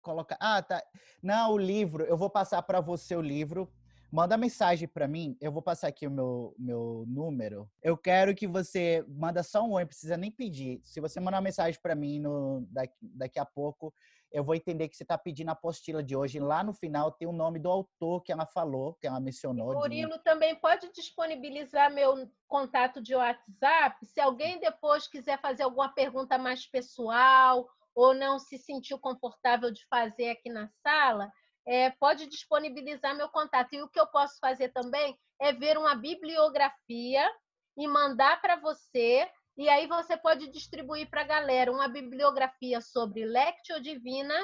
colocado. 0.00 0.38
Ah, 0.40 0.62
tá. 0.62 0.80
Não, 1.20 1.52
o 1.52 1.58
livro, 1.58 2.04
eu 2.04 2.16
vou 2.16 2.30
passar 2.30 2.62
para 2.62 2.80
você 2.80 3.16
o 3.16 3.20
livro. 3.20 3.68
Manda 4.12 4.36
mensagem 4.36 4.88
para 4.88 5.06
mim, 5.06 5.36
eu 5.40 5.52
vou 5.52 5.62
passar 5.62 5.86
aqui 5.86 6.06
o 6.06 6.10
meu, 6.10 6.54
meu 6.58 7.04
número. 7.06 7.70
Eu 7.80 7.96
quero 7.96 8.34
que 8.34 8.46
você 8.46 9.04
manda 9.08 9.42
só 9.42 9.62
um 9.62 9.72
oi, 9.72 9.82
não 9.82 9.88
precisa 9.88 10.16
nem 10.16 10.32
pedir. 10.32 10.80
Se 10.84 11.00
você 11.00 11.20
mandar 11.20 11.36
uma 11.36 11.44
mensagem 11.44 11.78
para 11.80 11.94
mim 11.94 12.18
no, 12.18 12.66
daqui, 12.70 12.96
daqui 13.00 13.38
a 13.38 13.44
pouco, 13.44 13.94
eu 14.32 14.42
vou 14.42 14.54
entender 14.54 14.88
que 14.88 14.96
você 14.96 15.04
está 15.04 15.16
pedindo 15.16 15.48
a 15.50 15.52
apostila 15.52 16.02
de 16.02 16.16
hoje. 16.16 16.40
Lá 16.40 16.62
no 16.64 16.72
final 16.72 17.12
tem 17.12 17.28
o 17.28 17.32
nome 17.32 17.60
do 17.60 17.68
autor 17.68 18.22
que 18.22 18.32
ela 18.32 18.46
falou, 18.46 18.94
que 18.94 19.06
ela 19.06 19.20
mencionou. 19.20 19.74
Murilo 19.74 20.18
de... 20.18 20.24
também 20.24 20.56
pode 20.56 20.90
disponibilizar 20.92 21.92
meu 21.92 22.28
contato 22.48 23.00
de 23.00 23.14
WhatsApp. 23.14 24.04
Se 24.06 24.20
alguém 24.20 24.58
depois 24.58 25.06
quiser 25.06 25.40
fazer 25.40 25.62
alguma 25.62 25.88
pergunta 25.92 26.36
mais 26.36 26.66
pessoal 26.66 27.68
ou 27.94 28.14
não 28.14 28.38
se 28.38 28.56
sentiu 28.58 28.98
confortável 28.98 29.70
de 29.70 29.84
fazer 29.86 30.30
aqui 30.30 30.48
na 30.48 30.68
sala, 30.82 31.30
é, 31.66 31.90
pode 31.90 32.26
disponibilizar 32.26 33.16
meu 33.16 33.28
contato. 33.28 33.72
E 33.74 33.82
o 33.82 33.88
que 33.88 34.00
eu 34.00 34.06
posso 34.06 34.38
fazer 34.40 34.70
também 34.70 35.16
é 35.40 35.52
ver 35.52 35.78
uma 35.78 35.94
bibliografia 35.94 37.28
e 37.76 37.86
mandar 37.86 38.40
para 38.40 38.56
você 38.56 39.28
e 39.60 39.68
aí 39.68 39.86
você 39.86 40.16
pode 40.16 40.50
distribuir 40.50 41.10
para 41.10 41.20
a 41.20 41.26
galera 41.26 41.70
uma 41.70 41.86
bibliografia 41.86 42.80
sobre 42.80 43.26
Lectio 43.26 43.78
Divina. 43.78 44.34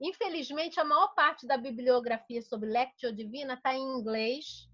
Infelizmente, 0.00 0.80
a 0.80 0.84
maior 0.84 1.14
parte 1.14 1.46
da 1.46 1.56
bibliografia 1.56 2.42
sobre 2.42 2.68
Lectio 2.68 3.14
Divina 3.14 3.54
está 3.54 3.74
em 3.74 3.80
inglês, 3.80 4.68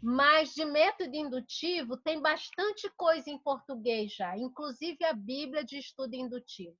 mas 0.00 0.54
de 0.54 0.64
método 0.64 1.14
indutivo 1.14 1.98
tem 1.98 2.22
bastante 2.22 2.88
coisa 2.96 3.28
em 3.28 3.38
português 3.38 4.14
já, 4.14 4.34
inclusive 4.38 5.04
a 5.04 5.12
Bíblia 5.12 5.62
de 5.62 5.76
estudo 5.76 6.14
indutivo. 6.14 6.74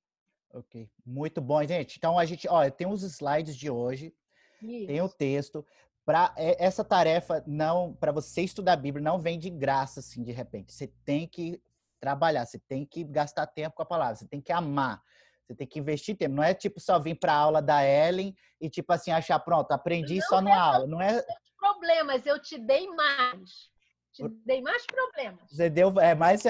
Ok, 0.55 0.89
muito 1.05 1.39
bom, 1.39 1.63
gente. 1.65 1.99
Então 1.99 2.19
a 2.19 2.25
gente, 2.25 2.49
olha, 2.49 2.71
tem 2.71 2.87
os 2.87 3.03
slides 3.03 3.57
de 3.57 3.69
hoje, 3.69 4.15
Isso. 4.63 4.87
tem 4.87 5.01
o 5.01 5.09
texto. 5.09 5.67
Para 6.05 6.35
é, 6.37 6.65
essa 6.65 6.85
tarefa 6.85 7.43
não, 7.47 7.95
para 7.95 8.13
você 8.13 8.43
estudar 8.43 8.73
a 8.73 8.77
Bíblia 8.77 9.03
não 9.03 9.21
vem 9.21 9.39
de 9.39 9.51
graça 9.51 10.01
assim 10.01 10.23
de 10.23 10.33
repente. 10.33 10.73
Você 10.73 10.89
tem 11.05 11.27
que 11.27 11.61
trabalhar, 12.01 12.45
você 12.45 12.59
tem 12.59 12.85
que 12.85 13.05
gastar 13.05 13.47
tempo 13.47 13.77
com 13.77 13.83
a 13.83 13.87
palavra, 13.87 14.17
você 14.17 14.27
tem 14.27 14.41
que 14.41 14.53
amar, 14.53 15.01
você 15.47 15.55
tem 15.55 15.67
que 15.67 15.79
investir 15.79 16.17
tempo. 16.17 16.35
Não 16.35 16.43
é 16.43 16.53
tipo 16.53 16.81
só 16.81 16.99
vir 16.99 17.15
para 17.15 17.33
a 17.33 17.37
aula 17.37 17.63
da 17.63 17.85
Ellen 17.87 18.35
e 18.61 18.69
tipo 18.69 18.93
assim 18.93 19.13
achar 19.13 19.39
pronto, 19.39 19.71
aprendi 19.71 20.19
não 20.19 20.27
só 20.27 20.39
é 20.39 20.41
numa 20.43 20.61
aula, 20.61 20.87
não 20.87 21.01
é 21.01 21.25
problemas, 21.57 22.27
eu 22.27 22.41
te 22.41 22.59
dei 22.59 22.89
mais. 22.89 23.72
Te 24.13 24.29
dei 24.45 24.61
mais 24.61 24.85
problemas. 24.87 25.51
Você 25.51 25.71
deu 25.71 25.99
é, 25.99 26.15
mais 26.15 26.43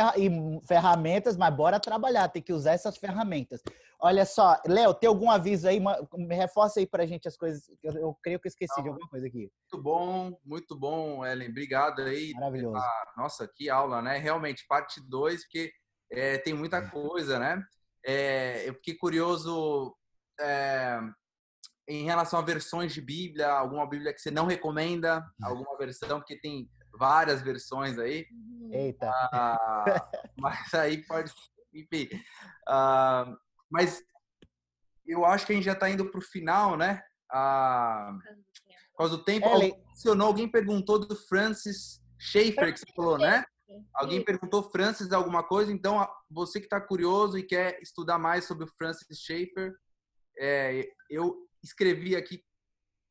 ferramentas, 0.66 1.36
mas 1.36 1.54
bora 1.54 1.78
trabalhar, 1.78 2.28
tem 2.28 2.42
que 2.42 2.52
usar 2.52 2.72
essas 2.72 2.96
ferramentas. 2.96 3.62
Olha 4.00 4.26
só, 4.26 4.60
Léo, 4.66 4.92
tem 4.92 5.06
algum 5.06 5.30
aviso 5.30 5.68
aí? 5.68 5.78
Me 5.78 6.34
reforça 6.34 6.80
aí 6.80 6.86
pra 6.86 7.06
gente 7.06 7.28
as 7.28 7.36
coisas. 7.36 7.70
Eu, 7.80 7.92
eu 7.92 8.18
creio 8.20 8.40
que 8.40 8.48
eu 8.48 8.50
esqueci 8.50 8.76
Não. 8.78 8.82
de 8.82 8.88
alguma 8.88 9.08
coisa 9.08 9.28
aqui. 9.28 9.48
Muito 9.72 9.82
bom, 9.82 10.40
muito 10.44 10.76
bom, 10.76 11.24
Ellen. 11.24 11.50
Obrigado 11.50 12.02
aí. 12.02 12.32
Maravilhoso. 12.32 12.76
Ah, 12.76 13.12
nossa, 13.16 13.48
que 13.54 13.70
aula, 13.70 14.02
né? 14.02 14.18
Realmente, 14.18 14.66
parte 14.66 15.00
2, 15.00 15.42
porque 15.44 15.72
é, 16.10 16.36
tem 16.38 16.52
muita 16.52 16.78
é. 16.78 16.88
coisa, 16.90 17.38
né? 17.38 17.62
É, 18.04 18.68
eu 18.68 18.74
fiquei 18.74 18.94
curioso 18.96 19.96
é, 20.40 20.98
em 21.88 22.04
relação 22.04 22.40
a 22.40 22.42
versões 22.42 22.92
de 22.92 23.00
Bíblia, 23.00 23.52
alguma 23.52 23.88
Bíblia 23.88 24.12
que 24.12 24.20
você 24.20 24.32
não 24.32 24.46
recomenda, 24.46 25.24
alguma 25.42 25.78
versão, 25.78 26.18
porque 26.18 26.40
tem 26.40 26.68
várias 26.92 27.42
versões 27.42 27.98
aí. 27.98 28.26
Eita! 28.70 29.10
Ah, 29.32 30.08
mas 30.38 30.74
aí 30.74 31.04
pode. 31.06 31.32
Enfim. 31.72 32.08
Ah, 32.66 33.36
mas 33.70 34.02
eu 35.06 35.24
acho 35.24 35.46
que 35.46 35.52
a 35.52 35.56
gente 35.56 35.64
já 35.64 35.72
está 35.72 35.90
indo 35.90 36.10
para 36.10 36.18
o 36.18 36.22
final, 36.22 36.76
né? 36.76 37.02
Ah, 37.30 38.16
por 38.92 38.98
causa 38.98 39.16
do 39.16 39.24
tempo. 39.24 39.46
Ellen... 39.46 39.72
Alguém, 40.06 40.26
alguém 40.26 40.48
perguntou 40.48 40.98
do 40.98 41.16
Francis 41.16 42.02
Schaeffer, 42.18 42.72
que 42.72 42.80
você 42.80 42.86
falou, 42.94 43.18
né? 43.18 43.44
Alguém 43.94 44.22
perguntou 44.22 44.70
Francis 44.70 45.12
alguma 45.12 45.42
coisa, 45.42 45.72
então 45.72 46.06
você 46.30 46.60
que 46.60 46.66
está 46.66 46.80
curioso 46.80 47.38
e 47.38 47.42
quer 47.42 47.80
estudar 47.80 48.18
mais 48.18 48.44
sobre 48.44 48.64
o 48.64 48.72
Francis 48.76 49.18
Schaeffer, 49.18 49.74
é, 50.36 50.88
eu 51.08 51.36
escrevi 51.62 52.14
aqui 52.14 52.44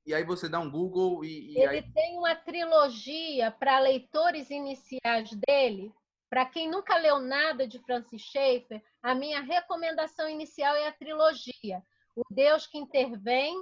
e 0.05 0.13
aí 0.13 0.23
você 0.23 0.49
dá 0.49 0.59
um 0.59 0.69
Google 0.69 1.23
e. 1.23 1.51
e 1.51 1.57
Ele 1.57 1.77
aí... 1.77 1.93
tem 1.93 2.17
uma 2.17 2.35
trilogia 2.35 3.51
para 3.51 3.79
leitores 3.79 4.49
iniciais 4.49 5.31
dele, 5.47 5.93
para 6.31 6.45
quem 6.45 6.71
nunca 6.71 6.97
leu 6.97 7.19
nada 7.19 7.67
de 7.67 7.77
Francis 7.79 8.21
Schaeffer, 8.21 8.81
a 9.03 9.13
minha 9.13 9.41
recomendação 9.41 10.29
inicial 10.29 10.73
é 10.75 10.87
a 10.87 10.93
trilogia. 10.93 11.83
O 12.15 12.23
Deus 12.31 12.65
que 12.65 12.77
intervém. 12.77 13.61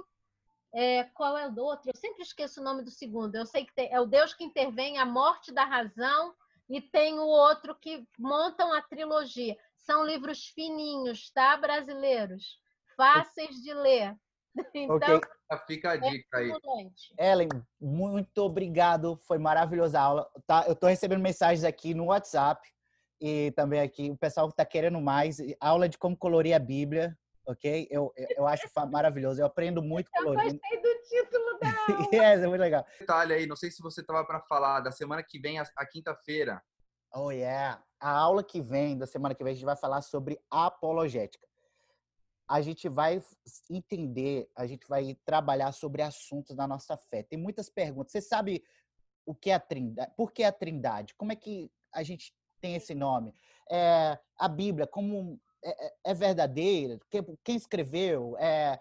É, 0.72 1.02
qual 1.14 1.36
é 1.36 1.48
o 1.48 1.50
do 1.50 1.64
outro? 1.64 1.90
Eu 1.90 1.96
sempre 1.96 2.22
esqueço 2.22 2.60
o 2.60 2.64
nome 2.64 2.84
do 2.84 2.90
segundo. 2.92 3.34
Eu 3.34 3.44
sei 3.44 3.64
que 3.64 3.74
tem, 3.74 3.92
é 3.92 4.00
o 4.00 4.06
Deus 4.06 4.32
que 4.32 4.44
intervém, 4.44 4.98
a 4.98 5.04
morte 5.04 5.52
da 5.52 5.64
razão, 5.64 6.32
e 6.68 6.80
tem 6.80 7.18
o 7.18 7.26
outro 7.26 7.74
que 7.74 8.06
montam 8.16 8.72
a 8.72 8.80
trilogia. 8.80 9.56
São 9.76 10.04
livros 10.04 10.46
fininhos, 10.46 11.28
tá, 11.32 11.56
brasileiros? 11.56 12.60
Fáceis 12.96 13.56
de 13.56 13.74
ler. 13.74 14.16
Então, 14.74 14.96
okay. 14.96 15.20
fica 15.66 15.92
a 15.92 15.96
dica 15.96 16.38
aí. 16.38 16.52
Ellen, 17.18 17.48
muito 17.80 18.38
obrigado. 18.38 19.20
Foi 19.26 19.38
maravilhosa 19.38 19.98
a 19.98 20.02
aula. 20.02 20.30
Tá, 20.46 20.64
eu 20.66 20.72
estou 20.72 20.88
recebendo 20.88 21.20
mensagens 21.20 21.64
aqui 21.64 21.94
no 21.94 22.06
WhatsApp 22.06 22.60
e 23.20 23.52
também 23.52 23.80
aqui. 23.80 24.10
O 24.10 24.16
pessoal 24.16 24.48
está 24.48 24.64
querendo 24.64 25.00
mais. 25.00 25.38
Aula 25.60 25.88
de 25.88 25.98
como 25.98 26.16
colorir 26.16 26.54
a 26.54 26.58
Bíblia, 26.58 27.16
ok? 27.46 27.86
Eu, 27.90 28.12
eu 28.16 28.46
acho 28.46 28.68
maravilhoso. 28.90 29.40
Eu 29.40 29.46
aprendo 29.46 29.82
muito 29.82 30.10
colorindo. 30.10 30.54
Eu 30.54 30.60
gostei 30.60 30.82
do 30.82 31.02
título 31.08 31.58
da 31.60 31.68
aula. 31.94 32.08
yes, 32.12 32.42
é 32.42 32.46
muito 32.46 32.60
legal. 32.60 32.86
Detalhe 32.98 33.34
aí, 33.34 33.46
não 33.46 33.56
sei 33.56 33.70
se 33.70 33.82
você 33.82 34.00
estava 34.00 34.24
para 34.24 34.40
falar 34.40 34.80
da 34.80 34.92
semana 34.92 35.22
que 35.22 35.38
vem, 35.38 35.58
a, 35.58 35.64
a 35.76 35.86
quinta-feira. 35.86 36.62
Oh, 37.12 37.30
yeah. 37.30 37.82
A 38.00 38.10
aula 38.10 38.42
que 38.42 38.60
vem, 38.60 38.96
da 38.96 39.06
semana 39.06 39.34
que 39.34 39.42
vem, 39.42 39.52
a 39.52 39.54
gente 39.54 39.64
vai 39.64 39.76
falar 39.76 40.00
sobre 40.00 40.40
apologética 40.48 41.49
a 42.50 42.60
gente 42.60 42.88
vai 42.88 43.22
entender, 43.70 44.50
a 44.56 44.66
gente 44.66 44.84
vai 44.88 45.16
trabalhar 45.24 45.70
sobre 45.70 46.02
assuntos 46.02 46.56
da 46.56 46.66
nossa 46.66 46.96
fé. 46.96 47.22
Tem 47.22 47.38
muitas 47.38 47.70
perguntas. 47.70 48.10
Você 48.10 48.20
sabe 48.20 48.64
o 49.24 49.32
que 49.32 49.50
é 49.50 49.54
a 49.54 49.60
Trindade? 49.60 50.12
Por 50.16 50.32
que 50.32 50.42
a 50.42 50.50
Trindade? 50.50 51.14
Como 51.14 51.30
é 51.30 51.36
que 51.36 51.70
a 51.92 52.02
gente 52.02 52.34
tem 52.60 52.74
esse 52.74 52.92
nome? 52.92 53.36
É, 53.70 54.18
a 54.36 54.48
Bíblia, 54.48 54.84
como 54.84 55.40
é, 55.62 55.86
é, 55.86 55.94
é 56.06 56.12
verdadeira? 56.12 56.98
Quem 57.44 57.54
escreveu? 57.54 58.36
É, 58.36 58.80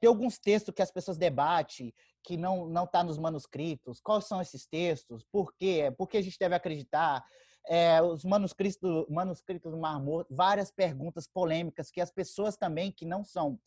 tem 0.00 0.08
alguns 0.08 0.36
textos 0.36 0.74
que 0.74 0.82
as 0.82 0.90
pessoas 0.90 1.16
debatem 1.16 1.94
que 2.24 2.36
não 2.36 2.66
não 2.68 2.82
está 2.82 3.04
nos 3.04 3.16
manuscritos. 3.16 4.00
Quais 4.00 4.24
são 4.24 4.42
esses 4.42 4.66
textos? 4.66 5.24
Por 5.30 5.54
quê? 5.54 5.94
Por 5.96 6.08
que 6.08 6.16
a 6.16 6.22
gente 6.22 6.36
deve 6.36 6.56
acreditar? 6.56 7.24
É, 7.68 8.00
os 8.00 8.24
manuscritos, 8.24 8.78
manuscritos 9.08 9.72
do 9.72 9.78
Mar 9.78 10.00
Morto, 10.00 10.34
várias 10.34 10.70
perguntas 10.70 11.26
polêmicas 11.26 11.90
que 11.90 12.00
as 12.00 12.10
pessoas 12.10 12.56
também 12.56 12.92
que 12.92 13.04
não 13.04 13.24
são 13.24 13.58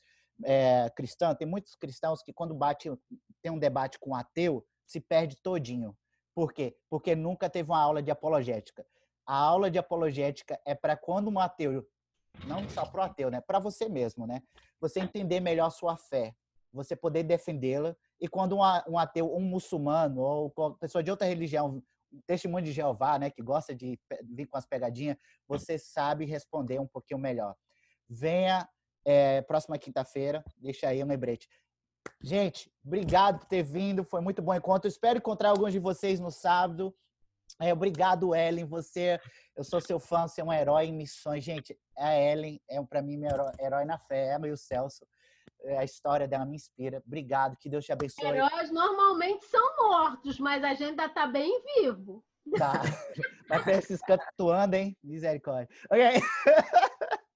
é, 0.44 0.90
cristãs, 0.96 1.36
tem 1.36 1.48
muitos 1.48 1.76
cristãos 1.76 2.24
que 2.24 2.32
quando 2.32 2.54
bate, 2.54 2.90
tem 3.42 3.52
um 3.52 3.60
debate 3.60 4.00
com 4.00 4.12
um 4.12 4.16
ateu, 4.16 4.66
se 4.86 5.00
perde 5.00 5.36
todinho. 5.42 5.96
Por 6.34 6.54
quê? 6.54 6.78
Porque 6.90 7.16
nunca 7.16 7.50
teve 7.50 7.70
uma 7.70 7.82
aula 7.82 8.02
de 8.02 8.10
apologética. 8.10 8.86
A 9.26 9.36
aula 9.36 9.70
de 9.70 9.78
apologética 9.78 10.60
é 10.66 10.74
para 10.74 10.96
quando 10.96 11.30
um 11.30 11.40
ateu, 11.40 11.86
não 12.46 12.68
só 12.70 12.86
para 12.86 13.02
o 13.02 13.04
ateu, 13.04 13.30
né? 13.30 13.42
Para 13.42 13.60
você 13.60 13.90
mesmo, 13.90 14.26
né? 14.26 14.42
Você 14.80 15.02
entender 15.02 15.40
melhor 15.42 15.70
sua 15.70 15.98
fé, 15.98 16.34
você 16.72 16.96
poder 16.96 17.24
defendê-la. 17.24 17.96
E 18.20 18.28
quando 18.28 18.56
um 18.56 18.98
ateu, 18.98 19.36
um 19.36 19.42
muçulmano 19.42 20.22
ou 20.22 20.74
pessoa 20.80 21.04
de 21.04 21.12
outra 21.12 21.28
religião 21.28 21.84
testemunho 22.26 22.66
de 22.66 22.72
Jeová, 22.72 23.20
né, 23.20 23.30
que 23.30 23.42
gosta 23.42 23.74
de 23.74 24.00
vir 24.24 24.48
com 24.48 24.58
as 24.58 24.66
pegadinhas, 24.66 25.18
você 25.48 25.78
sabe 25.78 26.26
responder 26.26 26.80
um 26.80 26.88
pouquinho 26.88 27.20
melhor. 27.20 27.56
Venha 28.10 28.68
é, 29.06 29.42
próxima 29.42 29.78
quinta-feira, 29.78 30.44
deixa 30.58 30.88
aí 30.88 31.04
um 31.04 31.08
lembrete. 31.08 31.48
Gente, 32.22 32.72
obrigado 32.84 33.40
por 33.40 33.48
ter 33.48 33.64
vindo, 33.64 34.04
foi 34.04 34.22
muito 34.22 34.42
bom 34.42 34.54
encontro. 34.54 34.88
Espero 34.88 35.20
encontrar 35.20 35.50
alguns 35.50 35.72
de 35.72 35.80
vocês 35.80 36.20
no 36.20 36.32
sábado. 36.32 36.96
É, 37.62 37.74
obrigado, 37.74 38.36
Ellen. 38.36 38.66
Você, 38.66 39.20
eu 39.56 39.64
sou 39.64 39.82
seu 39.82 40.00
fã, 40.00 40.28
você 40.28 40.42
é 40.42 40.44
um 40.44 40.54
herói 40.54 40.86
em 40.86 40.94
missões. 40.94 41.44
Gente, 41.44 41.78
a 41.98 42.16
Ellen 42.16 42.62
é 42.70 42.82
para 42.84 43.02
mim 43.02 43.18
meu 43.18 43.30
herói, 43.30 43.52
herói 43.60 43.86
na 43.86 43.98
fé, 43.98 44.28
ela 44.28 44.48
e 44.48 44.52
o 44.52 44.58
Celso. 44.58 45.06
É, 45.64 45.78
a 45.78 45.84
história 45.84 46.28
dela 46.28 46.46
me 46.46 46.56
inspira. 46.56 47.04
Obrigado, 47.06 47.58
que 47.60 47.70
Deus 47.70 47.86
te 47.86 47.92
abençoe. 47.92 48.26
Heróis 48.26 48.72
normalmente 48.72 49.46
são 49.46 49.78
mortos, 49.78 50.40
mas 50.40 50.64
a 50.64 50.70
gente 50.70 50.92
ainda 50.92 51.06
está 51.06 51.28
bem 51.28 51.62
vivo. 51.76 52.24
Tá. 52.58 52.74
Vai 53.50 53.64
ter 53.64 53.80
esses 53.80 54.02
cantuando, 54.02 54.76
hein? 54.76 54.98
Misericórdia. 55.04 55.68
Ok. 55.92 56.02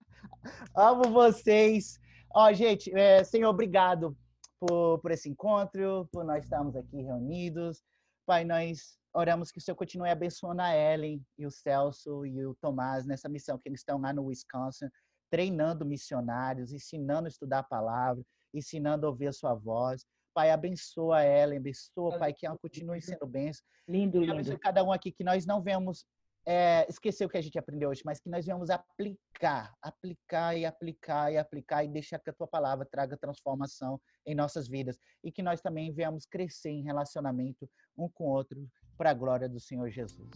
Amo 0.76 1.04
vocês. 1.12 2.00
Ó, 2.34 2.52
gente, 2.54 2.94
é, 2.96 3.24
Senhor, 3.24 3.50
obrigado 3.50 4.16
por, 4.60 5.00
por 5.00 5.12
esse 5.12 5.30
encontro, 5.30 6.08
por 6.12 6.24
nós 6.24 6.44
estarmos 6.44 6.76
aqui 6.76 7.02
reunidos. 7.02 7.84
Pai, 8.26 8.46
nós 8.46 8.98
oramos 9.14 9.52
que 9.52 9.60
o 9.60 9.62
Senhor 9.62 9.76
continue 9.76 10.10
abençoando 10.10 10.62
a 10.62 10.76
Ellen 10.76 11.22
e 11.38 11.46
o 11.46 11.52
Celso 11.52 12.26
e 12.26 12.46
o 12.46 12.56
Tomás 12.56 13.06
nessa 13.06 13.30
missão, 13.30 13.60
que 13.60 13.70
eles 13.70 13.82
estão 13.82 14.00
lá 14.00 14.14
no 14.14 14.26
Wisconsin, 14.26 14.88
treinando 15.34 15.84
missionários, 15.84 16.72
ensinando 16.72 17.26
a 17.26 17.28
estudar 17.28 17.60
a 17.60 17.64
palavra, 17.64 18.24
ensinando 18.54 19.08
a 19.08 19.10
ouvir 19.10 19.26
a 19.26 19.34
sua 19.34 19.56
voz. 19.56 20.06
Pai, 20.32 20.52
abençoa 20.52 21.24
ela, 21.24 21.58
abençoa, 21.58 22.20
Pai, 22.20 22.32
que 22.32 22.46
ela 22.46 22.56
continue 22.56 23.02
sendo 23.02 23.26
bênção. 23.26 23.66
Lindo, 23.88 24.20
lindo. 24.20 24.34
Abençoa 24.34 24.60
cada 24.60 24.84
um 24.84 24.92
aqui, 24.92 25.12
que 25.12 25.24
nós 25.24 25.44
não 25.44 25.60
venhamos 25.60 26.06
é, 26.46 26.86
esquecer 26.88 27.26
o 27.26 27.30
que 27.30 27.38
a 27.40 27.42
gente 27.42 27.58
aprendeu 27.58 27.90
hoje, 27.90 28.04
mas 28.06 28.20
que 28.20 28.30
nós 28.30 28.46
venhamos 28.46 28.70
aplicar, 28.70 29.74
aplicar 29.82 30.56
e 30.56 30.68
aplicar 30.68 31.34
e 31.34 31.38
aplicar 31.40 31.84
e 31.84 31.88
deixar 31.88 32.20
que 32.20 32.30
a 32.30 32.34
tua 32.34 32.48
palavra 32.48 32.86
traga 32.86 33.18
transformação 33.18 34.00
em 34.28 34.36
nossas 34.36 34.68
vidas 34.68 35.00
e 35.24 35.32
que 35.32 35.42
nós 35.42 35.62
também 35.62 35.92
venhamos 35.92 36.28
crescer 36.28 36.70
em 36.70 36.84
relacionamento 36.84 37.68
um 37.98 38.08
com 38.08 38.26
o 38.26 38.30
outro 38.30 38.70
para 38.96 39.10
a 39.10 39.14
glória 39.16 39.50
do 39.50 39.60
Senhor 39.60 39.90
Jesus. 39.90 40.30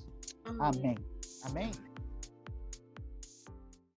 Amém. 0.60 0.96
Amém. 1.44 1.70
Amém? 1.70 1.97